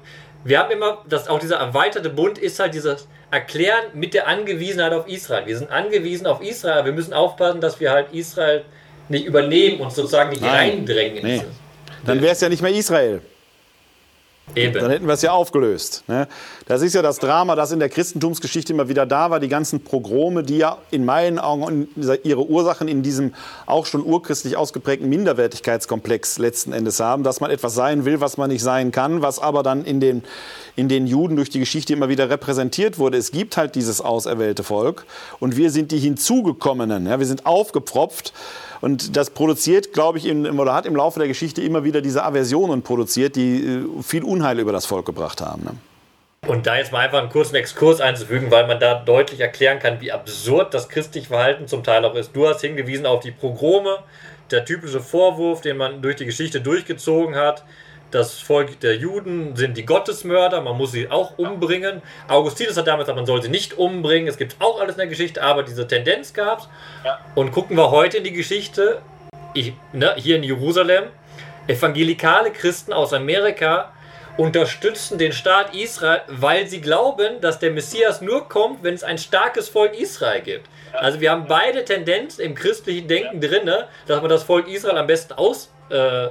[0.42, 4.92] wir haben immer, dass auch dieser erweiterte Bund ist halt dieses Erklären mit der Angewiesenheit
[4.92, 5.46] auf Israel.
[5.46, 6.84] Wir sind angewiesen auf Israel.
[6.84, 8.64] Wir müssen aufpassen, dass wir halt Israel
[9.12, 10.70] nicht übernehmen und sozusagen nicht Nein.
[10.70, 11.22] reindrängen.
[11.22, 11.42] Nee.
[12.04, 13.22] Dann wäre es ja nicht mehr Israel.
[14.54, 14.74] Eben.
[14.74, 16.04] Dann hätten wir es ja aufgelöst.
[16.08, 16.28] Ne?
[16.66, 19.40] Das ist ja das Drama, das in der Christentumsgeschichte immer wieder da war.
[19.40, 21.88] Die ganzen Progrome, die ja in meinen Augen
[22.24, 23.34] ihre Ursachen in diesem
[23.66, 28.50] auch schon urchristlich ausgeprägten Minderwertigkeitskomplex letzten Endes haben, dass man etwas sein will, was man
[28.50, 30.22] nicht sein kann, was aber dann in den,
[30.76, 33.16] in den Juden durch die Geschichte immer wieder repräsentiert wurde.
[33.18, 35.06] Es gibt halt dieses auserwählte Volk
[35.38, 37.06] und wir sind die Hinzugekommenen.
[37.06, 37.18] Ja?
[37.18, 38.34] Wir sind aufgepfropft.
[38.82, 42.24] Und das produziert, glaube ich, in, oder hat im Laufe der Geschichte immer wieder diese
[42.24, 45.62] Aversionen produziert, die äh, viel Unheil über das Volk gebracht haben.
[45.62, 45.70] Ne?
[46.48, 50.00] Und da jetzt mal einfach einen kurzen Exkurs einzufügen, weil man da deutlich erklären kann,
[50.00, 52.34] wie absurd das christliche Verhalten zum Teil auch ist.
[52.34, 53.98] Du hast hingewiesen auf die Progrome,
[54.50, 57.64] der typische Vorwurf, den man durch die Geschichte durchgezogen hat.
[58.12, 62.02] Das Volk der Juden sind die Gottesmörder, man muss sie auch umbringen.
[62.28, 64.28] Augustinus hat damals gesagt, man soll sie nicht umbringen.
[64.28, 66.68] Es gibt auch alles in der Geschichte, aber diese Tendenz gab es.
[67.06, 67.18] Ja.
[67.34, 69.00] Und gucken wir heute in die Geschichte,
[69.54, 71.04] ich, ne, hier in Jerusalem,
[71.68, 73.92] evangelikale Christen aus Amerika
[74.36, 79.16] unterstützen den Staat Israel, weil sie glauben, dass der Messias nur kommt, wenn es ein
[79.16, 80.68] starkes Volk Israel gibt.
[80.92, 83.70] Also wir haben beide Tendenzen im christlichen Denken drin,
[84.06, 86.28] dass man das Volk Israel am besten aus, äh,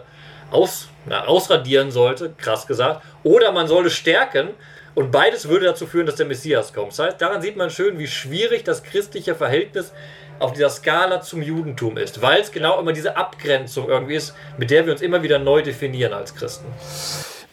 [0.52, 4.50] aus na, ausradieren sollte, krass gesagt, oder man soll es stärken.
[4.94, 6.92] Und beides würde dazu führen, dass der Messias kommt.
[6.92, 9.94] Das heißt, daran sieht man schön, wie schwierig das christliche Verhältnis
[10.40, 14.70] auf dieser Skala zum Judentum ist, weil es genau immer diese Abgrenzung irgendwie ist, mit
[14.70, 16.66] der wir uns immer wieder neu definieren als Christen.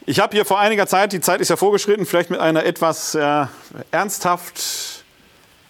[0.07, 3.15] Ich habe hier vor einiger Zeit, die Zeit ist ja vorgeschritten, vielleicht mit einer etwas
[3.15, 3.45] äh,
[3.91, 5.05] ernsthaft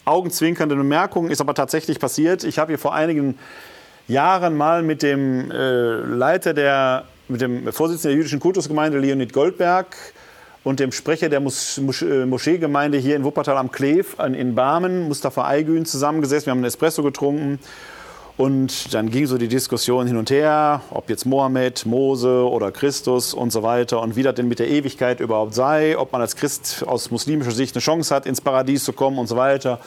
[0.05, 2.45] augenzwinkernden Bemerkung, ist aber tatsächlich passiert.
[2.45, 3.39] Ich habe hier vor einigen
[4.07, 9.97] Jahren mal mit dem äh, Leiter der mit dem Vorsitzenden der jüdischen Kultusgemeinde Leonid Goldberg
[10.65, 15.09] und dem Sprecher der Mos Mos äh, Moscheegemeinde hier in Wuppertal am Kleef in Barmen,
[15.09, 16.47] Mustafa Aygün, zusammengesessen.
[16.47, 17.59] Wir haben einen Espresso getrunken.
[18.37, 23.35] Und dann ging so die Diskussion hin und her, ob jetzt Mohammed, Mose oder Christus
[23.35, 26.37] und so weiter und wie das denn mit der Ewigkeit überhaupt sei, ob man als
[26.37, 29.81] Christ aus muslimischer Sicht eine Chance hat, ins Paradies zu kommen und so weiter.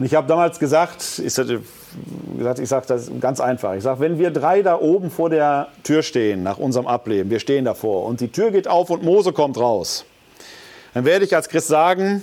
[0.00, 3.74] Und ich habe damals gesagt, ich, ich sage das ganz einfach.
[3.74, 7.38] Ich sage, wenn wir drei da oben vor der Tür stehen, nach unserem Ableben, wir
[7.38, 10.06] stehen davor und die Tür geht auf und Mose kommt raus,
[10.94, 12.22] dann werde ich als Christ sagen,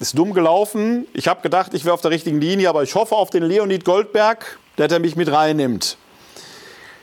[0.00, 1.06] ist dumm gelaufen.
[1.12, 3.84] Ich habe gedacht, ich wäre auf der richtigen Linie, aber ich hoffe auf den Leonid
[3.84, 5.98] Goldberg, der er mich mit reinnimmt.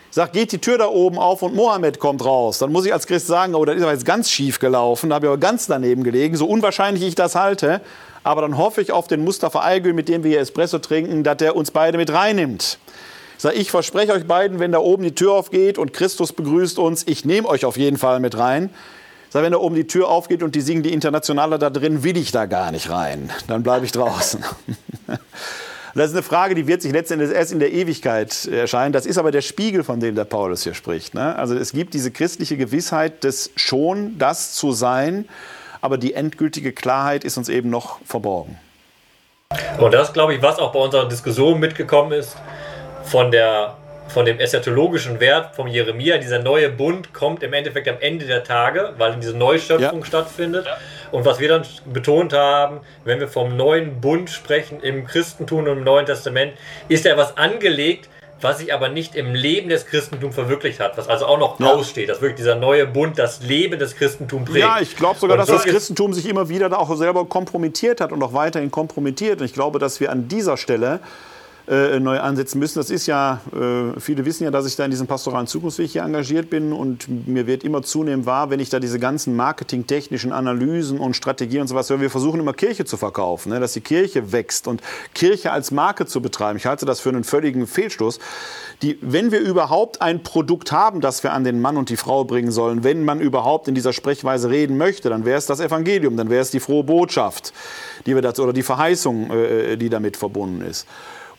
[0.10, 2.58] Sage, geht die Tür da oben auf und Mohammed kommt raus.
[2.58, 5.18] Dann muss ich als Christ sagen, oh, das ist aber jetzt ganz schief gelaufen, da
[5.18, 7.82] habe ich aber ganz daneben gelegen, so unwahrscheinlich ich das halte.
[8.24, 11.38] Aber dann hoffe ich auf den Mustafa Aygül, mit dem wir hier Espresso trinken, dass
[11.38, 12.80] der uns beide mit reinnimmt.
[13.38, 17.08] Ich ich verspreche euch beiden, wenn da oben die Tür aufgeht und Christus begrüßt uns,
[17.08, 18.70] ich nehme euch auf jeden Fall mit rein.
[19.30, 22.18] Sag, wenn da oben die Tür aufgeht und die singen die Internationale da drin, will
[22.18, 23.30] ich da gar nicht rein.
[23.48, 24.44] Dann bleibe ich draußen.
[25.96, 28.94] Das ist eine Frage, die wird sich letztendlich erst in der Ewigkeit erscheinen.
[28.94, 31.16] Das ist aber der Spiegel, von dem der Paulus hier spricht.
[31.16, 31.36] Ne?
[31.36, 35.28] Also es gibt diese christliche Gewissheit des schon, das zu sein,
[35.82, 38.60] aber die endgültige Klarheit ist uns eben noch verborgen.
[39.80, 42.38] Und das, glaube ich, was auch bei unserer Diskussion mitgekommen ist,
[43.04, 43.76] von der
[44.10, 48.44] von dem eschatologischen Wert vom Jeremia, dieser neue Bund kommt im Endeffekt am Ende der
[48.44, 50.06] Tage, weil diese Neuschöpfung ja.
[50.06, 50.66] stattfindet.
[51.12, 55.68] Und was wir dann betont haben, wenn wir vom neuen Bund sprechen im Christentum und
[55.68, 56.54] im Neuen Testament,
[56.88, 58.10] ist ja was angelegt,
[58.42, 61.74] was sich aber nicht im Leben des Christentums verwirklicht hat, was also auch noch ja.
[61.74, 64.60] aussteht, dass wirklich dieser neue Bund das Leben des Christentums prägt.
[64.60, 68.02] Ja, ich glaube sogar, und dass das Christentum sich immer wieder da auch selber kompromittiert
[68.02, 69.40] hat und auch weiterhin kompromittiert.
[69.40, 71.00] Und ich glaube, dass wir an dieser Stelle
[71.70, 72.80] äh, neu ansetzen müssen.
[72.80, 76.02] Das ist ja, äh, viele wissen ja, dass ich da in diesem pastoralen Zukunftsweg hier
[76.02, 81.00] engagiert bin und mir wird immer zunehmend wahr, wenn ich da diese ganzen marketingtechnischen Analysen
[81.00, 82.02] und Strategien und sowas höre.
[82.02, 83.60] Wir versuchen immer Kirche zu verkaufen, ne?
[83.60, 84.82] dass die Kirche wächst und
[85.14, 86.58] Kirche als Marke zu betreiben.
[86.58, 88.18] Ich halte das für einen völligen Fehlstoß.
[88.82, 92.24] Die, wenn wir überhaupt ein Produkt haben, das wir an den Mann und die Frau
[92.24, 96.18] bringen sollen, wenn man überhaupt in dieser Sprechweise reden möchte, dann wäre es das Evangelium,
[96.18, 97.54] dann wäre es die frohe Botschaft,
[98.08, 100.88] die wir dazu, oder die Verheißung, äh, die damit verbunden ist.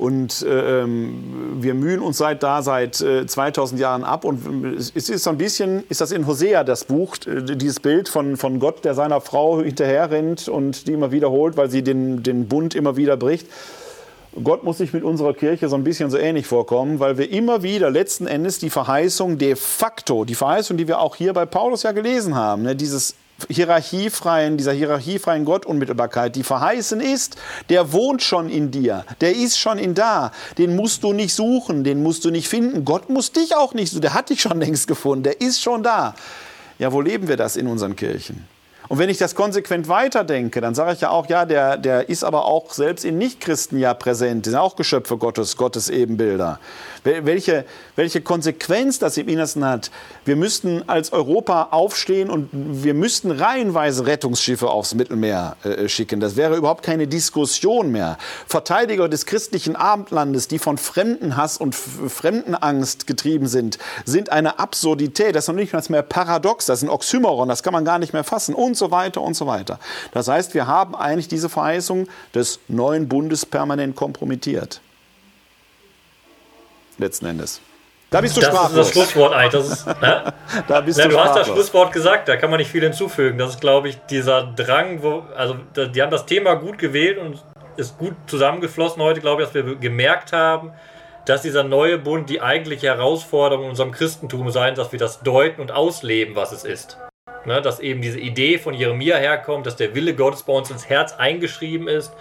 [0.00, 4.24] Und äh, ähm, wir mühen uns seit da seit äh, 2000 Jahren ab.
[4.24, 8.08] Und es ist so ein bisschen, ist das in Hosea das Buch, äh, dieses Bild
[8.08, 12.22] von, von Gott, der seiner Frau hinterher rennt und die immer wiederholt, weil sie den,
[12.22, 13.46] den Bund immer wieder bricht.
[14.42, 17.62] Gott muss sich mit unserer Kirche so ein bisschen so ähnlich vorkommen, weil wir immer
[17.62, 21.82] wieder letzten Endes die Verheißung de facto, die Verheißung, die wir auch hier bei Paulus
[21.82, 23.16] ja gelesen haben, ne, dieses
[23.48, 27.36] hierarchiefreien, dieser hierarchiefreien Gottunmittelbarkeit, die verheißen ist,
[27.68, 31.84] der wohnt schon in dir, der ist schon in da, den musst du nicht suchen,
[31.84, 34.60] den musst du nicht finden, Gott muss dich auch nicht suchen, der hat dich schon
[34.60, 36.14] längst gefunden, der ist schon da.
[36.78, 38.48] Ja, wo leben wir das in unseren Kirchen?
[38.90, 42.24] Und wenn ich das konsequent weiterdenke, dann sage ich ja auch, ja, der, der ist
[42.24, 46.58] aber auch selbst in Nichtchristen ja präsent, sind auch Geschöpfe Gottes, Gottes Ebenbilder.
[47.04, 47.64] Welche,
[47.94, 49.92] welche Konsequenz das im Innersten hat.
[50.24, 56.18] Wir müssten als Europa aufstehen und wir müssten reihenweise Rettungsschiffe aufs Mittelmeer äh, schicken.
[56.18, 58.18] Das wäre überhaupt keine Diskussion mehr.
[58.48, 65.36] Verteidiger des christlichen Abendlandes, die von Fremdenhass und Fremdenangst getrieben sind, sind eine Absurdität.
[65.36, 68.12] Das ist noch nicht mehr paradox, das ist ein Oxymoron, das kann man gar nicht
[68.12, 69.78] mehr fassen und so weiter und so weiter.
[70.12, 74.80] Das heißt, wir haben eigentlich diese Verheißung des neuen Bundes permanent kompromittiert.
[76.98, 77.60] Letzten Endes.
[78.10, 78.74] Da bist du das sprachlos.
[78.74, 79.52] Das ist das Schlusswort eigentlich.
[79.52, 80.34] Das ist, ne?
[80.68, 83.38] da bist Na, du, du hast das Schlusswort gesagt, da kann man nicht viel hinzufügen.
[83.38, 87.40] Das ist, glaube ich, dieser Drang, wo, also die haben das Thema gut gewählt und
[87.76, 90.72] ist gut zusammengeflossen heute, glaube ich, dass wir gemerkt haben,
[91.24, 95.60] dass dieser neue Bund die eigentliche Herausforderung in unserem Christentum sein, dass wir das deuten
[95.60, 96.98] und ausleben, was es ist.
[97.46, 100.90] Ne, dass eben diese Idee von Jeremia herkommt, dass der Wille Gottes bei uns ins
[100.90, 102.12] Herz eingeschrieben ist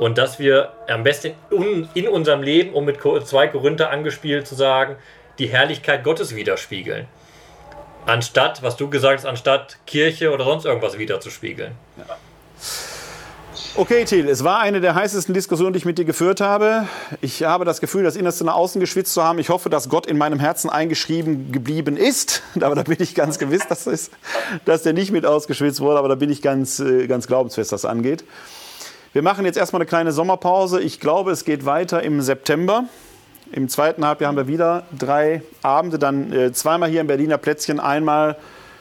[0.00, 1.34] und dass wir am besten
[1.94, 4.96] in unserem Leben, um mit zwei Korinther angespielt zu sagen,
[5.38, 7.06] die Herrlichkeit Gottes widerspiegeln.
[8.06, 11.72] Anstatt, was du gesagt hast, anstatt Kirche oder sonst irgendwas wiederzuspiegeln.
[11.96, 12.16] Ja.
[13.76, 16.88] Okay, Thiel, es war eine der heißesten Diskussionen, die ich mit dir geführt habe.
[17.20, 19.38] Ich habe das Gefühl, das Innerste nach außen geschwitzt zu haben.
[19.38, 22.42] Ich hoffe, dass Gott in meinem Herzen eingeschrieben geblieben ist.
[22.60, 24.10] Aber da bin ich ganz gewiss, dass, es,
[24.64, 26.00] dass der nicht mit ausgeschwitzt wurde.
[26.00, 28.24] Aber da bin ich ganz, äh, ganz glaubensfest, was das angeht.
[29.12, 30.80] Wir machen jetzt erstmal eine kleine Sommerpause.
[30.80, 32.84] Ich glaube, es geht weiter im September.
[33.52, 37.78] Im zweiten Halbjahr haben wir wieder drei Abende, dann äh, zweimal hier im Berliner Plätzchen,
[37.78, 38.36] einmal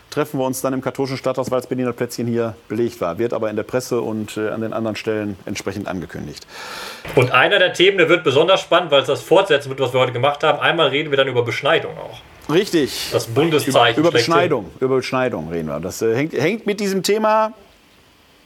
[0.10, 3.18] treffen wir uns dann im katholischen Stadthaus, weil das Berliner Plätzchen hier belegt war.
[3.18, 6.46] Wird aber in der Presse und äh, an den anderen Stellen entsprechend angekündigt.
[7.16, 10.00] Und einer der Themen, der wird besonders spannend, weil es das fortsetzen wird, was wir
[10.00, 10.60] heute gemacht haben.
[10.60, 12.20] Einmal reden wir dann über Beschneidung auch.
[12.54, 13.10] Richtig.
[13.12, 14.00] Das Bundeszeichen.
[14.00, 14.34] Über schlechthin.
[14.34, 15.80] Beschneidung, über Beschneidung reden wir.
[15.80, 17.54] Das äh, hängt, hängt mit diesem Thema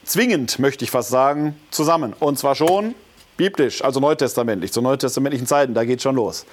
[0.04, 2.14] zwingend, möchte ich fast sagen, zusammen.
[2.20, 2.96] Und zwar schon
[3.38, 5.74] biblisch, also neutestamentlich, zu neutestamentlichen Zeiten.
[5.74, 6.46] Da geht schon los.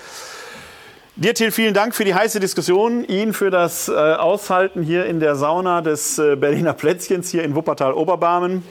[1.23, 5.21] Dir, Till, vielen Dank für die heiße Diskussion, Ihnen für das äh, Aushalten hier in
[5.21, 8.63] der Sauna des äh, Berliner Plätzchens hier in Wuppertal-Oberbarmen.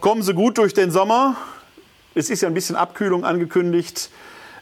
[0.00, 1.36] Kommen Sie gut durch den Sommer.
[2.16, 4.10] Es ist ja ein bisschen Abkühlung angekündigt.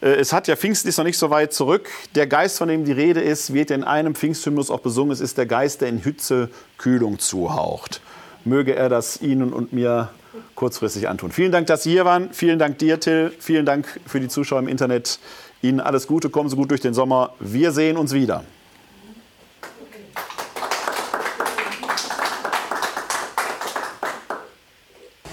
[0.03, 1.89] Äh, Es hat ja Pfingsten ist noch nicht so weit zurück.
[2.15, 5.11] Der Geist, von dem die Rede ist, wird in einem Pfingsthymnus auch besungen.
[5.11, 8.03] Es ist der Geist, der in Hitze Kühlung zuhaucht.
[8.45, 10.11] Möge er das Ihnen und mir
[10.57, 11.33] kurzfristig antun.
[11.33, 12.35] Vielen Dank, dass Sie hier waren.
[12.35, 13.33] Vielen Dank dir, Till.
[13.39, 15.19] Vielen Dank für die Zuschauer im Internet.
[15.65, 16.31] Ihnen alles Gute.
[16.31, 17.33] Kommen Sie gut durch den Sommer.
[17.41, 18.45] Wir sehen uns wieder.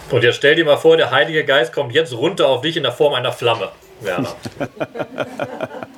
[0.09, 2.81] Und jetzt stell dir mal vor, der Heilige Geist kommt jetzt runter auf dich in
[2.83, 3.69] der Form einer Flamme,
[4.01, 4.35] Werner.